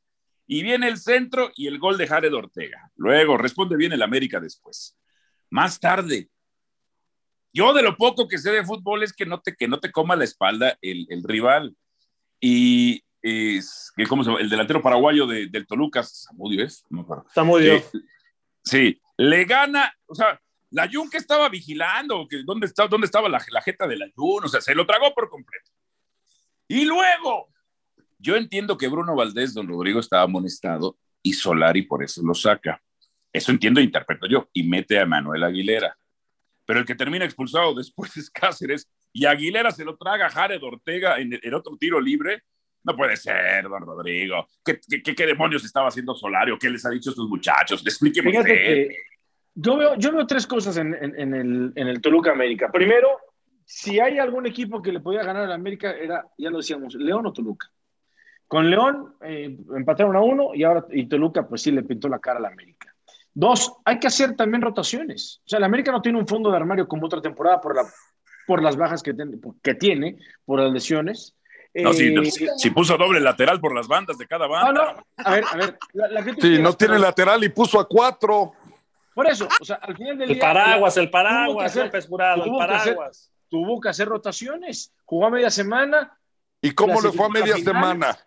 Y 0.46 0.62
viene 0.62 0.88
el 0.88 0.98
centro 0.98 1.50
y 1.54 1.68
el 1.68 1.78
gol 1.78 1.96
de 1.96 2.08
Jared 2.08 2.34
Ortega. 2.34 2.90
Luego 2.96 3.36
responde 3.36 3.76
bien 3.76 3.92
el 3.92 4.02
América 4.02 4.40
después. 4.40 4.98
Más 5.48 5.78
tarde, 5.78 6.28
yo 7.52 7.72
de 7.72 7.82
lo 7.82 7.96
poco 7.96 8.28
que 8.28 8.38
sé 8.38 8.50
de 8.50 8.64
fútbol 8.64 9.02
es 9.02 9.12
que 9.12 9.26
no 9.26 9.40
te, 9.40 9.54
que 9.54 9.68
no 9.68 9.80
te 9.80 9.90
coma 9.90 10.16
la 10.16 10.24
espalda 10.24 10.76
el, 10.82 11.06
el 11.08 11.22
rival. 11.22 11.76
Y 12.40 13.02
es, 13.22 13.92
que 13.94 14.06
¿cómo 14.06 14.24
se 14.24 14.30
llama? 14.30 14.40
el 14.40 14.48
delantero 14.48 14.82
paraguayo 14.82 15.26
de, 15.26 15.48
del 15.48 15.66
Toluca, 15.66 16.02
Samudio 16.02 16.64
es, 16.64 16.84
no 16.88 16.98
me 16.98 17.02
acuerdo. 17.02 17.26
Samudio. 17.34 17.74
Eh, 17.74 17.84
sí, 18.64 19.00
le 19.16 19.44
gana, 19.44 19.92
o 20.06 20.14
sea, 20.14 20.40
la 20.70 20.88
Jun 20.90 21.10
que 21.10 21.18
estaba 21.18 21.48
vigilando, 21.48 22.26
que 22.28 22.42
dónde, 22.44 22.66
está, 22.66 22.86
dónde 22.86 23.06
estaba 23.06 23.28
la, 23.28 23.44
la 23.50 23.62
jeta 23.62 23.86
de 23.86 23.96
la 23.96 24.06
Jun, 24.14 24.44
o 24.44 24.48
sea, 24.48 24.60
se 24.60 24.74
lo 24.74 24.86
tragó 24.86 25.12
por 25.14 25.28
completo. 25.28 25.70
Y 26.68 26.84
luego, 26.84 27.48
yo 28.18 28.36
entiendo 28.36 28.78
que 28.78 28.88
Bruno 28.88 29.16
Valdés, 29.16 29.54
don 29.54 29.68
Rodrigo, 29.68 30.00
estaba 30.00 30.22
amonestado 30.22 30.96
y 31.22 31.32
Solari 31.32 31.82
por 31.82 32.02
eso 32.02 32.22
lo 32.24 32.34
saca. 32.34 32.80
Eso 33.32 33.50
entiendo 33.50 33.80
e 33.80 33.84
interpreto 33.84 34.26
yo. 34.26 34.48
Y 34.52 34.62
mete 34.62 34.98
a 34.98 35.06
Manuel 35.06 35.42
Aguilera. 35.42 35.96
Pero 36.64 36.80
el 36.80 36.86
que 36.86 36.94
termina 36.94 37.24
expulsado 37.24 37.74
después 37.74 38.16
es 38.16 38.30
Cáceres 38.30 38.88
y 39.12 39.26
Aguilera 39.26 39.70
se 39.70 39.84
lo 39.84 39.96
traga 39.96 40.26
a 40.26 40.30
Jared 40.30 40.62
Ortega 40.62 41.18
en 41.18 41.38
el, 41.42 41.54
otro 41.54 41.76
tiro 41.76 42.00
libre. 42.00 42.42
No 42.82 42.96
puede 42.96 43.16
ser, 43.16 43.68
don 43.68 43.82
Rodrigo. 43.84 44.46
¿Qué, 44.64 44.80
qué, 45.02 45.14
qué 45.14 45.26
demonios 45.26 45.64
estaba 45.64 45.88
haciendo 45.88 46.14
Solari? 46.14 46.56
¿Qué 46.58 46.70
les 46.70 46.84
ha 46.86 46.90
dicho 46.90 47.10
a 47.10 47.12
estos 47.12 47.28
muchachos? 47.28 47.82
Explíqueme 47.84 48.38
usted. 48.38 48.88
yo 49.54 49.76
veo, 49.76 49.94
yo 49.96 50.12
veo 50.12 50.26
tres 50.26 50.46
cosas 50.46 50.76
en, 50.78 50.94
en- 50.94 51.18
en 51.20 51.34
el, 51.34 51.72
en 51.74 51.88
el 51.88 52.00
Toluca 52.00 52.32
América. 52.32 52.70
Primero, 52.72 53.08
si 53.64 54.00
hay 54.00 54.18
algún 54.18 54.46
equipo 54.46 54.80
que 54.80 54.92
le 54.92 55.00
podía 55.00 55.22
ganar 55.22 55.44
a 55.44 55.48
la 55.48 55.54
América, 55.56 55.92
era, 55.92 56.24
ya 56.38 56.50
lo 56.50 56.56
decíamos, 56.58 56.94
León 56.94 57.26
o 57.26 57.32
Toluca. 57.32 57.70
Con 58.46 58.68
León 58.70 59.14
eh, 59.22 59.56
empataron 59.76 60.16
a 60.16 60.20
uno 60.22 60.54
y 60.54 60.64
ahora 60.64 60.86
y 60.90 61.06
Toluca, 61.06 61.46
pues 61.46 61.62
sí, 61.62 61.70
le 61.70 61.82
pintó 61.82 62.08
la 62.08 62.18
cara 62.18 62.38
a 62.38 62.42
la 62.42 62.48
América. 62.48 62.92
Dos, 63.32 63.74
hay 63.84 63.98
que 64.00 64.08
hacer 64.08 64.34
también 64.34 64.62
rotaciones. 64.62 65.40
O 65.44 65.48
sea, 65.48 65.60
la 65.60 65.66
América 65.66 65.92
no 65.92 66.02
tiene 66.02 66.18
un 66.18 66.26
fondo 66.26 66.50
de 66.50 66.56
armario 66.56 66.88
como 66.88 67.06
otra 67.06 67.20
temporada 67.20 67.60
por, 67.60 67.76
la, 67.76 67.82
por 68.50 68.62
las 68.64 68.76
bajas 68.76 69.00
que, 69.04 69.14
ten- 69.14 69.40
que 69.62 69.74
tiene, 69.76 70.16
por 70.44 70.58
las 70.58 70.72
lesiones. 70.72 71.36
No, 71.72 71.92
si, 71.92 72.08
Eh, 72.12 72.48
si 72.56 72.70
puso 72.70 72.96
doble 72.96 73.20
lateral 73.20 73.60
por 73.60 73.72
las 73.72 73.86
bandas 73.86 74.18
de 74.18 74.26
cada 74.26 74.46
no, 74.48 74.52
banda. 74.52 74.72
no, 75.16 75.24
a 75.24 75.30
ver, 75.30 75.44
a 75.52 75.56
ver. 75.56 75.78
La, 75.92 76.24
Sí, 76.40 76.58
no 76.58 76.72
tiene 76.72 76.98
lateral 76.98 77.44
y 77.44 77.48
puso 77.50 77.78
a 77.78 77.86
cuatro. 77.86 78.54
Por 79.14 79.28
eso, 79.28 79.46
o 79.60 79.64
sea, 79.64 79.76
al 79.76 79.96
final 79.96 80.18
del 80.18 80.30
El 80.30 80.34
día. 80.34 80.42
paraguas, 80.42 80.96
el 80.96 81.10
paraguas, 81.10 81.66
hacer- 81.70 81.84
López 81.84 82.08
Jurado, 82.08 82.44
el 82.44 82.50
que 82.50 82.60
hacer- 82.60 82.94
paraguas. 82.96 83.30
tuvo 83.48 83.80
que 83.80 83.88
hacer 83.88 84.08
rotaciones. 84.08 84.92
Jugó 85.04 85.26
a 85.26 85.30
media 85.30 85.50
semana, 85.50 86.18
¿Y 86.60 86.72
cómo 86.72 87.00
le 87.00 87.12
fue 87.12 87.26
a 87.26 87.28
media 87.28 87.54
finales. 87.54 87.64
semana? 87.64 88.18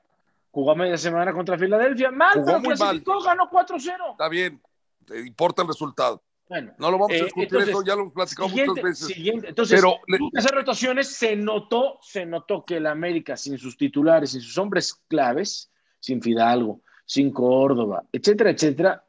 jugó 0.52 0.72
a 0.72 0.76
media 0.76 0.98
semana 0.98 1.34
contra 1.34 1.58
Filadelfia. 1.58 2.12
Mal, 2.12 2.34
Jugó 2.36 2.46
pero 2.46 2.60
muy 2.60 2.68
mal. 2.70 2.78
clasificó, 2.78 3.22
ganó 3.24 3.50
4-0. 3.50 4.12
Está 4.12 4.30
bien, 4.30 4.62
te 5.06 5.20
importa 5.20 5.64
el 5.64 5.68
resultado. 5.68 6.24
Bueno, 6.54 6.72
No 6.78 6.92
lo 6.92 6.98
vamos 7.00 7.12
a 7.12 7.16
Eh, 7.16 7.24
discutir, 7.24 7.44
entonces, 7.46 7.70
eso 7.70 7.84
ya 7.84 7.96
lo 7.96 8.02
hemos 8.02 8.14
platicado 8.14 8.48
muchas 8.50 8.76
veces. 8.84 9.08
siguiente. 9.08 9.50
Entonces, 9.50 9.82
Pero 9.82 9.98
hacer 10.38 10.52
rotaciones. 10.52 11.08
Se 11.08 11.36
notó, 11.36 11.98
se 12.04 12.28
notó 12.28 12.64
que 12.64 12.78
el 12.78 12.86
América, 12.86 13.36
sin 13.36 13.58
sus 13.58 13.76
titulares, 13.76 14.32
sin 14.32 14.42
sus 14.42 14.56
hombres 14.60 14.94
claves, 15.08 15.72
sin 16.00 16.22
Fidalgo, 16.22 16.82
sin 17.06 17.32
Córdoba, 17.32 18.04
etcétera, 18.12 18.52
etcétera, 18.52 19.04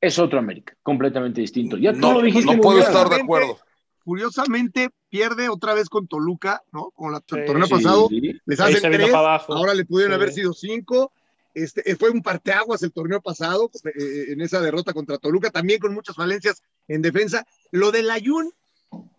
es 0.00 0.18
otro 0.18 0.38
América, 0.38 0.76
completamente 0.82 1.40
distinto. 1.40 1.78
Ya 1.78 1.94
tú 1.94 2.00
no, 2.00 2.12
lo 2.12 2.20
dijiste. 2.22 2.54
no 2.56 2.60
puedo 2.60 2.80
estar 2.80 3.08
de 3.08 3.16
acuerdo. 3.22 3.58
Curiosamente, 4.04 4.90
pierde 5.08 5.48
otra 5.48 5.72
vez 5.74 5.88
con 5.88 6.06
Toluca, 6.08 6.62
¿no? 6.72 6.90
Con 6.90 7.12
la- 7.12 7.22
el 7.26 7.44
torneo 7.46 7.66
Sí. 7.66 7.72
pasado, 7.72 8.08
les 8.10 8.60
hacen 8.60 8.92
tres, 8.92 9.14
ahora 9.14 9.72
le 9.74 9.84
pudieron 9.86 10.12
Sí. 10.12 10.20
haber 10.20 10.32
sido 10.34 10.52
cinco. 10.52 11.12
Este, 11.54 11.90
eh, 11.90 11.96
fue 11.96 12.10
un 12.10 12.22
parteaguas 12.22 12.82
el 12.82 12.92
torneo 12.92 13.20
pasado 13.20 13.70
eh, 13.84 14.26
en 14.28 14.40
esa 14.40 14.60
derrota 14.60 14.92
contra 14.92 15.18
Toluca, 15.18 15.50
también 15.50 15.80
con 15.80 15.92
muchas 15.92 16.16
falencias 16.16 16.62
en 16.88 17.02
defensa. 17.02 17.46
Lo 17.70 17.92
del 17.92 18.10
Ayun, 18.10 18.52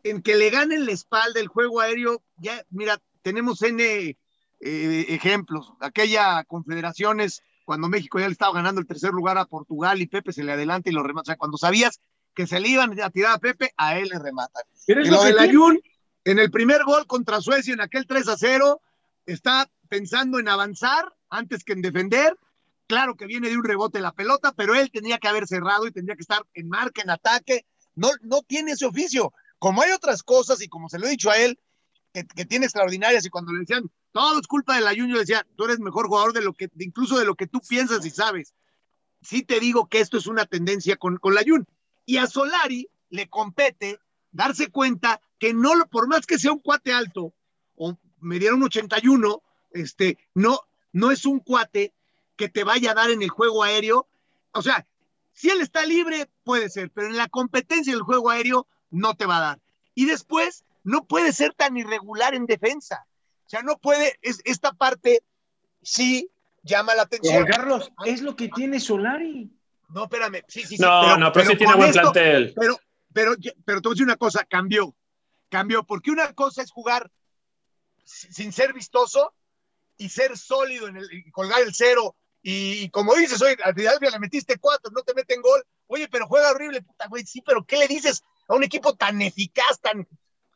en 0.03 0.21
que 0.21 0.35
le 0.35 0.49
ganen 0.49 0.85
la 0.85 0.91
espalda 0.91 1.39
el 1.39 1.47
juego 1.47 1.79
aéreo, 1.79 2.21
ya, 2.37 2.63
mira, 2.71 2.99
tenemos 3.21 3.61
N 3.61 3.83
eh, 3.83 5.05
ejemplos. 5.09 5.73
Aquella 5.79 6.43
confederaciones, 6.45 7.43
cuando 7.65 7.87
México 7.87 8.19
ya 8.19 8.27
le 8.27 8.33
estaba 8.33 8.53
ganando 8.53 8.81
el 8.81 8.87
tercer 8.87 9.11
lugar 9.11 9.37
a 9.37 9.45
Portugal 9.45 10.01
y 10.01 10.07
Pepe 10.07 10.33
se 10.33 10.43
le 10.43 10.51
adelanta 10.51 10.89
y 10.89 10.93
lo 10.93 11.03
remata. 11.03 11.23
O 11.23 11.25
sea, 11.25 11.37
cuando 11.37 11.57
sabías 11.57 11.99
que 12.33 12.47
se 12.47 12.59
le 12.59 12.69
iban 12.69 12.99
a 12.99 13.09
tirar 13.09 13.35
a 13.35 13.39
Pepe, 13.39 13.73
a 13.77 13.97
él 13.97 14.09
le 14.09 14.19
rematan. 14.19 14.63
Pero 14.87 15.01
es 15.01 15.07
Y 15.07 15.11
lo 15.11 15.23
del. 15.23 15.39
Ayun, 15.39 15.79
en 16.25 16.39
el 16.39 16.49
primer 16.51 16.83
gol 16.83 17.05
contra 17.05 17.41
Suecia, 17.41 17.73
en 17.73 17.81
aquel 17.81 18.07
3 18.07 18.27
a 18.27 18.37
0, 18.37 18.81
está 19.25 19.69
pensando 19.89 20.39
en 20.39 20.47
avanzar 20.47 21.13
antes 21.29 21.63
que 21.63 21.73
en 21.73 21.81
defender. 21.81 22.37
Claro 22.87 23.15
que 23.15 23.25
viene 23.25 23.49
de 23.49 23.57
un 23.57 23.63
rebote 23.63 23.99
la 24.01 24.13
pelota, 24.13 24.53
pero 24.53 24.75
él 24.75 24.91
tenía 24.91 25.17
que 25.17 25.27
haber 25.27 25.47
cerrado 25.47 25.87
y 25.87 25.91
tendría 25.91 26.15
que 26.15 26.21
estar 26.21 26.45
en 26.53 26.69
marca, 26.69 27.01
en 27.01 27.09
ataque. 27.09 27.65
No, 27.95 28.09
no 28.21 28.41
tiene 28.41 28.73
ese 28.73 28.85
oficio. 28.85 29.33
Como 29.59 29.81
hay 29.81 29.91
otras 29.91 30.23
cosas, 30.23 30.61
y 30.61 30.67
como 30.67 30.89
se 30.89 30.99
lo 30.99 31.07
he 31.07 31.11
dicho 31.11 31.29
a 31.29 31.37
él, 31.37 31.59
que, 32.13 32.25
que 32.25 32.45
tiene 32.45 32.65
extraordinarias, 32.65 33.25
y 33.25 33.29
cuando 33.29 33.53
le 33.53 33.59
decían, 33.59 33.89
todo 34.11 34.39
es 34.39 34.47
culpa 34.47 34.75
del 34.75 34.87
Ayun, 34.87 35.09
yo 35.09 35.17
decía, 35.17 35.45
tú 35.55 35.65
eres 35.65 35.79
mejor 35.79 36.07
jugador 36.07 36.33
de 36.33 36.41
lo 36.41 36.53
que, 36.53 36.69
de 36.71 36.85
incluso 36.85 37.17
de 37.17 37.25
lo 37.25 37.35
que 37.35 37.47
tú 37.47 37.61
piensas 37.67 38.05
y 38.05 38.09
sabes. 38.09 38.53
Sí 39.21 39.41
te 39.41 39.59
digo 39.59 39.87
que 39.87 39.99
esto 39.99 40.17
es 40.17 40.27
una 40.27 40.45
tendencia 40.45 40.97
con, 40.97 41.17
con 41.17 41.33
la 41.33 41.41
Ayun. 41.41 41.65
Y 42.05 42.17
a 42.17 42.27
Solari 42.27 42.89
le 43.09 43.29
compete 43.29 43.99
darse 44.31 44.69
cuenta 44.69 45.21
que 45.39 45.53
no, 45.53 45.71
por 45.89 46.07
más 46.07 46.25
que 46.25 46.37
sea 46.37 46.51
un 46.51 46.59
cuate 46.59 46.93
alto, 46.93 47.33
me 48.23 48.39
dieron 48.39 48.57
un 48.59 48.63
81, 48.67 49.41
este, 49.71 50.17
no, 50.33 50.59
no 50.91 51.11
es 51.11 51.25
un 51.25 51.39
cuate 51.39 51.93
que 52.35 52.49
te 52.49 52.63
vaya 52.63 52.91
a 52.91 52.95
dar 52.95 53.11
en 53.11 53.21
el 53.21 53.29
juego 53.29 53.63
aéreo. 53.63 54.07
O 54.51 54.61
sea, 54.61 54.85
si 55.33 55.49
él 55.49 55.61
está 55.61 55.85
libre, 55.85 56.29
puede 56.43 56.69
ser, 56.69 56.89
pero 56.91 57.07
en 57.07 57.17
la 57.17 57.27
competencia 57.27 57.93
del 57.93 58.03
juego 58.03 58.29
aéreo 58.29 58.67
no 58.89 59.15
te 59.15 59.25
va 59.25 59.37
a 59.37 59.41
dar. 59.41 59.59
Y 59.95 60.05
después, 60.05 60.63
no 60.83 61.05
puede 61.05 61.33
ser 61.33 61.53
tan 61.53 61.77
irregular 61.77 62.33
en 62.35 62.45
defensa. 62.45 63.05
O 63.45 63.49
sea, 63.49 63.61
no 63.61 63.77
puede, 63.77 64.17
es, 64.21 64.41
esta 64.45 64.73
parte 64.73 65.23
sí 65.81 66.29
llama 66.63 66.95
la 66.95 67.03
atención. 67.03 67.45
Carlos, 67.45 67.91
es 68.05 68.21
lo 68.21 68.35
que 68.35 68.49
tiene 68.49 68.79
Solari. 68.79 69.49
No, 69.89 70.03
espérame, 70.05 70.43
sí, 70.47 70.61
sí, 70.61 70.77
sí. 70.77 70.81
No, 70.81 71.17
no, 71.17 71.31
pero 71.31 71.51
sí 71.51 71.57
tiene 71.57 71.75
buen 71.75 71.89
esto- 71.89 72.01
plantel. 72.01 72.53
pero, 72.59 72.79
pero, 73.13 73.35
pero 73.65 73.81
te 73.81 73.87
voy 73.89 73.91
a 73.91 73.95
decir 73.95 74.05
una 74.05 74.15
cosa, 74.15 74.43
cambió. 74.45 74.95
Cambió, 75.49 75.83
porque 75.83 76.09
una 76.09 76.33
cosa 76.33 76.63
es 76.63 76.71
jugar 76.71 77.11
sin 78.03 78.51
ser 78.51 78.73
vistoso 78.73 79.33
y 79.97 80.09
ser 80.09 80.37
sólido 80.37 80.87
en 80.87 80.97
el, 80.97 81.07
y 81.11 81.31
colgar 81.31 81.61
el 81.61 81.73
cero. 81.73 82.15
Y, 82.41 82.83
y 82.83 82.89
como 82.89 83.15
dices, 83.15 83.41
oye, 83.41 83.55
a 83.63 83.73
Filadelfia 83.73 84.09
le 84.11 84.19
metiste 84.19 84.57
cuatro, 84.59 84.91
no 84.91 85.01
te 85.01 85.13
meten 85.13 85.41
gol. 85.41 85.63
Oye, 85.87 86.07
pero 86.09 86.27
juega 86.27 86.51
horrible, 86.51 86.81
puta, 86.81 87.07
güey. 87.07 87.25
Sí, 87.25 87.41
pero 87.45 87.63
¿qué 87.65 87.77
le 87.77 87.87
dices 87.87 88.21
a 88.47 88.55
un 88.55 88.63
equipo 88.63 88.95
tan 88.95 89.21
eficaz, 89.21 89.79
tan, 89.81 90.07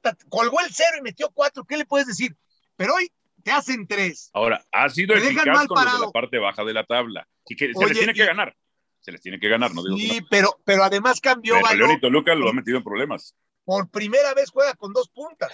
tan- 0.01 0.17
colgó 0.29 0.59
el 0.61 0.73
cero 0.73 0.97
y 0.99 1.01
metió 1.01 1.29
cuatro? 1.31 1.63
¿Qué 1.65 1.77
le 1.77 1.85
puedes 1.85 2.07
decir? 2.07 2.35
Pero 2.75 2.95
hoy 2.95 3.09
te 3.43 3.51
hacen 3.51 3.87
tres. 3.87 4.29
Ahora, 4.33 4.65
ha 4.73 4.89
sido 4.89 5.13
Te 5.15 5.21
eficaz 5.25 5.65
con 5.67 5.83
los 5.85 5.93
de 5.99 6.05
la 6.07 6.11
parte 6.11 6.37
baja 6.39 6.63
de 6.65 6.73
la 6.73 6.83
tabla. 6.85 7.27
Y 7.47 7.55
que 7.55 7.71
se 7.71 7.77
Oye, 7.77 7.87
les 7.89 7.97
tiene 7.99 8.13
que 8.13 8.23
y- 8.23 8.27
ganar. 8.27 8.55
Se 8.99 9.11
les 9.13 9.21
tiene 9.21 9.39
que 9.39 9.47
ganar, 9.47 9.73
no 9.73 9.81
digo 9.83 9.95
que 9.95 10.01
Sí, 10.01 10.19
no. 10.19 10.27
pero, 10.29 10.59
pero 10.65 10.83
además 10.83 11.21
cambió, 11.21 11.55
Pero 11.61 11.75
León 11.75 11.91
y 11.91 12.01
Toluca 12.01 12.35
lo 12.35 12.49
ha 12.49 12.53
metido 12.53 12.77
en 12.77 12.83
problemas. 12.83 13.33
por 13.63 13.89
primera 13.89 14.33
vez 14.33 14.49
juega 14.49 14.73
con 14.73 14.91
dos 14.91 15.07
puntas. 15.07 15.49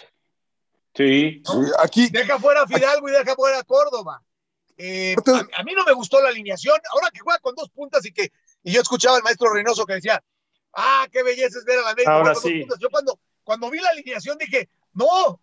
Sí. 0.95 1.41
Sí, 1.43 1.57
aquí, 1.79 2.09
Deja 2.09 2.39
fuera 2.39 2.63
a 2.63 2.67
Fidalgo 2.67 3.09
y 3.09 3.11
deja 3.11 3.35
fuera 3.35 3.59
a 3.59 3.63
Córdoba. 3.63 4.21
Eh, 4.77 5.15
a, 5.25 5.59
a 5.59 5.63
mí 5.63 5.73
no 5.73 5.83
me 5.85 5.93
gustó 5.93 6.21
la 6.21 6.29
alineación. 6.29 6.79
Ahora 6.91 7.09
que 7.11 7.19
juega 7.19 7.39
con 7.39 7.55
dos 7.55 7.69
puntas 7.69 8.05
y 8.05 8.11
que 8.11 8.31
y 8.63 8.71
yo 8.71 8.81
escuchaba 8.81 9.17
al 9.17 9.23
maestro 9.23 9.53
Reynoso 9.53 9.85
que 9.85 9.95
decía, 9.95 10.23
ah, 10.73 11.05
qué 11.11 11.21
belleza 11.21 11.59
es 11.59 11.65
ver 11.65 11.79
a 11.79 11.81
la 11.83 11.89
América 11.91 12.13
Ahora 12.13 12.33
con 12.33 12.41
sí. 12.41 12.49
dos 12.49 12.61
puntas. 12.61 12.79
Yo 12.79 12.89
cuando, 12.89 13.19
cuando 13.43 13.69
vi 13.69 13.79
la 13.79 13.89
alineación 13.89 14.37
dije, 14.37 14.69
no, 14.93 15.39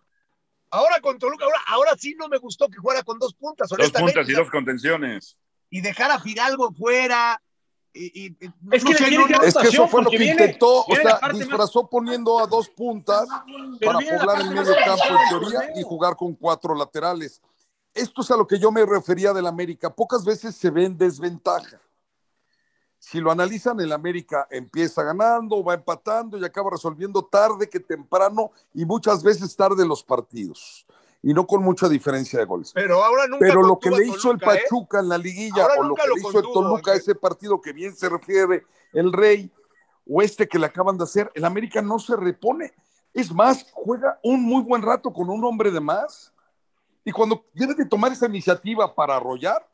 ahora 0.71 0.99
con 1.01 1.19
Toluca, 1.19 1.45
ahora, 1.45 1.59
ahora 1.67 1.91
sí 1.97 2.15
no 2.17 2.27
me 2.27 2.37
gustó 2.37 2.67
que 2.67 2.77
jugara 2.77 3.03
con 3.03 3.19
dos 3.19 3.33
puntas, 3.33 3.69
Dos 3.69 3.91
puntas 3.91 4.27
y 4.27 4.33
dos 4.33 4.49
contenciones. 4.49 5.37
Y 5.69 5.81
dejar 5.81 6.11
a 6.11 6.19
Fidalgo 6.19 6.73
fuera. 6.73 7.41
Y, 7.93 8.25
y- 8.27 8.37
Es 8.71 8.83
no 8.83 8.89
que 8.91 8.97
sé, 8.97 9.11
no- 9.11 9.41
es 9.43 9.53
que 9.55 9.67
eso 9.67 9.87
fue 9.87 10.01
lo 10.03 10.09
que 10.09 10.17
viene- 10.17 10.43
intentó, 10.45 10.81
o 10.81 10.85
viene 10.87 11.03
la 11.03 11.09
sea, 11.11 11.19
parte 11.19 11.37
más- 11.39 11.47
disfrazó 11.47 11.87
poniendo 11.89 12.39
a 12.39 12.47
dos 12.47 12.69
puntas 12.69 13.27
Pero 13.79 13.91
para 13.93 14.17
poblar 14.17 14.41
el 14.41 14.49
medio 14.51 14.73
campo 14.85 15.03
en 15.09 15.29
teoría 15.29 15.59
y 15.79 15.83
jugar 15.83 16.15
con 16.15 16.33
cuatro 16.35 16.73
laterales. 16.73 17.41
Esto 17.93 18.21
es 18.21 18.31
a 18.31 18.37
lo 18.37 18.47
que 18.47 18.57
yo 18.57 18.71
me 18.71 18.85
refería 18.85 19.33
del 19.33 19.45
América. 19.47 19.93
Pocas 19.93 20.23
veces 20.23 20.55
se 20.55 20.69
ve 20.69 20.85
en 20.85 20.97
desventaja. 20.97 21.81
Si 22.97 23.19
lo 23.19 23.31
analizan, 23.31 23.79
el 23.81 23.91
América 23.91 24.47
empieza 24.51 25.03
ganando, 25.03 25.63
va 25.63 25.73
empatando 25.73 26.37
y 26.37 26.45
acaba 26.45 26.69
resolviendo 26.71 27.23
tarde 27.25 27.67
que 27.67 27.79
temprano 27.79 28.51
y 28.73 28.85
muchas 28.85 29.21
veces 29.23 29.53
tarde 29.55 29.85
los 29.85 30.03
partidos. 30.03 30.85
Y 31.23 31.33
no 31.33 31.45
con 31.45 31.61
mucha 31.63 31.87
diferencia 31.87 32.39
de 32.39 32.45
goles. 32.45 32.71
pero 32.73 33.03
ahora 33.03 33.27
nunca 33.27 33.45
Pero 33.45 33.61
lo 33.61 33.77
que 33.77 33.91
le 33.91 34.07
hizo 34.07 34.31
el 34.31 34.39
Toluca, 34.39 34.55
¿eh? 34.55 34.61
Pachuca 34.63 34.99
en 34.99 35.09
la 35.09 35.17
liguilla 35.19 35.63
Ahora 35.63 35.75
o 35.79 35.83
lo 35.83 35.95
que 35.95 36.07
lo 36.07 36.15
le 36.15 36.19
hizo 36.21 36.29
el 36.29 36.43
contuvo, 36.45 36.53
Toluca, 36.53 36.91
Ángel. 36.91 37.01
ese 37.01 37.15
partido 37.15 37.61
que 37.61 37.73
bien 37.73 37.95
se 37.95 38.09
refiere 38.09 38.65
el 38.93 39.13
Rey, 39.13 39.51
o 40.09 40.21
este 40.21 40.47
que 40.47 40.59
le 40.59 40.65
acaban 40.65 40.97
de 40.97 41.03
hacer, 41.03 41.31
el 41.35 41.45
América 41.45 41.81
no 41.81 41.99
se 41.99 42.15
repone. 42.15 42.73
Es 43.13 43.31
más, 43.31 43.65
juega 43.71 44.19
un 44.23 44.41
muy 44.43 44.63
buen 44.63 44.81
rato 44.81 45.13
con 45.13 45.29
un 45.29 45.43
hombre 45.43 45.69
de 45.71 45.79
más. 45.79 46.33
Y 47.03 47.11
cuando 47.11 47.45
debe 47.53 47.75
de 47.75 47.85
tomar 47.85 48.11
esa 48.11 48.25
iniciativa 48.25 48.93
para 48.93 49.17
arrollar, 49.17 49.67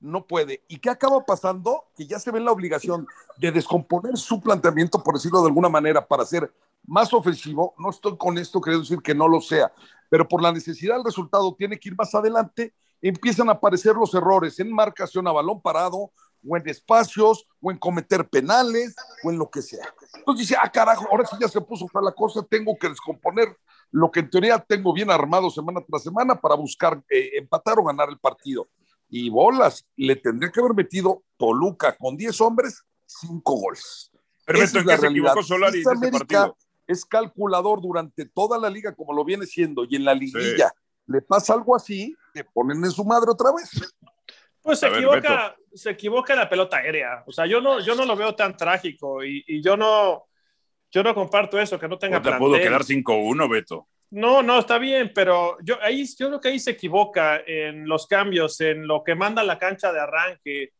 no 0.00 0.26
puede. 0.26 0.62
¿Y 0.68 0.78
qué 0.78 0.90
acaba 0.90 1.24
pasando? 1.24 1.86
Que 1.96 2.06
ya 2.06 2.18
se 2.18 2.30
ve 2.30 2.40
la 2.40 2.52
obligación 2.52 3.06
de 3.38 3.50
descomponer 3.50 4.16
su 4.16 4.40
planteamiento, 4.40 5.02
por 5.02 5.14
decirlo 5.14 5.40
de 5.40 5.48
alguna 5.48 5.68
manera, 5.68 6.06
para 6.06 6.24
ser 6.24 6.52
más 6.86 7.12
ofensivo. 7.12 7.74
No 7.78 7.90
estoy 7.90 8.16
con 8.16 8.36
esto 8.36 8.60
queriendo 8.60 8.82
decir 8.82 9.02
que 9.02 9.14
no 9.14 9.28
lo 9.28 9.40
sea, 9.40 9.72
pero 10.08 10.28
por 10.28 10.42
la 10.42 10.52
necesidad 10.52 10.96
del 10.96 11.04
resultado 11.04 11.54
tiene 11.56 11.78
que 11.78 11.88
ir 11.88 11.96
más 11.96 12.14
adelante. 12.14 12.74
Empiezan 13.00 13.48
a 13.48 13.52
aparecer 13.52 13.94
los 13.94 14.14
errores 14.14 14.58
en 14.60 14.72
marcación 14.72 15.26
a 15.28 15.32
balón 15.32 15.60
parado, 15.60 16.10
o 16.46 16.56
en 16.56 16.68
espacios, 16.68 17.46
o 17.60 17.70
en 17.70 17.78
cometer 17.78 18.28
penales, 18.28 18.94
o 19.22 19.30
en 19.30 19.38
lo 19.38 19.50
que 19.50 19.62
sea. 19.62 19.86
Entonces 20.14 20.48
dice, 20.48 20.60
ah, 20.62 20.70
carajo, 20.70 21.06
ahora 21.10 21.26
sí 21.26 21.36
ya 21.40 21.48
se 21.48 21.60
puso 21.60 21.86
para 21.86 22.06
la 22.06 22.12
cosa, 22.12 22.42
tengo 22.42 22.76
que 22.78 22.88
descomponer 22.88 23.56
lo 23.90 24.10
que 24.10 24.20
en 24.20 24.30
teoría 24.30 24.58
tengo 24.58 24.92
bien 24.92 25.10
armado 25.10 25.50
semana 25.50 25.80
tras 25.86 26.02
semana 26.02 26.40
para 26.40 26.54
buscar 26.54 27.02
eh, 27.08 27.30
empatar 27.38 27.78
o 27.78 27.84
ganar 27.84 28.08
el 28.08 28.18
partido. 28.18 28.68
Y 29.08 29.30
bolas, 29.30 29.86
le 29.96 30.16
tendría 30.16 30.50
que 30.50 30.60
haber 30.60 30.74
metido 30.74 31.22
Toluca 31.36 31.96
con 31.96 32.16
10 32.16 32.40
hombres, 32.40 32.82
5 33.06 33.54
goles. 33.54 34.10
Perfecto, 34.44 34.80
¿en 34.80 34.86
qué 34.86 34.98
se 34.98 35.06
equivocó 35.06 35.42
Solari 35.42 35.82
en 35.82 36.04
este 36.04 36.10
partido? 36.10 36.56
Es 36.86 37.04
calculador 37.04 37.80
durante 37.80 38.26
toda 38.26 38.58
la 38.58 38.70
liga, 38.70 38.94
como 38.94 39.12
lo 39.12 39.24
viene 39.24 39.46
siendo, 39.46 39.84
y 39.88 39.96
en 39.96 40.04
la 40.04 40.14
liguilla 40.14 40.72
le 41.06 41.20
pasa 41.22 41.54
algo 41.54 41.76
así, 41.76 42.16
le 42.32 42.44
ponen 42.44 42.82
en 42.84 42.90
su 42.90 43.04
madre 43.04 43.30
otra 43.30 43.52
vez. 43.52 43.94
Pues 44.62 44.78
se 44.78 44.88
equivoca, 44.88 45.54
se 45.74 45.90
equivoca 45.90 46.32
en 46.32 46.38
la 46.38 46.48
pelota 46.48 46.78
aérea. 46.78 47.22
O 47.26 47.32
sea, 47.32 47.44
yo 47.46 47.60
no, 47.60 47.80
yo 47.80 47.94
no 47.94 48.06
lo 48.06 48.16
veo 48.16 48.34
tan 48.34 48.56
trágico 48.56 49.22
y, 49.22 49.44
y 49.46 49.62
yo 49.62 49.76
no, 49.76 50.24
yo 50.90 51.02
no 51.02 51.14
comparto 51.14 51.60
eso, 51.60 51.78
que 51.78 51.88
no 51.88 51.98
tenga. 51.98 52.18
No 52.18 52.22
te 52.22 52.38
pudo 52.38 52.56
quedar 52.56 52.82
5-1, 52.82 53.50
Beto. 53.50 53.88
No, 54.10 54.42
no, 54.42 54.60
está 54.60 54.78
bien, 54.78 55.10
pero 55.14 55.56
yo, 55.62 55.76
ahí, 55.82 56.06
yo 56.16 56.28
creo 56.28 56.40
que 56.40 56.48
ahí 56.48 56.60
se 56.60 56.70
equivoca 56.70 57.42
en 57.44 57.88
los 57.88 58.06
cambios, 58.06 58.60
en 58.60 58.86
lo 58.86 59.02
que 59.02 59.14
manda 59.14 59.42
la 59.42 59.58
cancha 59.58 59.92
de 59.92 60.00
arranque. 60.00 60.72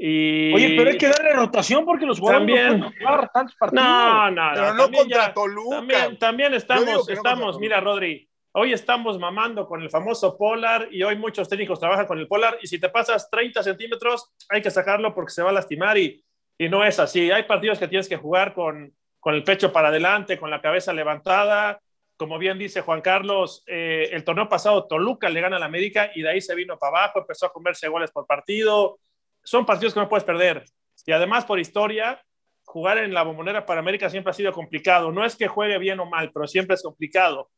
Y... 0.00 0.54
Oye, 0.54 0.74
pero 0.76 0.90
hay 0.90 0.96
que 0.96 1.08
darle 1.08 1.32
rotación 1.32 1.84
porque 1.84 2.06
los 2.06 2.20
jugadores 2.20 2.46
también, 2.46 2.80
no 2.80 2.92
jugar 2.98 3.30
tantos 3.34 3.56
partidos. 3.56 3.84
No, 3.84 4.30
no, 4.30 4.50
Pero 4.54 4.66
no, 4.66 4.72
no 4.74 4.82
también 4.84 5.02
contra 5.02 5.26
ya- 5.26 5.34
Toluca. 5.34 5.76
También, 6.20 6.54
estamos, 6.54 7.08
no 7.08 7.12
estamos, 7.14 7.40
Toluca. 7.46 7.58
mira, 7.60 7.80
Rodri, 7.80 8.30
hoy 8.52 8.72
estamos 8.72 9.18
mamando 9.18 9.66
con 9.66 9.82
el 9.82 9.90
famoso 9.90 10.38
Polar 10.38 10.86
y 10.92 11.02
hoy 11.02 11.16
muchos 11.16 11.48
técnicos 11.48 11.80
trabajan 11.80 12.06
con 12.06 12.18
el 12.20 12.28
Polar 12.28 12.58
y 12.62 12.68
si 12.68 12.78
te 12.78 12.88
pasas 12.90 13.28
30 13.28 13.60
centímetros 13.64 14.30
hay 14.48 14.62
que 14.62 14.70
sacarlo 14.70 15.12
porque 15.12 15.32
se 15.32 15.42
va 15.42 15.50
a 15.50 15.54
lastimar 15.54 15.98
y, 15.98 16.24
y 16.56 16.68
no 16.68 16.84
es 16.84 17.00
así. 17.00 17.32
Hay 17.32 17.42
partidos 17.42 17.80
que 17.80 17.88
tienes 17.88 18.08
que 18.08 18.16
jugar 18.16 18.54
con, 18.54 18.94
con 19.18 19.34
el 19.34 19.42
pecho 19.42 19.72
para 19.72 19.88
adelante, 19.88 20.38
con 20.38 20.48
la 20.50 20.60
cabeza 20.60 20.92
levantada. 20.92 21.80
Como 22.16 22.38
bien 22.38 22.56
dice 22.56 22.82
Juan 22.82 23.00
Carlos, 23.00 23.64
eh, 23.66 24.10
el 24.12 24.22
torneo 24.22 24.48
pasado 24.48 24.86
Toluca 24.86 25.28
le 25.28 25.40
gana 25.40 25.56
a 25.56 25.60
la 25.60 25.66
América 25.66 26.12
y 26.14 26.22
de 26.22 26.30
ahí 26.30 26.40
se 26.40 26.54
vino 26.54 26.78
para 26.78 26.98
abajo, 27.02 27.18
empezó 27.20 27.46
a 27.46 27.52
comerse 27.52 27.88
goles 27.88 28.12
por 28.12 28.26
partido. 28.28 29.00
Son 29.42 29.64
partidos 29.66 29.94
que 29.94 30.00
no 30.00 30.08
puedes 30.08 30.24
perder. 30.24 30.64
Y 31.06 31.12
además, 31.12 31.44
por 31.44 31.58
historia, 31.58 32.22
jugar 32.64 32.98
en 32.98 33.14
la 33.14 33.22
bombonera 33.22 33.64
para 33.64 33.80
América 33.80 34.10
siempre 34.10 34.30
ha 34.30 34.34
sido 34.34 34.52
complicado. 34.52 35.10
No 35.10 35.24
es 35.24 35.36
que 35.36 35.48
juegue 35.48 35.78
bien 35.78 36.00
o 36.00 36.06
mal, 36.06 36.30
pero 36.32 36.46
siempre 36.46 36.74
es 36.74 36.82
complicado. 36.82 37.50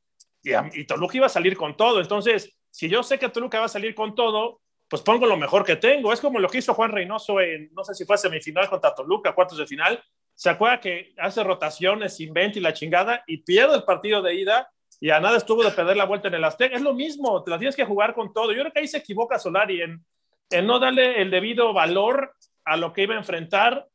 Y, 0.42 0.52
y 0.80 0.86
Toluca 0.86 1.16
iba 1.16 1.26
a 1.26 1.30
salir 1.30 1.56
con 1.56 1.76
todo. 1.76 2.00
Entonces, 2.00 2.56
si 2.70 2.88
yo 2.88 3.02
sé 3.02 3.18
que 3.18 3.28
Toluca 3.28 3.58
va 3.58 3.66
a 3.66 3.68
salir 3.68 3.94
con 3.94 4.14
todo, 4.14 4.60
pues 4.90 5.02
pongo 5.02 5.24
lo 5.24 5.36
mejor 5.36 5.64
que 5.64 5.76
tengo. 5.76 6.12
Es 6.12 6.20
como 6.20 6.38
lo 6.38 6.48
que 6.48 6.58
hizo 6.58 6.74
Juan 6.74 6.90
Reynoso 6.90 7.40
en, 7.40 7.70
no 7.72 7.84
sé 7.84 7.94
si 7.94 8.04
fue 8.04 8.18
semifinal 8.18 8.68
contra 8.68 8.94
Toluca, 8.94 9.34
cuartos 9.34 9.58
de 9.58 9.66
final. 9.66 10.02
Se 10.34 10.50
acuerda 10.50 10.80
que 10.80 11.14
hace 11.18 11.44
rotaciones, 11.44 12.18
inventa 12.20 12.58
y 12.58 12.62
la 12.62 12.72
chingada 12.72 13.22
y 13.26 13.38
pierde 13.38 13.76
el 13.76 13.84
partido 13.84 14.20
de 14.20 14.34
ida 14.34 14.68
y 15.00 15.10
a 15.10 15.20
nada 15.20 15.36
estuvo 15.36 15.62
de 15.62 15.70
perder 15.70 15.96
la 15.96 16.06
vuelta 16.06 16.28
en 16.28 16.34
el 16.34 16.44
Azteca. 16.44 16.74
Es 16.74 16.82
lo 16.82 16.92
mismo, 16.92 17.42
te 17.44 17.50
la 17.52 17.58
tienes 17.58 17.76
que 17.76 17.84
jugar 17.84 18.14
con 18.14 18.32
todo. 18.32 18.52
Yo 18.52 18.60
creo 18.60 18.72
que 18.72 18.80
ahí 18.80 18.88
se 18.88 18.98
equivoca 18.98 19.38
Solari 19.38 19.80
en, 19.80 20.04
en 20.50 20.66
no 20.66 20.78
darle 20.78 21.20
el 21.22 21.30
debido 21.30 21.72
valor 21.72 22.34
a 22.64 22.76
lo 22.76 22.92
que 22.92 23.02
iba 23.02 23.14
a 23.14 23.18
enfrentar. 23.18 23.88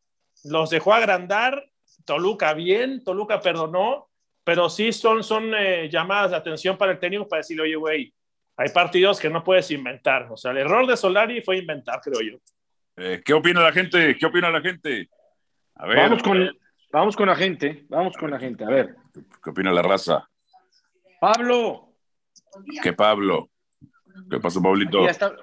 Los 0.43 0.69
dejó 0.69 0.93
agrandar. 0.93 1.69
Toluca 2.05 2.53
bien, 2.53 3.03
Toluca 3.03 3.39
perdonó, 3.41 4.09
pero 4.43 4.69
sí 4.69 4.91
son, 4.91 5.23
son 5.23 5.53
eh, 5.55 5.89
llamadas 5.89 6.31
de 6.31 6.37
atención 6.37 6.77
para 6.77 6.91
el 6.91 6.99
técnico 6.99 7.27
para 7.27 7.39
decirle, 7.39 7.63
oye, 7.63 7.75
güey, 7.75 8.13
hay 8.57 8.69
partidos 8.69 9.19
que 9.19 9.29
no 9.29 9.43
puedes 9.43 9.69
inventar. 9.71 10.27
O 10.31 10.37
sea, 10.37 10.51
el 10.51 10.57
error 10.57 10.85
de 10.85 10.97
Solari 10.97 11.41
fue 11.41 11.57
inventar, 11.57 11.99
creo 12.01 12.21
yo. 12.21 12.37
Eh, 12.97 13.21
¿Qué 13.25 13.33
opina 13.33 13.61
la 13.61 13.71
gente? 13.71 14.15
¿Qué 14.17 14.25
opina 14.25 14.49
la 14.49 14.61
gente? 14.61 15.09
A 15.75 15.87
ver, 15.87 15.97
Vamos 15.97 16.23
con, 16.23 16.57
vamos 16.91 17.15
con 17.15 17.27
la 17.27 17.35
gente, 17.35 17.85
vamos 17.89 18.15
con 18.17 18.31
la 18.31 18.39
gente. 18.39 18.63
A 18.63 18.69
ver, 18.69 18.95
¿qué 19.43 19.49
opina 19.49 19.71
la 19.71 19.81
raza? 19.81 20.29
Pablo. 21.19 21.89
¿Qué 22.81 22.93
Pablo? 22.93 23.49
¿Qué 24.29 24.39
pasó, 24.39 24.61
Pablito? 24.61 25.03
Ya 25.03 25.11
está. 25.11 25.35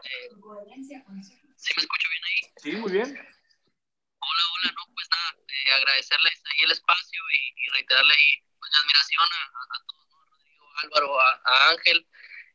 ¿Sí 0.75 1.73
me 1.77 1.83
escucho 1.83 2.09
bien 2.09 2.25
ahí? 2.25 2.53
Sí, 2.57 2.73
muy 2.73 2.93
bien. 2.93 3.07
Hola, 3.07 4.43
hola, 4.55 4.73
no, 4.75 4.95
pues 4.95 5.09
nada, 5.11 5.35
eh, 5.49 5.73
agradecerles 5.73 6.43
ahí 6.47 6.59
el 6.64 6.73
espacio 6.73 7.20
y, 7.35 7.55
y 7.57 7.68
reiterarle 7.73 8.14
ahí 8.14 8.43
pues, 8.59 8.70
mi 8.73 8.79
admiración 8.81 9.23
a, 9.23 9.43
a- 9.45 9.77
a 9.77 9.87
todos, 9.87 10.09
¿no? 10.11 10.25
Rodrigo, 10.25 10.73
Álvaro, 10.79 11.20
a, 11.20 11.43
a 11.45 11.68
Ángel. 11.70 12.09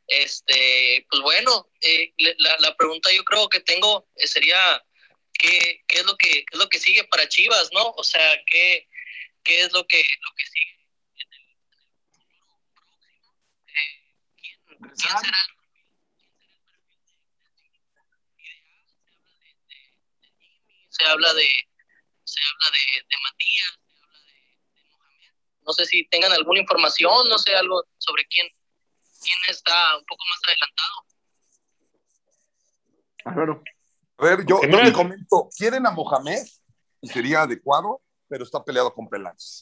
Este, 0.08 1.06
pues 1.10 1.22
bueno, 1.22 1.70
eh, 1.82 2.14
le- 2.18 2.36
la, 2.40 2.56
la 2.60 2.76
pregunta 2.78 3.12
yo 3.14 3.24
creo 3.24 3.50
que 3.50 3.60
tengo 3.60 4.10
eh, 4.16 4.28
sería, 4.28 4.84
¿qué, 5.34 5.84
qué 5.88 5.98
es 6.00 6.06
lo 6.06 6.18
que 6.18 6.30
qué 6.46 6.46
es 6.54 6.58
lo 6.60 6.70
que 6.70 6.80
sigue 6.80 7.04
para 7.04 7.28
Chivas, 7.28 7.70
no? 7.74 7.92
O 7.92 8.04
sea, 8.04 8.42
¿qué, 8.46 8.88
qué 9.44 9.62
es 9.62 9.72
lo 9.74 9.86
que, 9.86 9.98
lo 10.22 10.34
que 10.36 10.46
sigue 10.48 10.88
en 11.18 11.34
el, 11.34 11.42
en 11.44 11.80
el 11.80 12.10
futuro 12.14 12.62
próximo? 12.74 13.36
Eh, 13.68 14.16
¿quién, 14.38 14.60
quién 14.80 14.96
será 14.98 15.20
el 15.50 15.57
se 20.98 21.06
habla 21.06 21.34
de, 21.34 21.48
se 22.24 22.40
habla 22.42 22.72
de, 22.72 23.02
de 23.10 23.16
Matías, 23.24 23.80
se 23.80 24.00
habla 24.02 24.28
de, 24.32 24.58
de 24.72 24.82
Mohamed. 24.82 25.62
No 25.66 25.74
sé 25.74 25.86
si 25.86 26.08
tengan 26.10 26.32
alguna 26.32 26.60
información, 26.60 27.28
no 27.30 27.38
sé 27.38 27.56
algo 27.56 27.84
sobre 27.98 28.26
quién, 28.28 28.48
quién 29.22 29.38
está 29.50 29.98
un 29.98 30.06
poco 30.06 30.24
más 30.30 30.40
adelantado. 30.48 31.06
Álvaro. 33.26 33.64
A 34.20 34.26
ver, 34.26 34.46
yo, 34.46 34.62
yo 34.62 34.80
es- 34.80 34.94
comento, 34.94 35.50
quieren 35.56 35.86
a 35.86 35.92
Mohamed 35.92 36.44
y 37.02 37.08
sería 37.08 37.42
adecuado, 37.42 38.02
pero 38.28 38.44
está 38.44 38.64
peleado 38.64 38.94
con 38.94 39.08
Peláez. 39.08 39.62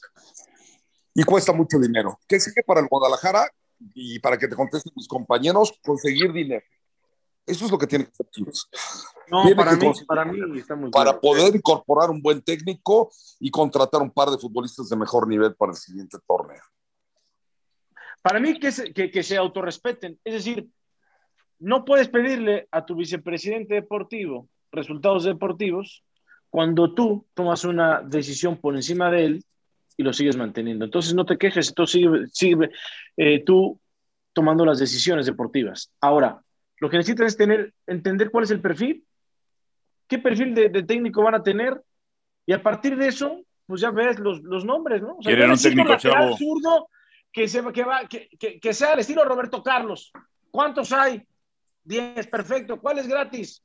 Y 1.13 1.23
cuesta 1.23 1.51
mucho 1.53 1.77
dinero. 1.79 2.19
¿Qué 2.27 2.39
sigue 2.39 2.61
para 2.63 2.81
el 2.81 2.87
Guadalajara? 2.87 3.49
Y 3.93 4.19
para 4.19 4.37
que 4.37 4.47
te 4.47 4.55
contesten 4.55 4.93
mis 4.95 5.07
compañeros, 5.07 5.73
conseguir 5.83 6.31
dinero. 6.31 6.65
Eso 7.45 7.65
es 7.65 7.71
lo 7.71 7.77
que 7.77 7.87
tiene 7.87 8.05
que 8.05 8.11
hacer 8.11 8.27
Chivas. 8.31 8.69
No, 9.29 9.43
para 9.55 9.77
que 9.77 9.87
mí, 9.87 9.93
para 10.07 10.25
mí 10.25 10.59
está 10.59 10.75
muy 10.75 10.89
Para 10.91 11.11
claro. 11.11 11.21
poder 11.21 11.55
incorporar 11.55 12.09
un 12.09 12.21
buen 12.21 12.41
técnico 12.41 13.11
y 13.39 13.49
contratar 13.49 14.01
un 14.01 14.11
par 14.11 14.29
de 14.29 14.37
futbolistas 14.37 14.89
de 14.89 14.95
mejor 14.95 15.27
nivel 15.27 15.55
para 15.55 15.71
el 15.71 15.77
siguiente 15.77 16.17
torneo. 16.27 16.61
Para 18.21 18.39
mí 18.39 18.59
que 18.59 18.71
se, 18.71 18.93
que, 18.93 19.11
que 19.11 19.23
se 19.23 19.37
autorrespeten. 19.37 20.19
Es 20.23 20.33
decir, 20.33 20.67
no 21.59 21.85
puedes 21.85 22.07
pedirle 22.09 22.67
a 22.71 22.85
tu 22.85 22.95
vicepresidente 22.95 23.75
deportivo 23.75 24.49
resultados 24.71 25.23
deportivos 25.23 26.03
cuando 26.49 26.93
tú 26.93 27.25
tomas 27.33 27.63
una 27.65 28.01
decisión 28.01 28.57
por 28.57 28.75
encima 28.75 29.09
de 29.09 29.25
él 29.25 29.43
y 29.97 30.03
lo 30.03 30.13
sigues 30.13 30.37
manteniendo. 30.37 30.85
Entonces 30.85 31.13
no 31.13 31.25
te 31.25 31.37
quejes, 31.37 31.73
tú 31.73 31.87
sigue, 31.87 32.27
sigue 32.31 32.69
eh, 33.17 33.43
tú 33.43 33.79
tomando 34.33 34.65
las 34.65 34.79
decisiones 34.79 35.25
deportivas. 35.25 35.91
Ahora, 36.01 36.41
lo 36.77 36.89
que 36.89 36.97
necesitas 36.97 37.27
es 37.27 37.37
tener, 37.37 37.73
entender 37.87 38.31
cuál 38.31 38.43
es 38.43 38.51
el 38.51 38.61
perfil, 38.61 39.05
qué 40.07 40.19
perfil 40.19 40.53
de, 40.53 40.69
de 40.69 40.83
técnico 40.83 41.23
van 41.23 41.35
a 41.35 41.43
tener 41.43 41.81
y 42.45 42.53
a 42.53 42.61
partir 42.61 42.95
de 42.97 43.07
eso, 43.07 43.41
pues 43.65 43.81
ya 43.81 43.91
ves 43.91 44.19
los, 44.19 44.41
los 44.43 44.65
nombres, 44.65 45.01
¿no? 45.01 45.17
O 45.17 45.23
sea, 45.23 45.31
Quieren 45.33 45.51
un 45.51 45.57
técnico 45.57 45.95
chavo. 45.97 46.37
zurdo 46.37 46.89
que, 47.31 47.47
se, 47.47 47.63
que, 47.71 47.83
va, 47.83 48.07
que, 48.07 48.29
que, 48.39 48.59
que 48.59 48.73
sea 48.73 48.93
al 48.93 48.99
estilo 48.99 49.25
Roberto 49.25 49.63
Carlos. 49.63 50.11
¿Cuántos 50.51 50.91
hay? 50.91 51.23
10, 51.83 52.27
perfecto. 52.27 52.79
¿Cuál 52.79 52.99
es 52.99 53.07
gratis? 53.07 53.63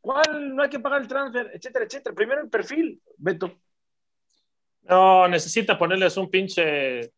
¿Cuál 0.00 0.54
no 0.54 0.62
hay 0.62 0.68
que 0.68 0.80
pagar 0.80 1.02
el 1.02 1.08
transfer? 1.08 1.50
Etcétera, 1.54 1.84
etcétera. 1.84 2.14
Primero 2.14 2.40
el 2.42 2.50
perfil, 2.50 3.00
Beto. 3.16 3.58
No, 4.82 5.28
necesita 5.28 5.78
ponerles 5.78 6.16
un 6.16 6.30
pinche, 6.30 7.12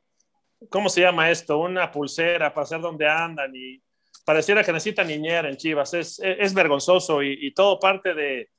¿cómo 0.68 0.89
se 0.89 1.03
llama 1.03 1.31
esto? 1.31 1.59
Una 1.59 1.91
pulsera 1.91 2.53
para 2.53 2.66
saber 2.66 2.83
dónde 2.83 3.09
andan 3.09 3.55
y 3.55 3.81
pareciera 4.25 4.64
que 4.64 4.73
necesita 4.73 5.05
niñera 5.05 5.49
en 5.49 5.57
Chivas. 5.57 5.95
Es, 5.95 6.18
es, 6.21 6.37
es 6.39 6.55
vergonzoso 6.55 7.23
y, 7.23 7.39
y, 7.41 7.53
todo 7.53 7.79
parte 7.79 8.14
de, 8.14 8.51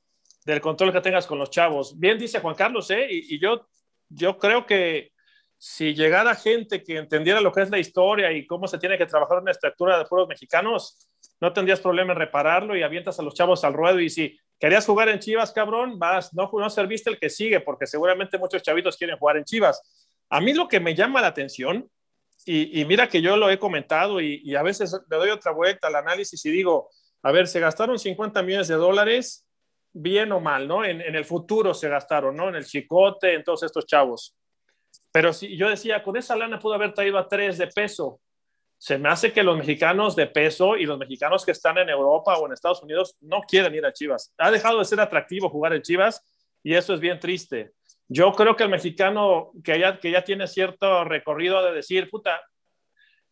del 0.44 0.60
control 0.60 0.92
que 0.92 1.00
tengas 1.00 1.26
con 1.26 1.38
los 1.38 1.50
chavos. 1.50 1.98
Bien 1.98 2.18
dice 2.18 2.40
Juan 2.40 2.54
Carlos, 2.54 2.90
¿eh? 2.90 3.06
Y, 3.10 3.34
y 3.34 3.40
yo, 3.40 3.68
yo 4.08 4.38
creo 4.38 4.66
que 4.66 5.12
si 5.64 5.94
llegara 5.94 6.34
gente 6.34 6.82
que 6.82 6.96
entendiera 6.96 7.40
lo 7.40 7.52
que 7.52 7.62
es 7.62 7.70
la 7.70 7.78
historia 7.78 8.32
y 8.32 8.46
cómo 8.46 8.66
se 8.66 8.78
tiene 8.78 8.98
que 8.98 9.06
trabajar 9.06 9.38
una 9.38 9.52
estructura 9.52 9.96
de 9.96 10.04
puros 10.06 10.26
mexicanos, 10.26 11.08
no 11.40 11.52
tendrías 11.52 11.80
problema 11.80 12.12
en 12.12 12.18
repararlo 12.18 12.76
y 12.76 12.82
avientas 12.82 13.20
a 13.20 13.22
los 13.22 13.34
chavos 13.34 13.62
al 13.62 13.72
ruedo 13.72 14.00
y 14.00 14.10
si 14.10 14.36
querías 14.58 14.84
jugar 14.84 15.08
en 15.08 15.20
Chivas, 15.20 15.52
cabrón, 15.52 16.00
vas, 16.00 16.34
no, 16.34 16.50
no 16.52 16.68
serviste 16.68 17.10
el 17.10 17.18
que 17.18 17.30
sigue, 17.30 17.60
porque 17.60 17.86
seguramente 17.86 18.38
muchos 18.38 18.62
chavitos 18.62 18.96
quieren 18.96 19.16
jugar 19.18 19.36
en 19.36 19.44
Chivas. 19.44 19.80
A 20.30 20.40
mí 20.40 20.52
lo 20.52 20.66
que 20.66 20.80
me 20.80 20.96
llama 20.96 21.20
la 21.20 21.28
atención, 21.28 21.88
y, 22.44 22.84
mira 22.84 23.08
que 23.08 23.22
yo 23.22 23.36
lo 23.36 23.50
he 23.50 23.58
comentado 23.58 24.20
y, 24.20 24.40
y, 24.44 24.56
a 24.56 24.62
veces 24.62 24.92
le 25.08 25.16
doy 25.16 25.30
otra 25.30 25.52
vuelta 25.52 25.88
al 25.88 25.96
análisis 25.96 26.44
y 26.44 26.50
digo, 26.50 26.90
a 27.22 27.30
ver, 27.30 27.46
se 27.46 27.60
gastaron 27.60 27.98
50 27.98 28.42
millones 28.42 28.68
de 28.68 28.74
dólares, 28.74 29.46
bien 29.92 30.32
o 30.32 30.40
mal, 30.40 30.66
¿no? 30.66 30.84
En, 30.84 31.00
en 31.00 31.14
el 31.14 31.24
futuro 31.24 31.72
se 31.74 31.88
gastaron, 31.88 32.36
¿no? 32.36 32.48
En 32.48 32.56
el 32.56 32.64
chicote, 32.64 33.34
en 33.34 33.44
todos 33.44 33.62
estos 33.62 33.86
chavos. 33.86 34.34
Pero 35.12 35.32
si 35.32 35.56
yo 35.56 35.68
decía, 35.68 36.02
con 36.02 36.16
esa 36.16 36.34
lana 36.34 36.58
pudo 36.58 36.74
haber 36.74 36.94
traído 36.94 37.18
a 37.18 37.28
tres 37.28 37.58
de 37.58 37.68
peso. 37.68 38.20
Se 38.78 38.98
me 38.98 39.10
hace 39.10 39.32
que 39.32 39.44
los 39.44 39.56
mexicanos 39.56 40.16
de 40.16 40.26
peso 40.26 40.76
y 40.76 40.86
los 40.86 40.98
mexicanos 40.98 41.44
que 41.44 41.52
están 41.52 41.78
en 41.78 41.88
Europa 41.88 42.36
o 42.38 42.46
en 42.46 42.52
Estados 42.52 42.82
Unidos 42.82 43.16
no 43.20 43.42
quieren 43.42 43.74
ir 43.74 43.86
a 43.86 43.92
Chivas. 43.92 44.34
Ha 44.38 44.50
dejado 44.50 44.80
de 44.80 44.84
ser 44.84 44.98
atractivo 44.98 45.48
jugar 45.48 45.74
en 45.74 45.82
Chivas 45.82 46.24
y 46.64 46.74
eso 46.74 46.94
es 46.94 46.98
bien 46.98 47.20
triste. 47.20 47.72
Yo 48.14 48.30
creo 48.32 48.54
que 48.54 48.64
el 48.64 48.68
mexicano 48.68 49.52
que 49.64 49.78
ya, 49.78 49.98
que 49.98 50.10
ya 50.10 50.22
tiene 50.22 50.46
cierto 50.46 51.02
recorrido 51.04 51.64
de 51.64 51.72
decir, 51.72 52.10
puta, 52.10 52.42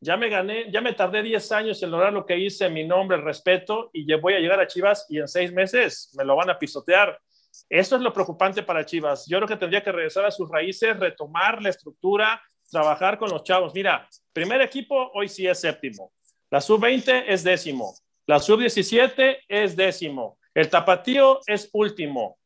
ya 0.01 0.17
me 0.17 0.31
gané, 0.31 0.73
ya 0.73 0.81
me 0.81 0.95
tardé 0.95 1.23
10 1.23 1.53
años 1.53 1.83
en 1.83 1.91
lograr 1.91 2.15
lo 2.15 2.25
que 2.25 2.39
hice, 2.39 2.71
mi 2.71 2.87
nombre, 2.87 3.19
el 3.19 3.23
respeto, 3.23 3.91
y 3.93 4.07
ya 4.07 4.17
voy 4.17 4.33
a 4.33 4.39
llegar 4.39 4.59
a 4.59 4.67
Chivas 4.67 5.05
y 5.11 5.19
en 5.19 5.29
seis 5.29 5.53
meses 5.53 6.11
me 6.17 6.25
lo 6.25 6.35
van 6.35 6.49
a 6.49 6.59
pisotear. 6.59 7.21
Eso 7.69 7.97
es 7.97 8.01
lo 8.01 8.11
preocupante 8.11 8.63
para 8.63 8.87
Chivas. 8.87 9.27
Yo 9.29 9.37
creo 9.37 9.49
que 9.49 9.57
tendría 9.57 9.83
que 9.83 9.93
regresar 9.93 10.25
a 10.25 10.31
sus 10.31 10.49
raíces, 10.49 10.99
retomar 10.99 11.61
la 11.61 11.69
estructura, 11.69 12.41
trabajar 12.71 13.19
con 13.19 13.29
los 13.29 13.45
chavos. 13.45 13.75
Mira, 13.75 14.09
primer 14.33 14.63
equipo 14.63 15.11
hoy 15.13 15.29
sí 15.29 15.47
es 15.47 15.61
séptimo. 15.61 16.11
La 16.49 16.63
sub-20 16.63 17.25
es 17.27 17.45
décimo. 17.45 17.95
La 18.27 18.39
sub-17 18.39 19.41
es 19.47 19.77
décimo. 19.77 20.39
El 20.55 20.71
tapatío 20.71 21.41
es 21.47 21.69
último. 21.75 22.39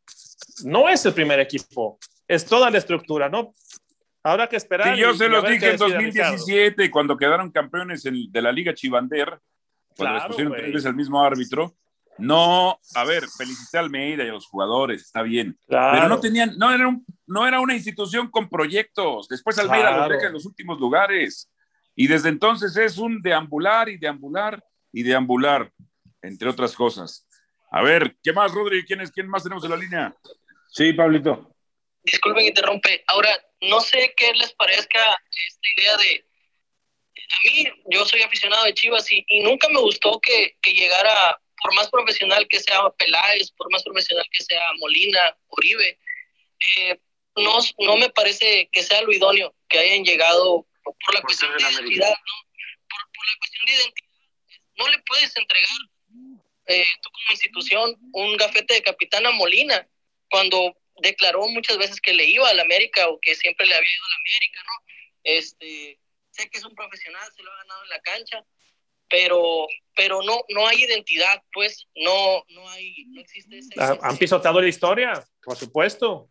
No 0.64 0.89
es 0.89 1.07
el 1.07 1.14
primer 1.14 1.39
equipo, 1.39 1.99
es 2.29 2.45
toda 2.47 2.70
la 2.70 2.79
estructura, 2.79 3.29
¿no? 3.29 3.55
Habrá 4.22 4.49
que 4.49 4.57
esperar. 4.57 4.95
Sí, 4.95 5.01
yo 5.01 5.11
y- 5.12 5.18
se 5.18 5.29
los 5.29 5.43
dije 5.45 5.66
en 5.66 5.72
decide 5.72 5.87
Ricardo. 5.87 5.95
2017, 5.95 6.91
cuando 6.91 7.16
quedaron 7.16 7.51
campeones 7.51 8.05
en- 8.07 8.31
de 8.33 8.43
la 8.43 8.53
Liga 8.53 8.72
Chivander, 8.75 9.39
cuando 9.97 10.14
les 10.14 10.22
Claro, 10.22 10.29
pusieron 10.29 10.51
güey. 10.53 10.62
tres 10.62 10.75
veces 10.75 10.87
el 10.87 10.97
mismo 10.97 11.22
árbitro. 11.22 11.75
No, 12.16 12.79
a 12.95 13.05
ver, 13.05 13.25
felicité 13.37 13.77
a 13.77 13.81
Almeida 13.81 14.25
y 14.25 14.29
a 14.29 14.33
los 14.33 14.47
jugadores, 14.47 15.03
está 15.03 15.22
bien. 15.22 15.59
Claro. 15.66 15.97
Pero 15.97 16.09
no 16.09 16.20
tenían, 16.20 16.57
no 16.57 16.72
era, 16.72 16.87
un- 16.89 17.05
no 17.27 17.47
era 17.47 17.59
una 17.61 17.75
institución 17.75 18.31
con 18.31 18.49
proyectos. 18.49 19.27
Después 19.29 19.59
Almeida 19.59 19.91
los 19.91 19.97
Claro. 19.99 20.14
deja 20.14 20.27
en 20.29 20.33
los 20.33 20.47
últimos 20.47 20.79
lugares. 20.81 21.51
Y 21.97 22.07
desde 22.07 22.29
entonces 22.29 22.77
es 22.77 22.99
un 22.99 23.20
deambular 23.20 23.89
y 23.89 23.99
deambular 23.99 24.62
y 24.93 25.03
deambular, 25.03 25.70
entre 26.22 26.49
otras 26.49 26.75
cosas. 26.75 27.27
A 27.70 27.83
ver, 27.83 28.16
¿qué 28.22 28.33
más, 28.33 28.53
Rodri? 28.53 28.85
¿Quién, 28.85 29.01
es, 29.01 29.11
¿Quién 29.11 29.29
más 29.29 29.43
tenemos 29.43 29.64
en 29.64 29.70
la 29.70 29.77
línea? 29.77 30.14
Sí, 30.68 30.93
Pablito. 30.93 31.53
Disculpen 32.05 32.42
que 32.42 32.48
interrumpe. 32.48 33.05
Ahora, 33.07 33.44
no 33.62 33.80
sé 33.80 34.14
qué 34.16 34.32
les 34.34 34.52
parezca 34.52 35.22
esta 35.48 35.68
idea 35.76 35.96
de... 35.96 36.24
A 37.16 37.48
mí, 37.48 37.66
yo 37.90 38.05
soy 38.05 38.22
aficionado 38.22 38.64
de 38.64 38.74
Chivas 38.74 39.11
y, 39.11 39.24
y 39.28 39.40
nunca 39.40 39.68
me 39.68 39.80
gustó 39.80 40.20
que, 40.20 40.57
que 40.61 40.72
llegara, 40.74 41.40
por 41.62 41.74
más 41.74 41.88
profesional 41.88 42.46
que 42.48 42.61
sea 42.61 42.90
Peláez, 42.98 43.50
por 43.52 43.70
más 43.72 43.82
profesional 43.82 44.26
que 44.30 44.44
sea 44.44 44.62
Molina, 44.78 45.36
Uribe, 45.48 45.98
eh, 46.76 47.00
no, 47.36 47.59
no 47.78 47.96
me 47.96 48.11
parece 48.11 48.68
que 48.70 48.82
sea 48.82 49.02
lo 49.02 49.12
idóneo 49.12 49.55
que 49.68 49.78
hayan 49.78 50.05
llegado 50.05 50.66
por, 50.82 51.14
la 51.14 51.20
Por 51.20 51.28
cuestión 51.28 51.50
de 51.57 51.64
América. 51.64 51.82
identidad, 51.82 52.11
¿no? 52.11 52.34
Por, 52.88 53.12
por 53.14 53.26
la 53.26 53.38
cuestión 53.38 53.66
de 53.66 53.72
identidad. 53.72 54.11
No 54.76 54.88
le 54.88 54.98
puedes 55.07 55.36
entregar 55.36 55.78
eh, 56.66 56.84
tú 57.02 57.11
como 57.11 57.26
institución 57.30 57.96
un 58.12 58.36
gafete 58.36 58.74
de 58.74 58.82
capitán 58.82 59.26
a 59.26 59.30
Molina 59.30 59.88
cuando 60.30 60.76
declaró 61.01 61.47
muchas 61.49 61.78
veces 61.78 62.01
que 62.01 62.12
le 62.12 62.24
iba 62.24 62.49
al 62.49 62.61
América 62.61 63.09
o 63.09 63.18
que 63.20 63.34
siempre 63.34 63.66
le 63.66 63.74
había 63.74 63.88
ido 63.88 64.05
al 64.05 64.20
América, 64.20 64.62
¿no? 64.64 64.95
Este, 65.24 66.01
sé 66.30 66.51
que 66.51 66.59
es 66.59 66.64
un 66.64 66.74
profesional, 66.74 67.22
se 67.34 67.42
lo 67.42 67.53
ha 67.53 67.57
ganado 67.57 67.82
en 67.84 67.88
la 67.90 68.01
cancha, 68.01 68.45
pero, 69.09 69.66
pero 69.95 70.22
no, 70.22 70.40
no 70.49 70.66
hay 70.66 70.82
identidad, 70.84 71.42
pues, 71.53 71.86
no, 71.95 72.45
no 72.49 72.68
hay, 72.70 73.05
no 73.09 73.20
existe 73.20 73.59
ese, 73.59 73.70
Ah, 73.78 73.99
Han 74.03 74.16
pisoteado 74.18 74.61
la 74.61 74.68
historia, 74.68 75.12
por 75.42 75.57
supuesto. 75.57 76.30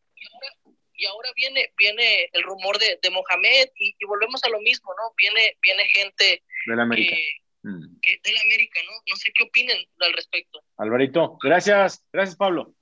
y 0.95 1.05
ahora 1.05 1.29
viene, 1.35 1.73
viene 1.77 2.29
el 2.31 2.43
rumor 2.43 2.77
de, 2.79 2.97
de 3.01 3.09
Mohamed 3.09 3.67
y, 3.75 3.95
y 3.99 4.05
volvemos 4.05 4.43
a 4.43 4.49
lo 4.49 4.59
mismo, 4.61 4.93
¿no? 4.95 5.13
Viene, 5.17 5.57
viene 5.61 5.85
gente 5.89 6.43
Del 6.67 6.79
América. 6.79 7.15
que, 7.15 7.43
Mm. 7.65 7.97
que 8.01 8.19
América, 8.41 8.81
¿no? 8.85 8.91
No 9.09 9.15
sé 9.15 9.31
qué 9.33 9.43
opinen 9.45 9.77
al 9.99 10.11
respecto. 10.11 10.61
Alvarito, 10.77 11.37
gracias. 11.41 12.05
Gracias, 12.11 12.35
Pablo. 12.35 12.75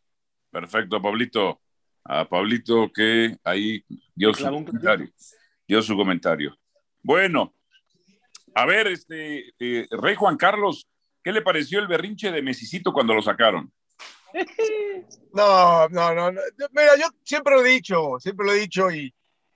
Perfecto, 0.52 1.00
Pablito. 1.00 1.62
A 2.04 2.28
Pablito 2.28 2.92
que 2.94 3.38
ahí 3.44 3.84
dio 4.16 4.34
su 4.34 4.44
comentario. 4.44 5.10
Dio 5.68 5.82
su 5.82 5.96
comentario. 5.96 6.58
Bueno, 7.02 7.54
a 8.56 8.66
ver, 8.66 8.88
este 8.88 9.54
eh, 9.60 9.88
Rey 9.92 10.16
Juan 10.16 10.36
Carlos, 10.38 10.88
¿qué 11.24 11.32
le 11.32 11.42
pareció 11.42 11.80
el 11.80 11.88
berrinche 11.88 12.32
de 12.32 12.42
Mesicito 12.42 12.92
cuando 12.92 13.14
lo 13.14 13.22
sacaron? 13.22 13.72
No, 15.34 15.88
no, 15.90 16.14
no, 16.14 16.32
no. 16.32 16.42
Mira, 16.72 16.96
yo 16.98 17.06
siempre 17.24 17.56
lo 17.56 17.66
he 17.66 17.70
dicho, 17.70 18.18
siempre 18.20 18.46
lo 18.46 18.54
he 18.54 18.60
dicho 18.60 18.92
y, 18.92 19.14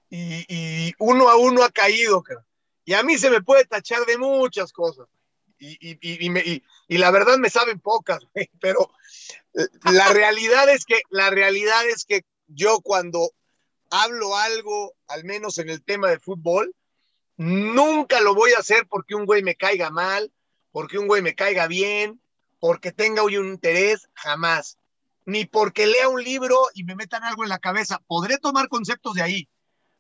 y, 0.10 0.46
y 0.48 0.94
uno 1.00 1.28
a 1.30 1.36
uno 1.38 1.64
ha 1.64 1.70
caído. 1.70 2.24
cara. 2.24 2.46
Y 2.86 2.94
a 2.94 3.04
mí 3.04 3.18
se 3.18 3.30
me 3.30 3.42
puede 3.42 3.66
tachar 3.66 4.06
de 4.06 4.18
muchas 4.18 4.72
cosas. 4.72 5.08
Y, 5.60 5.72
y, 5.82 5.98
y, 6.02 6.26
y 6.26 6.30
me- 6.30 6.42
y- 6.46 6.64
y 6.88 6.98
la 6.98 7.12
verdad 7.12 7.38
me 7.38 7.50
saben 7.50 7.80
pocas, 7.82 8.20
güey, 8.34 8.50
pero 8.62 8.90
eh, 9.54 9.68
la 9.92 10.14
realidad 10.14 10.70
es 10.70 10.86
que, 10.86 11.02
la 11.10 11.30
realidad 11.30 11.86
es 11.90 12.06
que 12.06 12.24
yo 12.48 12.80
cuando 12.82 13.32
hablo 13.90 14.36
algo, 14.36 14.94
al 15.08 15.24
menos 15.24 15.58
en 15.58 15.70
el 15.70 15.84
tema 15.84 16.10
de 16.10 16.20
fútbol, 16.20 16.76
nunca 17.38 18.22
lo 18.22 18.36
voy 18.36 18.52
a 18.54 18.60
hacer 18.60 18.88
porque 18.88 19.16
un 19.16 19.26
güey 19.26 19.44
me 19.44 19.56
caiga 19.56 19.90
mal, 19.90 20.32
porque 20.72 20.98
un 20.98 21.08
güey 21.08 21.22
me 21.22 21.36
caiga 21.36 21.68
bien, 21.68 22.22
porque 22.60 22.92
tenga 22.92 23.24
hoy 23.24 23.38
un 23.38 23.48
interés, 23.48 24.10
jamás 24.14 24.78
ni 25.26 25.46
porque 25.46 25.88
lea 25.88 26.08
un 26.08 26.24
libro 26.24 26.56
y 26.74 26.84
me 26.84 26.96
metan 26.96 27.24
algo 27.24 27.44
en 27.44 27.50
la 27.50 27.60
cabeza. 27.60 28.02
Podré 28.08 28.38
tomar 28.38 28.70
conceptos 28.70 29.16
de 29.16 29.24
ahí, 29.24 29.50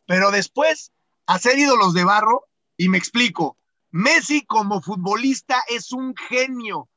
pero 0.05 0.31
después 0.31 0.91
hacer 1.25 1.57
ídolos 1.57 1.93
de 1.93 2.03
barro 2.03 2.45
y 2.77 2.89
me 2.89 2.97
explico. 2.97 3.57
Messi 3.91 4.45
como 4.45 4.81
futbolista 4.81 5.63
es 5.67 5.91
un 5.91 6.15
genio. 6.15 6.89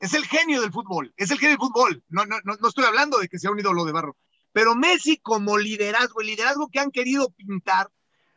Es 0.00 0.14
el 0.14 0.26
genio 0.26 0.60
del 0.60 0.72
fútbol, 0.72 1.14
es 1.16 1.30
el 1.30 1.38
genio 1.38 1.56
del 1.56 1.68
fútbol. 1.68 2.02
No, 2.08 2.26
no, 2.26 2.36
no, 2.42 2.56
no 2.56 2.68
estoy 2.68 2.84
hablando 2.84 3.18
de 3.18 3.28
que 3.28 3.38
sea 3.38 3.52
un 3.52 3.60
ídolo 3.60 3.84
de 3.84 3.92
barro, 3.92 4.16
pero 4.52 4.74
Messi 4.74 5.16
como 5.18 5.58
liderazgo, 5.58 6.20
el 6.20 6.28
liderazgo 6.28 6.68
que 6.68 6.80
han 6.80 6.90
querido 6.90 7.30
pintar, 7.30 7.90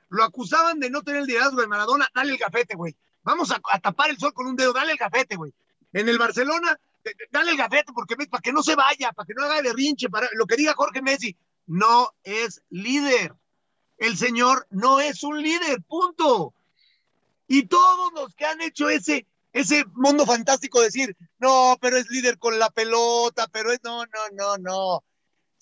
lo 0.09 0.23
acusaban 0.23 0.79
de 0.79 0.89
no 0.89 1.01
tener 1.03 1.21
el 1.21 1.27
liderazgo 1.27 1.61
de 1.61 1.67
Maradona, 1.67 2.09
dale 2.13 2.31
el 2.31 2.37
gafete, 2.37 2.75
güey. 2.75 2.95
Vamos 3.23 3.51
a, 3.51 3.59
tapar 3.79 4.09
el 4.09 4.17
sol 4.17 4.33
con 4.33 4.47
un 4.47 4.55
dedo, 4.55 4.71
dale 4.71 4.93
el 4.93 4.97
gafete, 4.97 5.35
güey. 5.35 5.53
En 5.91 6.07
el 6.07 6.17
Barcelona, 6.17 6.79
dale 7.31 7.51
el 7.51 7.57
gafete 7.57 7.91
porque 7.93 8.15
para 8.15 8.41
que 8.41 8.53
no 8.53 8.61
se 8.61 8.75
vaya, 8.75 9.11
para 9.11 9.25
que 9.25 9.33
no 9.33 9.43
haga 9.43 9.61
berrinche, 9.61 10.09
para 10.09 10.29
lo 10.33 10.45
que 10.45 10.55
diga 10.55 10.73
Jorge 10.73 11.01
Messi, 11.01 11.35
no 11.65 12.13
es 12.23 12.61
líder. 12.69 13.33
El 13.97 14.17
señor 14.17 14.67
no 14.69 14.99
es 14.99 15.23
un 15.23 15.41
líder, 15.41 15.81
punto. 15.83 16.53
Y 17.47 17.63
todos 17.63 18.13
los 18.13 18.33
que 18.35 18.45
han 18.45 18.61
hecho 18.61 18.89
ese, 18.89 19.25
ese 19.53 19.85
mundo 19.93 20.25
fantástico 20.25 20.81
decir, 20.81 21.15
no, 21.39 21.77
pero 21.79 21.97
es 21.97 22.09
líder 22.09 22.37
con 22.37 22.59
la 22.59 22.69
pelota, 22.69 23.47
pero 23.51 23.71
es, 23.71 23.79
no, 23.83 24.05
no, 24.05 24.29
no, 24.33 24.57
no. 24.57 25.03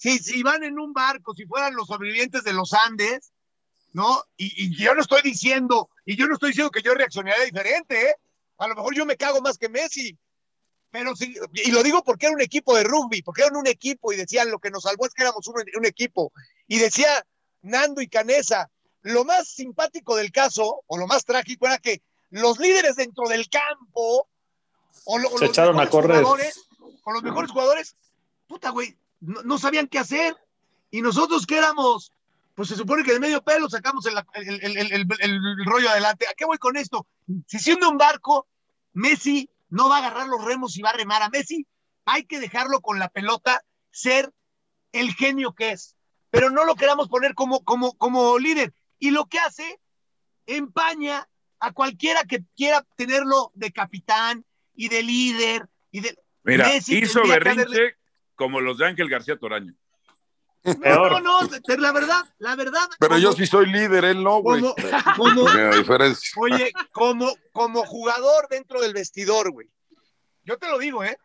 Si, 0.03 0.19
si 0.19 0.43
van 0.43 0.63
en 0.65 0.77
un 0.79 0.91
barco, 0.91 1.33
si 1.33 1.45
fueran 1.45 1.75
los 1.75 1.87
sobrevivientes 1.87 2.43
de 2.43 2.51
los 2.51 2.73
Andes, 2.73 3.31
¿no? 3.93 4.21
Y, 4.35 4.65
y 4.65 4.75
yo 4.75 4.93
no 4.95 5.01
estoy 5.01 5.21
diciendo, 5.21 5.89
y 6.05 6.17
yo 6.17 6.27
no 6.27 6.33
estoy 6.33 6.49
diciendo 6.49 6.71
que 6.71 6.81
yo 6.81 6.93
reaccionaría 6.93 7.45
diferente, 7.45 8.09
¿eh? 8.09 8.15
A 8.57 8.67
lo 8.67 8.75
mejor 8.75 8.93
yo 8.93 9.05
me 9.05 9.15
cago 9.15 9.39
más 9.39 9.57
que 9.57 9.69
Messi. 9.69 10.17
Pero 10.91 11.15
sí, 11.15 11.33
y 11.53 11.71
lo 11.71 11.81
digo 11.83 12.03
porque 12.03 12.25
era 12.25 12.35
un 12.35 12.41
equipo 12.41 12.75
de 12.75 12.83
rugby, 12.83 13.21
porque 13.21 13.43
eran 13.43 13.55
un 13.55 13.65
equipo 13.65 14.11
y 14.11 14.17
decían 14.17 14.51
lo 14.51 14.59
que 14.59 14.71
nos 14.71 14.83
salvó 14.83 15.05
es 15.07 15.13
que 15.13 15.23
éramos 15.23 15.47
un, 15.47 15.55
un 15.77 15.85
equipo. 15.85 16.33
Y 16.67 16.79
decía 16.79 17.25
Nando 17.61 18.01
y 18.01 18.09
Canesa, 18.09 18.69
lo 19.03 19.23
más 19.23 19.47
simpático 19.47 20.17
del 20.17 20.31
caso, 20.33 20.83
o 20.85 20.97
lo 20.97 21.07
más 21.07 21.23
trágico, 21.23 21.65
era 21.65 21.77
que 21.77 22.01
los 22.29 22.59
líderes 22.59 22.97
dentro 22.97 23.29
del 23.29 23.47
campo, 23.49 24.27
o, 25.05 25.17
lo- 25.17 25.29
o 25.29 25.37
Se 25.37 25.45
los 25.45 25.49
echaron 25.51 25.79
a 25.79 26.21
correr. 26.23 26.53
o 27.05 27.11
los 27.13 27.23
mejores 27.23 27.51
jugadores, 27.51 27.95
puta, 28.47 28.69
güey, 28.71 28.95
no, 29.25 29.41
no 29.43 29.57
sabían 29.57 29.87
qué 29.87 29.99
hacer. 29.99 30.35
Y 30.91 31.01
nosotros 31.01 31.45
que 31.45 31.57
éramos, 31.57 32.11
pues 32.55 32.69
se 32.69 32.75
supone 32.75 33.03
que 33.03 33.13
de 33.13 33.19
medio 33.19 33.41
pelo 33.43 33.69
sacamos 33.69 34.05
el, 34.05 34.15
el- 34.35 34.77
el- 34.77 35.07
el- 35.19 35.65
rollo 35.65 35.89
adelante. 35.89 36.27
¿A 36.27 36.33
qué 36.35 36.45
voy 36.45 36.57
con 36.57 36.77
esto? 36.77 37.07
Si 37.47 37.57
siendo 37.59 37.89
un 37.89 37.97
barco, 37.97 38.47
Messi 38.93 39.49
no 39.69 39.89
va 39.89 39.95
a 39.95 39.99
agarrar 39.99 40.27
los 40.27 40.43
remos 40.45 40.77
y 40.77 40.81
va 40.81 40.91
a 40.91 40.97
remar 40.97 41.23
a 41.23 41.29
Messi, 41.29 41.65
hay 42.05 42.25
que 42.25 42.39
dejarlo 42.39 42.81
con 42.81 42.99
la 42.99 43.09
pelota, 43.09 43.63
ser 43.89 44.31
el 44.91 45.13
genio 45.15 45.53
que 45.53 45.71
es, 45.71 45.95
pero 46.29 46.49
no 46.51 46.65
lo 46.65 46.75
queramos 46.75 47.07
poner 47.09 47.33
como, 47.33 47.63
como, 47.63 47.93
como 47.97 48.37
líder. 48.37 48.73
Y 48.99 49.09
lo 49.11 49.25
que 49.25 49.39
hace, 49.39 49.79
empaña 50.45 51.27
a 51.59 51.71
cualquiera 51.71 52.23
que 52.23 52.43
quiera 52.55 52.85
tenerlo 52.95 53.51
de 53.55 53.71
capitán 53.71 54.45
y 54.75 54.89
de 54.89 55.03
líder. 55.03 55.67
Y 55.91 56.01
de... 56.01 56.17
Mira, 56.43 56.67
Messi 56.67 56.97
hizo 56.97 57.21
berrinche 57.29 57.61
haberle- 57.61 57.95
como 58.43 58.59
los 58.59 58.77
de 58.77 58.87
Ángel 58.87 59.07
García 59.09 59.37
Toraño. 59.37 59.73
No, 60.65 61.09
no, 61.09 61.19
no, 61.21 61.39
la 61.77 61.91
verdad, 61.93 62.23
la 62.39 62.55
verdad. 62.57 62.89
Pero 62.99 63.17
yo 63.17 63.31
sí 63.31 63.45
soy 63.47 63.67
líder, 63.71 64.03
él 64.03 64.21
no, 64.21 64.41
güey. 64.41 64.61
como, 64.61 64.75
como, 65.15 65.41
Porque 65.45 65.57
la 65.61 65.75
diferencia. 65.77 66.29
Oye, 66.37 66.73
como, 66.91 67.33
como 67.53 67.85
jugador 67.85 68.47
dentro 68.49 68.81
del 68.81 68.93
vestidor, 68.93 69.51
güey. 69.51 69.69
yo 70.43 70.57
te 70.57 70.67
lo 70.67 70.77
digo, 70.77 71.03
¿eh? 71.05 71.17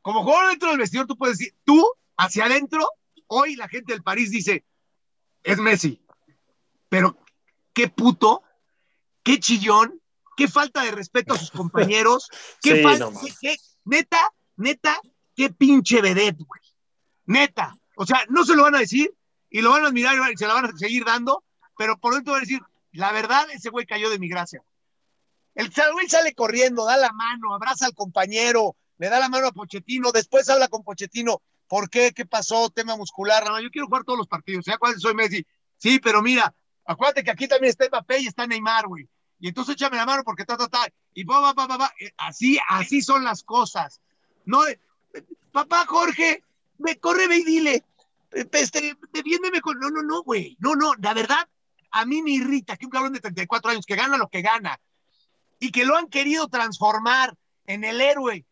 Como 0.00 0.22
jugador 0.22 0.48
dentro 0.50 0.70
del 0.70 0.78
vestidor, 0.78 1.06
tú 1.06 1.16
puedes 1.18 1.36
decir, 1.38 1.54
tú, 1.64 1.86
hacia 2.16 2.46
adentro, 2.46 2.88
hoy 3.26 3.56
la 3.56 3.68
gente 3.68 3.92
del 3.92 4.02
París 4.02 4.30
dice, 4.30 4.64
es 5.42 5.58
Messi. 5.58 6.02
Pero 6.88 7.16
qué 7.74 7.88
puto, 7.88 8.42
qué 9.22 9.38
chillón, 9.38 10.00
qué 10.36 10.48
falta 10.48 10.82
de 10.82 10.92
respeto 10.92 11.34
a 11.34 11.38
sus 11.38 11.50
compañeros, 11.50 12.28
qué 12.62 12.76
Sí, 12.76 12.82
falta, 12.82 13.04
no 13.06 13.10
mames. 13.12 13.38
qué- 13.38 13.48
qué- 13.54 13.62
neta, 13.86 14.30
neta, 14.56 14.98
qué 15.34 15.50
pinche 15.50 16.00
vedette, 16.00 16.42
güey. 16.42 16.60
Neta. 17.26 17.76
O 17.96 18.06
sea, 18.06 18.24
no 18.28 18.44
se 18.44 18.56
lo 18.56 18.64
van 18.64 18.74
a 18.74 18.80
decir 18.80 19.14
y 19.50 19.60
lo 19.60 19.70
van 19.70 19.84
a 19.84 19.88
admirar 19.88 20.16
y 20.32 20.36
se 20.36 20.46
la 20.46 20.54
van 20.54 20.66
a 20.66 20.76
seguir 20.76 21.04
dando, 21.04 21.44
pero 21.76 21.98
por 21.98 22.14
dentro 22.14 22.32
van 22.32 22.40
a 22.40 22.44
decir, 22.44 22.60
la 22.92 23.12
verdad, 23.12 23.46
ese 23.52 23.70
güey 23.70 23.86
cayó 23.86 24.10
de 24.10 24.18
mi 24.18 24.28
gracia. 24.28 24.62
El 25.54 25.70
güey 25.92 26.08
sale 26.08 26.34
corriendo, 26.34 26.84
da 26.84 26.96
la 26.96 27.12
mano, 27.12 27.54
abraza 27.54 27.86
al 27.86 27.94
compañero, 27.94 28.76
le 28.98 29.08
da 29.08 29.20
la 29.20 29.28
mano 29.28 29.46
a 29.46 29.52
Pochettino, 29.52 30.10
después 30.10 30.48
habla 30.48 30.68
con 30.68 30.82
Pochettino. 30.82 31.40
¿Por 31.68 31.88
qué? 31.88 32.12
¿Qué 32.12 32.26
pasó? 32.26 32.70
Tema 32.70 32.96
muscular. 32.96 33.44
No, 33.44 33.60
yo 33.60 33.70
quiero 33.70 33.86
jugar 33.86 34.04
todos 34.04 34.18
los 34.18 34.28
partidos. 34.28 34.64
¿Ya 34.66 34.76
cuál 34.78 34.98
soy 34.98 35.14
Messi? 35.14 35.46
Sí, 35.76 35.98
pero 35.98 36.22
mira, 36.22 36.54
acuérdate 36.84 37.24
que 37.24 37.30
aquí 37.30 37.48
también 37.48 37.70
está 37.70 37.86
Mbappé 37.88 38.20
y 38.20 38.26
está 38.26 38.46
Neymar, 38.46 38.86
güey. 38.86 39.08
Y 39.40 39.48
entonces 39.48 39.74
échame 39.74 39.96
la 39.96 40.06
mano 40.06 40.22
porque 40.24 40.44
ta, 40.44 40.56
ta, 40.56 40.68
ta. 40.68 40.86
Y 41.14 41.24
va, 41.24 41.40
va, 41.40 41.52
va, 41.52 41.66
va, 41.66 41.76
va. 41.76 41.92
Eh, 42.00 42.12
Así, 42.16 42.58
así 42.68 43.02
son 43.02 43.24
las 43.24 43.42
cosas. 43.42 44.00
No, 44.44 44.60
papá 45.52 45.86
Jorge, 45.86 46.42
me 46.78 46.98
corre, 46.98 47.28
ve 47.28 47.38
y 47.38 47.44
dile. 47.44 47.84
Este, 48.32 48.96
defiéndeme 49.12 49.60
con. 49.60 49.78
No, 49.78 49.90
no, 49.90 50.02
no, 50.02 50.22
güey. 50.22 50.56
No, 50.60 50.74
no, 50.74 50.94
la 50.94 51.14
verdad, 51.14 51.48
a 51.90 52.04
mí 52.04 52.22
me 52.22 52.32
irrita 52.32 52.76
que 52.76 52.86
un 52.86 52.90
cabrón 52.90 53.12
de 53.12 53.20
34 53.20 53.70
años 53.70 53.86
que 53.86 53.96
gana 53.96 54.16
lo 54.16 54.28
que 54.28 54.42
gana 54.42 54.80
y 55.60 55.70
que 55.70 55.84
lo 55.84 55.96
han 55.96 56.08
querido 56.08 56.48
transformar 56.48 57.34
en 57.66 57.84
el 57.84 58.00
héroe 58.00 58.44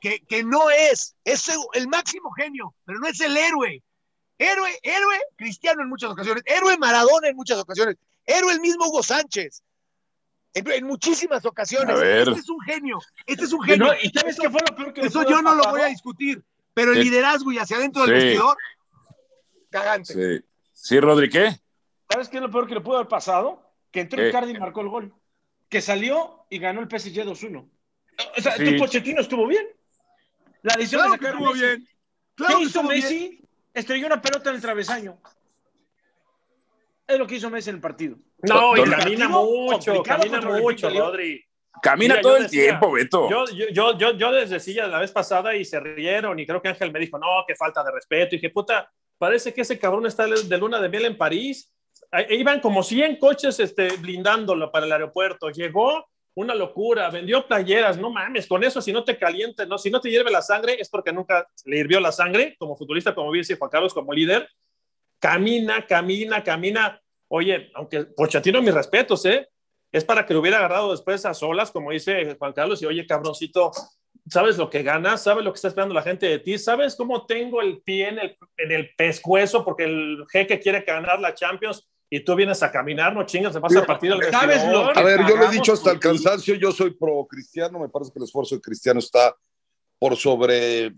que, 0.00 0.20
que 0.20 0.44
no 0.44 0.70
es, 0.70 1.16
es 1.24 1.50
el 1.72 1.88
máximo 1.88 2.30
genio, 2.32 2.74
pero 2.84 2.98
no 2.98 3.06
es 3.06 3.20
el 3.20 3.36
héroe. 3.36 3.82
Héroe, 4.38 4.78
héroe 4.82 5.18
Cristiano 5.36 5.82
en 5.82 5.88
muchas 5.88 6.10
ocasiones, 6.10 6.42
héroe 6.46 6.76
Maradona 6.76 7.28
en 7.28 7.36
muchas 7.36 7.58
ocasiones, 7.58 7.96
héroe 8.26 8.52
el 8.52 8.60
mismo 8.60 8.86
Hugo 8.86 9.02
Sánchez. 9.02 9.62
En, 10.56 10.70
en 10.72 10.86
muchísimas 10.86 11.44
ocasiones. 11.44 11.94
A 11.94 11.98
ver. 12.00 12.28
Este 12.28 12.40
es 12.40 12.48
un 12.48 12.60
genio, 12.62 12.98
este 13.26 13.44
es 13.44 13.52
un 13.52 13.62
genio. 13.62 13.86
No, 13.86 13.92
¿Y 14.02 14.08
sabes 14.08 14.38
qué 14.40 14.48
fue 14.48 14.60
lo 14.68 14.74
peor 14.74 14.92
que 14.94 15.02
le 15.02 15.08
Eso 15.08 15.22
yo 15.28 15.42
no 15.42 15.54
lo 15.54 15.62
voy 15.64 15.82
a 15.82 15.86
discutir, 15.86 16.42
pero 16.72 16.92
el 16.92 17.00
liderazgo 17.00 17.52
y 17.52 17.58
hacia 17.58 17.76
adentro 17.76 18.02
del 18.06 18.14
vestidor, 18.14 18.56
cagante. 19.70 20.14
Sí, 20.14 20.44
sí 20.72 21.00
Rodri, 21.00 21.28
¿qué? 21.28 21.60
¿Sabes 22.10 22.28
qué 22.28 22.36
es 22.38 22.42
lo 22.42 22.50
peor 22.50 22.66
que 22.66 22.74
le 22.74 22.80
pudo 22.80 22.96
haber 22.96 23.08
pasado? 23.08 23.70
Que 23.90 24.00
entró. 24.00 24.26
Icardi 24.26 24.52
y 24.52 24.58
marcó 24.58 24.80
el 24.80 24.88
gol. 24.88 25.14
Que 25.68 25.80
salió 25.82 26.46
y 26.48 26.58
ganó 26.58 26.80
el 26.80 26.88
PSG 26.88 27.24
2-1. 27.24 27.68
O 28.38 28.40
sea, 28.40 28.56
Sí. 28.56 28.64
tu 28.64 28.78
Pochettino 28.78 29.20
estuvo 29.20 29.46
bien. 29.46 29.66
La 30.62 30.74
decisión 30.76 31.02
Claro 31.02 31.12
de 31.12 31.18
que 31.18 31.24
sacar 31.26 31.40
estuvo 31.40 31.52
Messi. 31.54 31.66
bien. 31.66 31.88
Claro 32.34 32.58
¿Qué 32.58 32.64
hizo 32.64 32.82
bien. 32.82 32.94
Messi? 32.94 33.40
Estrelló 33.74 34.06
una 34.06 34.22
pelota 34.22 34.48
en 34.50 34.56
el 34.56 34.62
travesaño. 34.62 35.18
Es 37.06 37.18
lo 37.18 37.26
que 37.26 37.36
hizo 37.36 37.50
Messi 37.50 37.70
en 37.70 37.76
el 37.76 37.80
partido. 37.80 38.16
No, 38.42 38.76
y 38.76 38.82
camina 38.90 39.28
mucho, 39.28 40.02
camina 40.02 40.40
mucho, 40.40 40.90
Rodri. 40.90 41.44
Camina 41.82 42.14
Mira, 42.14 42.22
todo 42.22 42.36
el 42.38 42.44
decía, 42.44 42.62
tiempo, 42.62 42.90
Beto. 42.90 43.30
Yo, 43.30 43.44
yo, 43.46 43.66
yo, 43.70 43.98
yo, 43.98 44.12
yo 44.16 44.30
les 44.32 44.50
decía 44.50 44.86
la 44.86 44.98
vez 44.98 45.12
pasada 45.12 45.54
y 45.54 45.64
se 45.64 45.78
rieron 45.78 46.38
y 46.38 46.46
creo 46.46 46.62
que 46.62 46.68
Ángel 46.68 46.90
me 46.90 46.98
dijo, 46.98 47.18
no, 47.18 47.44
qué 47.46 47.54
falta 47.54 47.84
de 47.84 47.92
respeto. 47.92 48.34
Y 48.34 48.38
dije, 48.38 48.50
puta, 48.50 48.90
parece 49.18 49.52
que 49.52 49.60
ese 49.60 49.78
cabrón 49.78 50.06
está 50.06 50.26
de 50.26 50.58
luna 50.58 50.80
de 50.80 50.88
miel 50.88 51.04
en 51.04 51.16
París. 51.16 51.72
Iban 52.30 52.60
como 52.60 52.82
100 52.82 53.16
coches 53.16 53.60
este, 53.60 53.96
blindándolo 53.98 54.72
para 54.72 54.86
el 54.86 54.92
aeropuerto. 54.92 55.50
Llegó 55.50 56.06
una 56.34 56.54
locura, 56.54 57.08
vendió 57.10 57.46
playeras, 57.46 57.98
no 57.98 58.10
mames, 58.10 58.46
con 58.46 58.62
eso 58.62 58.82
si 58.82 58.92
no 58.92 59.04
te 59.04 59.16
calientes, 59.16 59.66
no, 59.66 59.78
si 59.78 59.90
no 59.90 60.02
te 60.02 60.10
hierve 60.10 60.30
la 60.30 60.42
sangre 60.42 60.76
es 60.78 60.90
porque 60.90 61.10
nunca 61.10 61.48
le 61.64 61.78
hirvió 61.78 61.98
la 61.98 62.12
sangre 62.12 62.56
como 62.58 62.76
futbolista, 62.76 63.14
como 63.14 63.32
dice 63.32 63.56
Juan 63.56 63.70
Carlos, 63.70 63.94
como 63.94 64.12
líder. 64.12 64.46
Camina, 65.18 65.86
camina, 65.86 66.42
camina. 66.44 67.00
Oye, 67.28 67.70
aunque 67.74 68.04
Pochettino, 68.04 68.62
mis 68.62 68.74
respetos, 68.74 69.24
¿eh? 69.24 69.48
es 69.92 70.04
para 70.04 70.26
que 70.26 70.34
lo 70.34 70.40
hubiera 70.40 70.58
agarrado 70.58 70.90
después 70.90 71.24
a 71.24 71.32
solas, 71.34 71.70
como 71.70 71.90
dice 71.90 72.34
Juan 72.38 72.52
Carlos, 72.52 72.82
y 72.82 72.86
oye, 72.86 73.06
cabroncito, 73.06 73.70
¿sabes 74.28 74.58
lo 74.58 74.68
que 74.68 74.82
ganas? 74.82 75.22
¿Sabes 75.22 75.44
lo 75.44 75.52
que 75.52 75.56
está 75.56 75.68
esperando 75.68 75.94
la 75.94 76.02
gente 76.02 76.26
de 76.26 76.38
ti? 76.38 76.58
¿Sabes 76.58 76.96
cómo 76.96 77.24
tengo 77.24 77.62
el 77.62 77.80
pie 77.82 78.08
en 78.08 78.18
el, 78.18 78.36
en 78.58 78.72
el 78.72 78.90
pescuezo 78.96 79.64
porque 79.64 79.84
el 79.84 80.24
jeque 80.30 80.60
quiere 80.60 80.82
ganar 80.82 81.20
la 81.20 81.34
Champions 81.34 81.88
y 82.10 82.20
tú 82.20 82.34
vienes 82.34 82.62
a 82.62 82.70
caminar? 82.70 83.14
No 83.14 83.24
chingas, 83.24 83.54
se 83.54 83.60
pasa 83.60 83.80
el 83.80 83.86
partido 83.86 84.14
al 84.14 84.30
¿Sabes 84.30 84.64
lo 84.70 84.92
que- 84.92 85.00
A 85.00 85.02
ver, 85.02 85.20
yo 85.26 85.36
lo 85.36 85.44
he 85.44 85.50
dicho 85.50 85.72
hasta 85.72 85.92
el 85.92 86.00
cansancio, 86.00 86.54
yo 86.56 86.72
soy 86.72 86.90
pro 86.90 87.26
cristiano, 87.28 87.78
me 87.78 87.88
parece 87.88 88.12
que 88.12 88.18
el 88.18 88.24
esfuerzo 88.24 88.54
de 88.56 88.60
cristiano 88.60 88.98
está 89.00 89.34
por 89.98 90.14
sobre, 90.16 90.92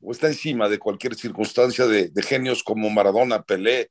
o 0.00 0.12
está 0.12 0.26
encima 0.28 0.68
de 0.68 0.78
cualquier 0.78 1.14
circunstancia 1.14 1.86
de, 1.86 2.08
de 2.08 2.22
genios 2.22 2.62
como 2.62 2.88
Maradona, 2.90 3.42
Pelé, 3.42 3.90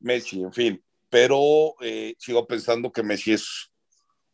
Messi, 0.00 0.42
en 0.42 0.52
fin. 0.52 0.82
Pero 1.08 1.74
eh, 1.80 2.14
sigo 2.18 2.46
pensando 2.46 2.90
que 2.90 3.02
Messi 3.02 3.32
es 3.32 3.70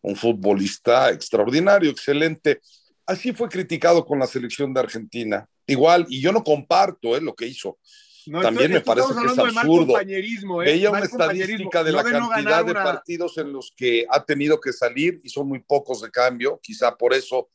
un 0.01 0.17
futbolista 0.17 1.11
extraordinario, 1.11 1.91
excelente. 1.91 2.61
Así 3.07 3.33
fue 3.33 3.49
criticado 3.49 4.05
con 4.05 4.19
la 4.19 4.27
selección 4.27 4.73
de 4.75 4.81
Argentina. 4.81 5.47
Igual, 5.67 6.07
y 6.09 6.21
yo 6.21 6.33
no 6.33 6.43
comparto 6.43 7.17
eh, 7.17 7.21
lo 7.21 7.35
que 7.35 7.47
hizo. 7.47 7.79
No, 8.27 8.41
También 8.41 8.71
me 8.73 8.81
parece 8.81 9.09
que 9.09 9.27
es 9.27 9.39
absurdo. 9.39 10.01
¿eh? 10.01 10.65
Veía 10.65 10.91
una 10.91 11.01
estadística 11.01 11.83
de 11.83 11.91
no 11.91 11.97
la 11.97 12.05
cantidad 12.05 12.65
de 12.65 12.71
una- 12.71 12.85
partidos 12.85 13.37
en 13.39 13.53
los 13.53 13.73
que 13.77 14.07
ha 14.09 14.25
tenido 14.25 14.61
que 14.61 14.73
salir 14.73 15.21
y 15.25 15.29
son 15.29 15.49
muy 15.49 15.59
pocos 15.61 16.01
de 16.03 16.11
cambio, 16.11 16.59
quizá 16.63 16.97
por 16.97 17.15
eso, 17.15 17.49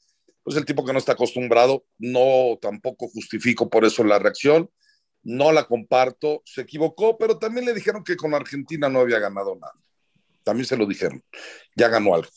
pues 0.47 0.55
el 0.55 0.63
tipo 0.63 0.85
que 0.85 0.93
no 0.93 0.99
está 0.99 1.11
acostumbrado, 1.11 1.83
no 1.97 2.57
tampoco 2.61 3.09
justifico 3.09 3.69
por 3.69 3.83
eso 3.83 4.01
la 4.05 4.17
reacción, 4.17 4.71
no 5.21 5.51
la 5.51 5.65
comparto, 5.65 6.41
se 6.45 6.61
equivocó, 6.61 7.17
pero 7.17 7.37
también 7.37 7.65
le 7.65 7.73
dijeron 7.73 8.01
que 8.01 8.15
con 8.15 8.33
Argentina 8.33 8.87
no 8.87 9.01
había 9.01 9.19
ganado 9.19 9.57
nada, 9.57 9.73
también 10.43 10.65
se 10.65 10.77
lo 10.77 10.85
dijeron, 10.85 11.21
ya 11.75 11.89
ganó 11.89 12.15
algo. 12.15 12.29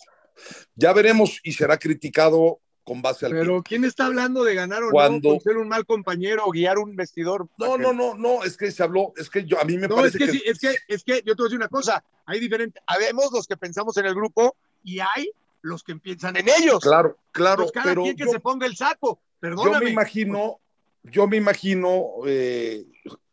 Ya 0.75 0.93
veremos 0.93 1.39
y 1.45 1.53
será 1.53 1.79
criticado 1.79 2.61
con 2.83 3.01
base 3.01 3.27
al 3.27 3.31
Pero 3.33 3.63
¿quién 3.63 3.85
está 3.85 4.07
hablando 4.07 4.43
de 4.43 4.57
ganar 4.57 4.83
o 4.83 4.91
Cuando- 4.91 5.35
no? 5.35 5.39
Ser 5.39 5.57
un 5.59 5.69
mal 5.69 5.87
compañero 5.87 6.43
o 6.47 6.51
guiar 6.51 6.79
un 6.79 6.97
vestidor. 6.97 7.47
No, 7.59 7.79
no, 7.79 7.93
no, 7.93 8.17
no, 8.17 8.43
es 8.43 8.57
que 8.57 8.73
se 8.73 8.83
habló, 8.83 9.13
es 9.17 9.31
que 9.31 9.45
yo 9.45 9.61
a 9.61 9.65
mí 9.65 9.77
me 9.79 9.87
No, 9.87 10.05
es 10.05 10.13
parece 10.15 10.19
que, 10.19 10.33
sí, 10.33 10.43
es 10.45 10.59
que, 10.59 10.75
es 10.89 11.05
que 11.05 11.23
yo 11.25 11.37
te 11.37 11.43
voy 11.43 11.45
a 11.45 11.45
decir 11.45 11.59
una 11.59 11.69
cosa. 11.69 12.03
Hay 12.27 12.41
diferentes, 12.41 12.83
habemos 12.89 13.31
los 13.31 13.47
que 13.47 13.57
pensamos 13.57 13.97
en 13.99 14.07
el 14.07 14.17
grupo 14.17 14.57
y 14.83 14.99
hay 14.99 15.31
los 15.63 15.83
que 15.83 15.97
piensan 15.97 16.37
en 16.37 16.49
ellos. 16.49 16.81
claro, 16.81 17.19
claro, 17.33 17.63
Pues 17.65 17.73
cada 17.73 17.87
pero 17.87 18.03
quien 18.05 18.17
que 18.17 18.25
yo- 18.25 18.31
se 18.33 18.41
ponga 18.41 18.67
el 18.67 18.77
saco. 18.77 19.21
yo 19.21 19.39
Perdóname. 19.41 19.85
me 19.87 19.91
imagino, 19.91 20.61
yo 21.03 21.27
me 21.27 21.37
imagino, 21.37 22.07
eh, 22.27 22.85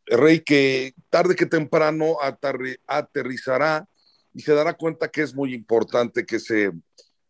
Rey, 0.05 0.39
que 0.41 0.93
tarde 1.09 1.35
que 1.35 1.45
temprano 1.45 2.15
aterri- 2.21 2.79
aterrizará 2.87 3.87
y 4.33 4.41
se 4.41 4.53
dará 4.53 4.73
cuenta 4.73 5.09
que 5.09 5.21
es 5.21 5.33
muy 5.35 5.53
importante 5.53 6.25
que 6.25 6.39
se 6.39 6.71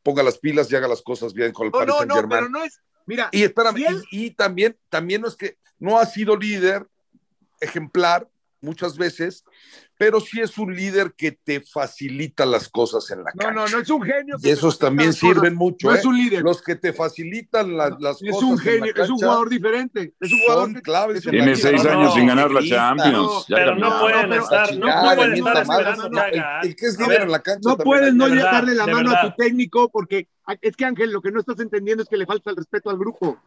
ponga 0.04 0.22
las 0.24 0.38
pilas 0.38 0.72
y 0.72 0.76
haga 0.76 0.88
las 0.88 1.02
cosas 1.02 1.34
bien 1.34 1.52
con 1.54 1.66
el 1.68 1.72
No, 1.72 1.80
Paris 1.80 1.88
no, 1.89 1.98
Saint 1.98 2.10
no, 2.10 2.16
Germain. 2.16 2.39
pero 2.39 2.50
no 2.50 2.64
es. 2.64 2.80
Mira, 3.06 3.30
Y 3.32 3.43
espérame, 3.43 3.76
si 3.78 3.86
él- 3.86 4.04
y, 4.12 4.26
y 4.26 4.32
también, 4.32 4.78
también 4.89 5.22
no 5.22 5.28
es 5.28 5.36
que 5.36 5.58
no 5.80 5.98
ha 5.98 6.06
sido 6.06 6.36
líder 6.36 6.86
ejemplar 7.60 8.28
muchas 8.62 8.97
veces, 8.97 9.43
pero 9.97 10.20
sí 10.20 10.39
es 10.41 10.58
un 10.58 10.76
líder 10.76 11.14
que 11.16 11.32
te 11.32 11.62
facilita 11.62 12.45
las 12.45 12.70
cosas 12.70 13.10
en 13.12 13.20
la 13.24 13.32
no, 13.34 13.39
cancha. 13.39 13.51
no, 13.53 13.68
no 13.68 13.80
es 13.80 13.89
un 13.89 14.01
genio. 14.01 14.38
que 14.41 14.47
y 14.49 14.51
esos 14.51 14.78
también 14.80 15.14
sirven 15.14 15.55
mucho, 15.55 15.89
No 15.89 15.95
¿eh? 15.95 15.99
es 15.99 16.05
un 16.05 16.18
líder. 16.18 16.43
Los 16.43 16.62
que 16.62 16.76
te 16.76 16.93
facilitan 16.93 17.76
la- 17.78 17.95
las 17.99 18.22
es 18.22 18.30
cosas 18.32 18.43
un 18.43 18.49
en 18.51 18.55
la 18.58 18.62
genio, 18.64 18.93
es 19.03 19.10
un 19.10 19.18
jugador 19.18 19.49
diferente. 19.49 20.14
Es 20.20 20.32
un 20.32 20.39
jugador 20.41 20.72
son 20.72 20.82
claves. 20.82 21.18
es 21.18 21.26
un 21.26 21.34
en 21.34 21.39
la 21.39 21.43
Tiene 21.45 21.58
seis 21.60 21.84
no, 21.84 21.89
años 21.91 22.03
no, 22.10 22.12
sin 22.16 22.28
ganar 22.28 22.51
la. 22.51 22.62
Champions. 22.68 23.45
Ya 23.47 23.55
Pero 23.55 23.76
no 23.76 23.99
pueden 23.99 24.34
estar, 24.34 24.76
no 24.76 24.88
pueden 25.03 25.34
estar 25.34 25.58
esperando 25.62 26.03
que 26.03 26.10
no, 26.10 26.20
haga. 26.22 26.60
El, 26.62 26.68
el 26.70 26.76
que 26.76 26.86
es 26.86 26.97
líder 26.97 27.10
ver, 27.10 27.22
en 27.22 27.32
la 27.32 27.39
cancha. 27.41 27.70
No 27.70 27.78
puedes 27.78 28.14
no 28.14 28.28
darle 28.30 28.76
la 28.76 28.88
mano 28.88 29.12
a 29.12 29.22
tu 29.22 29.36
técnico 29.36 29.89
porque 29.89 30.28
es 30.62 30.76
que 30.76 30.86
Ángel, 30.86 31.12
lo 31.12 31.22
que 31.22 31.32
no 31.32 31.39
estás 31.39 31.60
entendiendo 31.60 32.03
es 32.03 32.10
que 32.10 32.18
le 32.18 32.26
falta 32.26 32.49
el 32.49 32.55
respeto 32.58 32.89
al 32.89 32.97
grupo. 32.97 33.39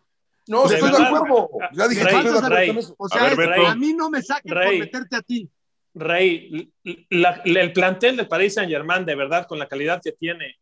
No, 0.46 0.66
de 0.66 0.74
estoy 0.74 0.90
de 0.90 0.98
verdad. 0.98 1.16
acuerdo. 1.16 1.50
Ya 1.72 1.88
dije, 1.88 2.04
Rey, 2.04 2.14
estoy 2.16 2.32
de 2.32 2.66
con 2.68 2.78
eso. 2.78 2.94
O 2.98 3.06
A 3.06 3.08
sea, 3.08 3.22
ver, 3.22 3.32
es- 3.32 3.36
Beto. 3.38 3.66
a 3.66 3.74
mí 3.76 3.92
no 3.94 4.10
me 4.10 4.22
saquen 4.22 4.54
Rey. 4.54 4.78
por 4.78 4.86
meterte 4.86 5.16
a 5.16 5.22
ti. 5.22 5.48
Rey, 5.94 6.72
la- 7.10 7.40
la- 7.44 7.60
el 7.60 7.72
plantel 7.72 8.16
del 8.16 8.28
Paris 8.28 8.54
Saint 8.54 8.70
Germain, 8.70 9.04
de 9.04 9.14
verdad, 9.14 9.46
con 9.46 9.58
la 9.58 9.66
calidad 9.68 10.00
que 10.02 10.12
tiene, 10.12 10.56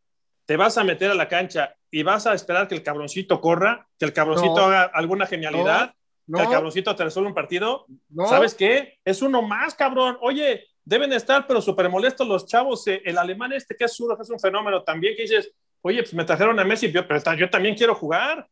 te 0.46 0.56
vas 0.56 0.78
a 0.78 0.84
meter 0.84 1.10
a 1.10 1.14
la 1.14 1.28
cancha 1.28 1.74
y 1.90 2.02
vas 2.02 2.26
a 2.26 2.34
esperar 2.34 2.66
que 2.66 2.74
el 2.74 2.82
cabroncito 2.82 3.40
corra, 3.40 3.86
que 3.98 4.06
el 4.06 4.12
cabroncito 4.12 4.54
No. 4.56 4.64
haga 4.64 4.82
alguna 4.94 5.26
genialidad, 5.26 5.88
que 6.26 6.40
el 6.40 6.44
No, 6.44 6.50
cabroncito 6.50 6.96
te 6.96 7.04
resuelva 7.04 7.28
un 7.28 7.34
partido. 7.34 7.86
no. 8.08 8.26
¿Sabes 8.26 8.54
qué? 8.54 8.98
Es 9.04 9.20
uno 9.22 9.42
más, 9.42 9.74
cabrón. 9.74 10.16
Oye, 10.22 10.64
deben 10.84 11.12
estar, 11.12 11.46
pero 11.46 11.60
súper 11.60 11.88
molestos 11.90 12.26
los 12.26 12.46
chavos. 12.46 12.86
eh, 12.88 13.02
El 13.04 13.18
alemán 13.18 13.52
este 13.52 13.76
que 13.76 13.84
es 13.84 13.92
zurdo, 13.94 14.16
es 14.20 14.30
un 14.30 14.40
fenómeno 14.40 14.82
también, 14.82 15.14
que 15.14 15.22
dices, 15.22 15.52
oye, 15.82 16.02
pues 16.02 16.14
me 16.14 16.24
trajeron 16.24 16.58
a 16.58 16.64
Messi, 16.64 16.88
pero 16.88 17.36
yo 17.36 17.50
también 17.50 17.74
quiero 17.74 17.94
jugar. 17.94 18.46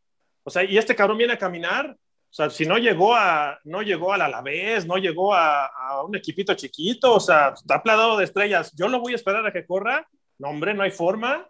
O 0.47 0.51
sea, 0.51 0.62
y 0.62 0.78
este 0.78 0.94
cabrón 0.94 1.18
viene 1.18 1.32
a 1.32 1.38
caminar. 1.38 1.90
O 1.90 2.34
sea, 2.36 2.51
si 2.51 2.66
no 2.66 2.78
llegó 2.78 3.16
a, 3.16 3.59
no 3.64 3.82
llegó 3.82 4.12
al 4.12 4.20
Alavés, 4.22 4.86
no 4.86 4.97
llegó 4.97 5.34
a, 5.34 5.66
a 5.66 6.05
un 6.05 6.14
equipito 6.14 6.55
chiquito, 6.55 7.14
o 7.14 7.20
sea, 7.20 7.49
está 7.57 7.82
plagado 7.82 8.16
de 8.16 8.24
estrellas. 8.24 8.72
Yo 8.76 8.88
lo 8.88 9.01
voy 9.01 9.12
a 9.12 9.16
esperar 9.16 9.44
a 9.44 9.53
que 9.53 9.66
corra. 9.66 10.07
No, 10.38 10.51
hombre, 10.51 10.72
no 10.72 10.84
hay 10.84 10.92
forma. 10.92 11.49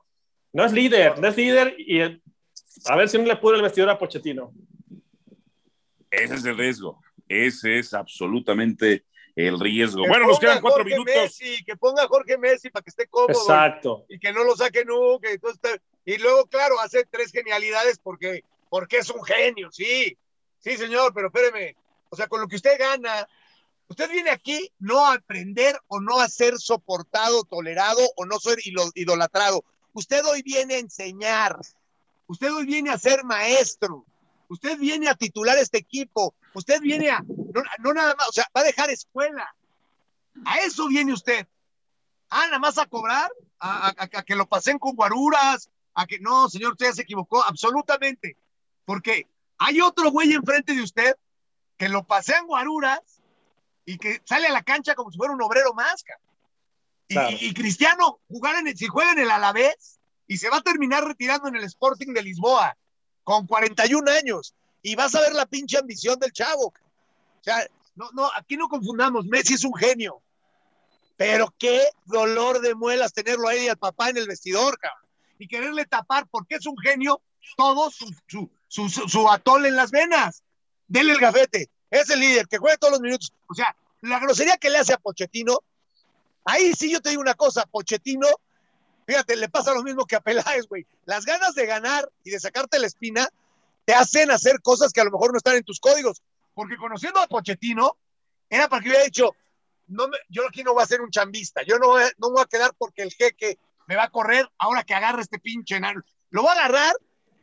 No 0.52 0.64
es 0.64 0.72
líder, 0.72 1.18
no 1.18 1.28
es 1.28 1.36
líder 1.36 1.74
y 1.78 2.00
A 2.00 2.96
ver 2.96 3.08
si 3.08 3.18
no 3.18 3.24
le 3.24 3.36
pone 3.36 3.58
el 3.58 3.62
vestidor 3.62 3.90
a 3.90 3.98
Pochettino. 3.98 4.52
Ese 6.10 6.34
es 6.34 6.44
el 6.46 6.56
riesgo. 6.56 7.02
Ese 7.28 7.78
es 7.78 7.92
absolutamente 7.92 9.04
el 9.34 9.60
riesgo. 9.60 10.04
Que 10.04 10.08
bueno, 10.08 10.26
nos 10.28 10.38
quedan 10.40 10.62
cuatro 10.62 10.84
Jorge 10.84 10.94
minutos. 10.98 11.14
Messi, 11.14 11.64
que 11.64 11.76
ponga 11.76 12.04
a 12.04 12.08
Jorge 12.08 12.38
Messi 12.38 12.70
para 12.70 12.82
que 12.82 12.90
esté 12.90 13.06
cómodo 13.08 13.38
Exacto. 13.38 14.06
y 14.08 14.18
que 14.18 14.32
no 14.32 14.44
lo 14.44 14.56
saque 14.56 14.84
nunca. 14.84 15.30
Y, 15.30 15.36
todo 15.38 15.52
este- 15.52 15.82
y 16.06 16.16
luego, 16.18 16.46
claro, 16.46 16.80
hace 16.80 17.04
tres 17.04 17.32
genialidades 17.32 17.98
porque, 17.98 18.44
porque 18.76 18.98
es 18.98 19.08
un 19.08 19.24
genio, 19.24 19.72
sí. 19.72 20.18
Sí, 20.58 20.76
señor, 20.76 21.14
pero 21.14 21.28
espéreme. 21.28 21.74
O 22.10 22.16
sea, 22.16 22.28
con 22.28 22.42
lo 22.42 22.46
que 22.46 22.56
usted 22.56 22.78
gana, 22.78 23.26
usted 23.88 24.10
viene 24.10 24.28
aquí 24.28 24.70
no 24.78 25.06
a 25.06 25.14
aprender 25.14 25.80
o 25.86 25.98
no 25.98 26.20
a 26.20 26.28
ser 26.28 26.58
soportado, 26.58 27.44
tolerado 27.44 28.02
o 28.16 28.26
no 28.26 28.38
ser 28.38 28.58
idolatrado. 28.94 29.64
Usted 29.94 30.22
hoy 30.26 30.42
viene 30.42 30.74
a 30.74 30.78
enseñar. 30.78 31.58
Usted 32.26 32.52
hoy 32.52 32.66
viene 32.66 32.90
a 32.90 32.98
ser 32.98 33.24
maestro. 33.24 34.04
Usted 34.50 34.76
viene 34.76 35.08
a 35.08 35.14
titular 35.14 35.56
este 35.56 35.78
equipo. 35.78 36.34
Usted 36.52 36.78
viene 36.82 37.08
a, 37.08 37.24
no, 37.78 37.94
nada 37.94 38.14
más, 38.14 38.28
o 38.28 38.32
sea, 38.32 38.46
va 38.54 38.60
a 38.60 38.64
dejar 38.64 38.90
escuela. 38.90 39.56
A 40.44 40.58
eso 40.58 40.86
viene 40.88 41.14
usted. 41.14 41.46
Ah, 42.28 42.44
nada 42.44 42.58
más 42.58 42.76
a 42.76 42.84
cobrar, 42.84 43.30
a, 43.58 43.94
que 44.26 44.36
lo 44.36 44.46
pasen 44.46 44.78
con 44.78 44.96
guaruras, 44.96 45.70
a 45.94 46.06
que 46.06 46.18
no, 46.18 46.50
señor, 46.50 46.72
usted 46.72 46.92
se 46.92 47.02
equivocó, 47.02 47.42
absolutamente. 47.42 48.36
Porque 48.86 49.26
hay 49.58 49.80
otro 49.82 50.10
güey 50.10 50.32
enfrente 50.32 50.74
de 50.74 50.82
usted 50.82 51.14
que 51.76 51.90
lo 51.90 52.04
pasean 52.04 52.46
guaruras 52.46 53.00
y 53.84 53.98
que 53.98 54.22
sale 54.24 54.46
a 54.46 54.52
la 54.52 54.62
cancha 54.62 54.94
como 54.94 55.10
si 55.10 55.18
fuera 55.18 55.34
un 55.34 55.42
obrero 55.42 55.74
más. 55.74 56.02
Y, 57.08 57.14
Claro. 57.14 57.36
y- 57.38 57.52
Cristiano, 57.52 58.20
jugar 58.28 58.56
en 58.56 58.68
el, 58.68 58.76
si 58.78 58.86
juega 58.86 59.12
en 59.12 59.18
el 59.18 59.30
Alavés 59.30 60.00
y 60.26 60.38
se 60.38 60.48
va 60.48 60.56
a 60.58 60.62
terminar 60.62 61.04
retirando 61.04 61.48
en 61.48 61.56
el 61.56 61.64
Sporting 61.64 62.14
de 62.14 62.22
Lisboa 62.22 62.76
con 63.22 63.46
41 63.46 64.10
años 64.10 64.54
y 64.82 64.94
vas 64.96 65.14
a 65.14 65.20
ver 65.20 65.34
la 65.34 65.46
pinche 65.46 65.76
ambición 65.78 66.18
del 66.18 66.32
chavo. 66.32 66.68
O 66.68 67.42
sea, 67.42 67.66
no, 67.96 68.08
no, 68.12 68.30
aquí 68.36 68.56
no 68.56 68.68
confundamos, 68.68 69.26
Messi 69.26 69.54
es 69.54 69.64
un 69.64 69.74
genio. 69.74 70.22
Pero 71.16 71.52
qué 71.58 71.82
dolor 72.04 72.60
de 72.60 72.74
muelas 72.74 73.12
tenerlo 73.12 73.48
ahí 73.48 73.68
al 73.68 73.78
papá 73.78 74.10
en 74.10 74.18
el 74.18 74.26
vestidor, 74.28 74.78
cabrón. 74.78 75.08
Y 75.38 75.48
quererle 75.48 75.86
tapar, 75.86 76.26
porque 76.30 76.56
es 76.56 76.66
un 76.66 76.76
genio, 76.78 77.20
todo 77.56 77.90
su, 77.90 78.14
su, 78.68 78.88
su, 78.88 79.30
atole 79.30 79.68
en 79.68 79.76
las 79.76 79.90
venas. 79.90 80.42
Dele 80.86 81.12
el 81.12 81.18
gafete. 81.18 81.70
Es 81.90 82.10
el 82.10 82.20
líder, 82.20 82.48
que 82.48 82.58
juegue 82.58 82.78
todos 82.78 82.92
los 82.92 83.00
minutos. 83.00 83.32
O 83.48 83.54
sea, 83.54 83.76
la 84.02 84.18
grosería 84.18 84.56
que 84.56 84.70
le 84.70 84.78
hace 84.78 84.92
a 84.92 84.98
Pochettino, 84.98 85.58
ahí 86.44 86.72
sí 86.74 86.90
yo 86.90 87.00
te 87.00 87.10
digo 87.10 87.22
una 87.22 87.34
cosa, 87.34 87.64
Pochettino, 87.66 88.26
fíjate, 89.06 89.36
le 89.36 89.48
pasa 89.48 89.72
lo 89.72 89.82
mismo 89.82 90.04
que 90.04 90.16
a 90.16 90.20
Peláez, 90.20 90.66
güey. 90.68 90.86
Las 91.04 91.24
ganas 91.24 91.54
de 91.54 91.66
ganar 91.66 92.10
y 92.24 92.30
de 92.30 92.40
sacarte 92.40 92.78
la 92.78 92.86
espina 92.86 93.28
te 93.84 93.94
hacen 93.94 94.30
hacer 94.30 94.60
cosas 94.62 94.92
que 94.92 95.00
a 95.00 95.04
lo 95.04 95.12
mejor 95.12 95.32
no 95.32 95.38
están 95.38 95.56
en 95.56 95.64
tus 95.64 95.80
códigos. 95.80 96.22
Porque 96.54 96.76
conociendo 96.76 97.20
a 97.20 97.28
Pochettino, 97.28 97.96
era 98.48 98.68
para 98.68 98.82
que 98.82 98.88
hubiera 98.88 99.04
dicho, 99.04 99.34
no 99.88 100.06
yo 100.28 100.46
aquí 100.48 100.62
no 100.62 100.74
voy 100.74 100.82
a 100.82 100.86
ser 100.86 101.00
un 101.00 101.10
chambista, 101.10 101.62
yo 101.62 101.78
no 101.78 101.88
voy, 101.88 102.02
no 102.18 102.30
voy 102.30 102.42
a 102.42 102.46
quedar 102.46 102.72
porque 102.76 103.02
el 103.02 103.12
jeque 103.12 103.58
me 103.86 103.96
va 103.96 104.04
a 104.04 104.10
correr 104.10 104.48
ahora 104.58 104.82
que 104.82 104.94
agarre 104.94 105.22
este 105.22 105.38
pinche 105.38 105.76
enano. 105.76 106.02
Lo 106.30 106.42
voy 106.42 106.50
a 106.50 106.52
agarrar, 106.64 106.94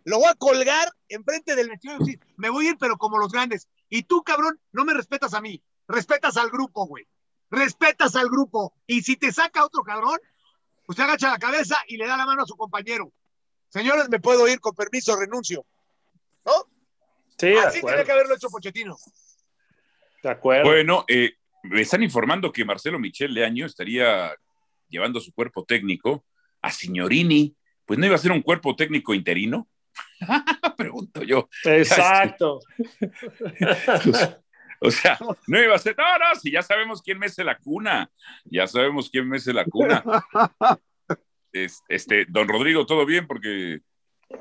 lo 0.05 0.17
voy 0.17 0.27
a 0.29 0.35
colgar 0.35 0.89
enfrente 1.07 1.55
del 1.55 1.69
vestido 1.69 1.95
y 1.95 1.99
decir, 1.99 2.19
me 2.37 2.49
voy 2.49 2.67
a 2.67 2.69
ir, 2.71 2.77
pero 2.77 2.97
como 2.97 3.17
los 3.17 3.31
grandes. 3.31 3.67
Y 3.89 4.03
tú, 4.03 4.23
cabrón, 4.23 4.59
no 4.71 4.85
me 4.85 4.93
respetas 4.93 5.33
a 5.33 5.41
mí, 5.41 5.61
respetas 5.87 6.37
al 6.37 6.49
grupo, 6.49 6.85
güey. 6.85 7.07
Respetas 7.49 8.15
al 8.15 8.29
grupo. 8.29 8.73
Y 8.87 9.03
si 9.03 9.15
te 9.15 9.31
saca 9.31 9.63
otro 9.63 9.83
cabrón, 9.83 10.19
usted 10.87 11.03
agacha 11.03 11.29
la 11.29 11.37
cabeza 11.37 11.77
y 11.87 11.97
le 11.97 12.07
da 12.07 12.17
la 12.17 12.25
mano 12.25 12.43
a 12.43 12.47
su 12.47 12.55
compañero. 12.57 13.11
Señores, 13.69 14.09
me 14.09 14.19
puedo 14.19 14.47
ir, 14.47 14.59
con 14.59 14.75
permiso, 14.75 15.15
renuncio. 15.15 15.65
¿No? 16.45 16.51
Sí, 17.37 17.53
Así 17.53 17.79
tenía 17.79 17.79
acuerdo. 17.79 18.05
que 18.05 18.11
haberlo 18.11 18.35
hecho 18.35 18.49
Pochettino. 18.49 18.97
De 20.21 20.29
acuerdo. 20.29 20.69
Bueno, 20.69 21.05
eh, 21.07 21.33
me 21.63 21.81
están 21.81 22.03
informando 22.03 22.51
que 22.51 22.65
Marcelo 22.65 22.99
Michel 22.99 23.33
Leaño 23.33 23.65
estaría 23.65 24.35
llevando 24.89 25.19
su 25.19 25.33
cuerpo 25.33 25.63
técnico 25.63 26.25
a 26.61 26.71
Signorini. 26.71 27.55
Pues 27.85 27.99
no 27.99 28.05
iba 28.05 28.15
a 28.15 28.19
ser 28.19 28.31
un 28.31 28.41
cuerpo 28.41 28.75
técnico 28.75 29.13
interino. 29.13 29.67
Pregunto 30.77 31.23
yo. 31.23 31.49
Exacto. 31.65 32.59
O 34.85 34.91
sea, 34.91 35.17
no 35.47 35.61
iba 35.63 35.75
a 35.75 35.79
ser. 35.79 35.95
No, 35.97 36.03
no, 36.03 36.35
si 36.37 36.51
ya 36.51 36.61
sabemos 36.61 37.01
quién 37.01 37.17
mece 37.17 37.41
la 37.45 37.57
cuna. 37.57 38.11
Ya 38.43 38.67
sabemos 38.67 39.09
quién 39.09 39.29
mece 39.29 39.53
la 39.53 39.63
cuna. 39.63 40.03
Es- 41.53 41.81
Este, 41.87 42.25
don 42.27 42.49
Rodrigo, 42.49 42.85
¿todo 42.85 43.05
bien? 43.05 43.25
Porque 43.25 43.79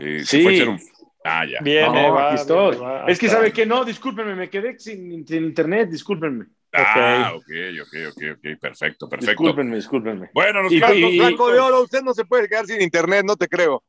eh, 0.00 0.24
se 0.24 0.38
Sí. 0.38 0.42
fue 0.42 0.52
a 0.52 0.54
echar 0.56 0.68
un. 0.70 0.80
Ah, 1.24 1.44
ya. 1.46 1.58
Viene, 1.62 2.08
No, 2.08 2.14
va, 2.14 2.32
aquí 2.32 2.40
estoy. 2.40 2.70
viene, 2.76 2.84
va. 2.84 3.04
Es 3.06 3.18
que 3.20 3.28
sabe 3.28 3.52
que 3.52 3.66
no, 3.66 3.84
discúlpenme, 3.84 4.34
me 4.34 4.50
quedé 4.50 4.76
sin, 4.80 5.24
sin 5.24 5.44
internet, 5.44 5.88
discúlpenme. 5.90 6.46
Ah, 6.72 7.32
ok, 7.36 7.44
ok, 7.82 7.94
ok, 8.10 8.22
ok. 8.32 8.58
Perfecto, 8.60 9.08
perfecto. 9.08 9.30
Discúlpenme, 9.42 9.76
discúlpenme. 9.76 10.30
Bueno, 10.34 10.62
nos 10.64 10.72
Y- 10.72 10.76
y- 10.78 11.18
Flaco 11.20 11.52
de 11.52 11.60
oro, 11.60 11.82
usted 11.82 12.02
no 12.02 12.14
se 12.14 12.24
puede 12.24 12.48
quedar 12.48 12.66
sin 12.66 12.80
internet, 12.82 13.24
no 13.24 13.36
te 13.36 13.46
creo. 13.46 13.84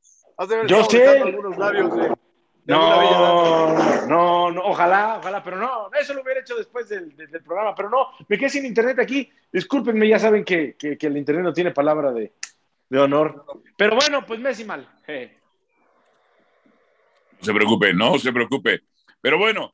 Yo 0.67 0.83
sé. 0.85 1.07
algunos 1.21 1.57
labios 1.57 1.95
de- 1.95 2.09
de. 2.09 2.15
No, 2.65 4.07
no, 4.07 4.51
no, 4.51 4.61
ojalá, 4.63 5.17
ojalá, 5.19 5.43
pero 5.43 5.57
no, 5.57 5.89
eso 5.99 6.13
lo 6.13 6.21
hubiera 6.21 6.39
hecho 6.39 6.55
después 6.55 6.87
del, 6.87 7.13
del- 7.15 7.29
del 7.29 7.43
programa, 7.43 7.75
pero 7.75 7.89
no, 7.89 8.07
me 8.29 8.37
quedé 8.37 8.49
sin 8.49 8.65
internet 8.65 8.97
aquí. 8.99 9.29
Discúlpenme, 9.51 10.07
ya 10.07 10.17
saben 10.17 10.45
que, 10.45 10.75
que- 10.77 10.97
que 10.97 11.07
el 11.07 11.17
internet 11.17 11.43
no 11.43 11.51
tiene 11.53 11.71
palabra 11.71 12.11
de, 12.13 12.31
de 12.89 12.99
honor. 12.99 13.45
Pero 13.75 13.95
bueno, 13.95 14.25
pues 14.25 14.39
Messi 14.39 14.63
mal. 14.63 14.87
No 17.39 17.45
se 17.45 17.53
preocupe, 17.53 17.93
no 17.93 18.17
se 18.17 18.31
preocupe. 18.31 18.81
Pero 19.21 19.37
bueno, 19.37 19.73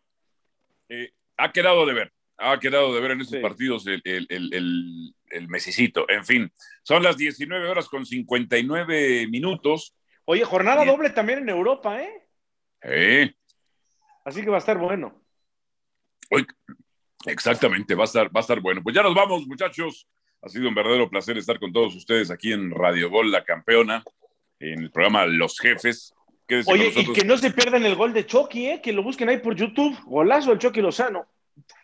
eh, 0.90 1.12
ha 1.38 1.52
quedado 1.52 1.86
de 1.86 1.94
ver. 1.94 2.12
Ha 2.38 2.60
quedado 2.60 2.94
de 2.96 3.02
ver 3.02 3.12
en 3.12 3.22
estos 3.22 3.36
Sí. 3.38 3.42
partidos 3.42 3.86
el, 3.88 4.02
el, 4.06 4.26
el, 4.30 4.54
el, 4.54 5.14
el 5.30 5.48
mesicito. 5.50 6.10
En 6.10 6.26
fin, 6.26 6.52
son 6.84 7.04
las 7.04 7.18
19 7.18 7.68
horas 7.68 7.88
con 7.90 8.06
59 8.06 9.28
minutos. 9.28 9.94
Oye, 10.32 10.44
jornada 10.46 10.84
Bien. 10.84 10.96
doble 10.96 11.10
también 11.10 11.40
en 11.40 11.50
Europa, 11.50 12.00
¿eh? 12.04 12.24
Eh, 12.84 13.34
Así 14.24 14.44
que 14.44 14.50
va 14.52 14.58
a 14.58 14.60
estar 14.60 14.78
bueno. 14.78 15.20
hoy- 16.30 16.46
exactamente, 17.26 17.96
va 17.96 18.04
a, 18.04 18.06
estar, 18.06 18.28
va 18.28 18.40
a 18.40 18.42
estar 18.42 18.60
bueno. 18.60 18.84
Pues 18.84 18.96
ya 18.96 19.02
nos 19.02 19.16
vamos, 19.16 19.48
muchachos. 19.48 20.08
Ha 20.44 20.50
sido 20.50 20.70
un 20.70 20.76
verdadero 20.76 21.10
placer 21.10 21.36
estar 21.40 21.60
con 21.60 21.74
todos 21.74 21.96
ustedes 21.96 22.30
aquí 22.30 22.54
en 22.54 22.70
Radio 22.70 23.10
Gol, 23.10 23.32
la 23.32 23.44
campeona, 23.44 24.04
en 24.60 24.84
el 24.84 24.92
programa 24.92 25.26
Los 25.26 25.58
Jefes. 25.60 26.14
Quédense 26.48 26.72
Oye, 26.72 26.94
y 26.96 27.12
que 27.12 27.24
no 27.26 27.36
se 27.36 27.50
pierdan 27.50 27.84
el 27.88 27.96
gol 27.96 28.14
de 28.14 28.28
Chucky, 28.28 28.68
¿eh? 28.70 28.82
Que 28.84 28.94
lo 28.94 29.02
busquen 29.02 29.30
ahí 29.30 29.40
por 29.40 29.56
YouTube. 29.56 29.98
Golazo 30.06 30.52
del 30.52 30.60
Chucky 30.60 30.82
Lozano. 30.82 31.28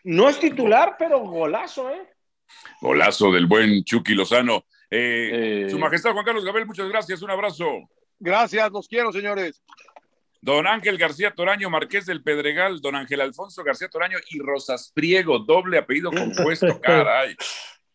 No 0.04 0.30
es 0.30 0.40
titular, 0.40 0.98
pero 1.00 1.20
golazo, 1.20 1.90
¿eh? 1.90 2.14
Golazo 2.80 3.32
del 3.32 3.48
buen 3.48 3.84
Chucky 3.84 4.14
Lozano. 4.14 4.66
Eh, 4.92 5.66
Eh, 5.66 5.70
Su 5.72 5.80
Majestad 5.80 6.14
Juan 6.14 6.24
Carlos 6.26 6.46
Gabel, 6.46 6.68
muchas 6.68 6.88
gracias. 6.90 7.24
Un 7.24 7.32
abrazo. 7.32 7.90
Gracias, 8.20 8.72
los 8.72 8.88
quiero, 8.88 9.12
señores. 9.12 9.62
Don 10.42 10.68
Ángel 10.68 10.98
García 10.98 11.34
Toraño, 11.34 11.70
Marqués 11.70 12.06
del 12.06 12.22
Pedregal, 12.22 12.80
don 12.80 12.96
Ángel 12.96 13.22
Alfonso 13.22 13.64
García 13.64 13.88
Toraño 13.90 14.18
y 14.30 14.40
Rosas 14.40 14.92
Priego, 14.94 15.40
doble 15.40 15.78
apellido 15.80 16.12
compuesto, 16.12 16.68
caray. 16.82 17.36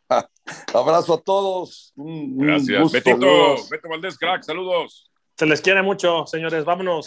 Abrazo 0.75 1.15
a 1.15 1.21
todos. 1.23 1.93
Un- 1.95 2.35
un 2.37 2.39
Gracias. 2.39 2.83
gusto. 2.83 2.99
Betito. 2.99 3.69
Beto 3.71 3.89
Valdés, 3.89 4.19
crack, 4.19 4.43
saludos. 4.43 5.11
Se 5.37 5.47
les 5.47 5.61
quiere 5.61 5.81
mucho, 5.83 6.27
señores. 6.27 6.65
Vámonos. 6.65 7.05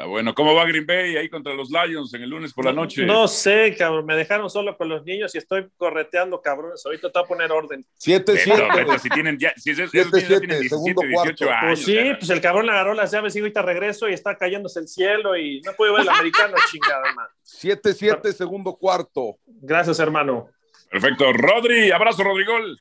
Está 0.00 0.08
bueno. 0.08 0.34
¿Cómo 0.34 0.54
va 0.54 0.64
Green 0.64 0.86
Bay 0.86 1.14
ahí 1.18 1.28
contra 1.28 1.52
los 1.52 1.68
Lions 1.68 2.14
en 2.14 2.22
el 2.22 2.30
lunes 2.30 2.54
por 2.54 2.64
la 2.64 2.72
noche? 2.72 3.04
No 3.04 3.28
sé, 3.28 3.76
cabrón. 3.76 4.06
Me 4.06 4.16
dejaron 4.16 4.48
solo 4.48 4.74
con 4.74 4.88
los 4.88 5.04
niños 5.04 5.34
y 5.34 5.38
estoy 5.38 5.68
correteando, 5.76 6.40
cabrones. 6.40 6.86
Ahorita 6.86 7.12
te 7.12 7.18
voy 7.18 7.24
a 7.26 7.28
poner 7.28 7.52
orden. 7.52 7.84
7-7. 8.02 8.24
Beto, 8.24 8.76
Beto, 8.76 8.98
si 8.98 9.10
tienen 9.10 9.38
ya, 9.38 9.52
si 9.58 9.72
esos, 9.72 9.90
Siete, 9.90 10.08
esos 10.08 10.20
siete, 10.20 10.46
tienen 10.46 10.60
17, 10.60 10.68
segundo 10.70 11.02
18 11.02 11.14
cuarto. 11.14 11.50
años. 11.50 11.64
Pues 11.66 11.84
sí, 11.84 12.14
pues 12.18 12.30
el 12.30 12.40
cabrón 12.40 12.70
agarró 12.70 12.94
las 12.94 13.10
llaves 13.10 13.36
y 13.36 13.40
ahorita 13.40 13.60
regreso 13.60 14.08
y 14.08 14.14
está 14.14 14.38
cayéndose 14.38 14.80
el 14.80 14.88
cielo 14.88 15.36
y 15.36 15.60
no 15.66 15.74
puedo 15.74 15.92
ver 15.92 16.02
el 16.04 16.08
americano, 16.08 16.56
chingada, 16.72 17.06
hermano. 17.06 17.28
7-7, 17.44 18.32
segundo 18.32 18.74
cuarto. 18.76 19.36
Gracias, 19.44 20.00
hermano. 20.00 20.48
Perfecto. 20.90 21.30
Rodri, 21.34 21.90
abrazo, 21.90 22.24
Rodrigol. 22.24 22.80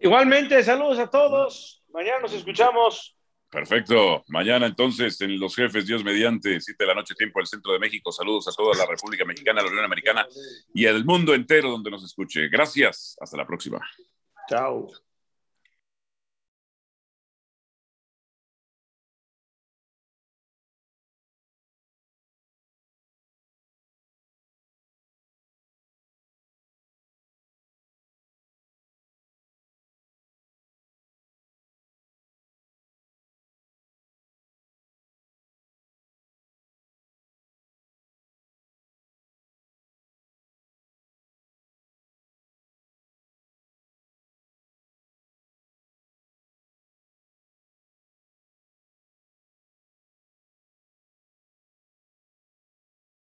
Igualmente, 0.00 0.64
saludos 0.64 0.98
a 0.98 1.08
todos. 1.08 1.84
Mañana 1.92 2.18
nos 2.22 2.32
escuchamos. 2.32 3.15
Perfecto. 3.50 4.24
Mañana 4.28 4.66
entonces 4.66 5.20
en 5.20 5.38
Los 5.38 5.54
Jefes, 5.54 5.86
Dios 5.86 6.02
mediante, 6.04 6.60
7 6.60 6.84
de 6.84 6.88
la 6.88 6.94
noche, 6.94 7.14
tiempo 7.14 7.38
del 7.38 7.46
centro 7.46 7.72
de 7.72 7.78
México. 7.78 8.10
Saludos 8.10 8.48
a 8.48 8.52
toda 8.52 8.76
la 8.76 8.86
República 8.86 9.24
Mexicana, 9.24 9.62
la 9.62 9.68
Unión 9.68 9.84
Americana 9.84 10.26
y 10.74 10.86
al 10.86 11.04
mundo 11.04 11.32
entero 11.34 11.70
donde 11.70 11.90
nos 11.90 12.04
escuche. 12.04 12.48
Gracias. 12.48 13.16
Hasta 13.20 13.36
la 13.36 13.46
próxima. 13.46 13.80
Chao. 14.48 14.88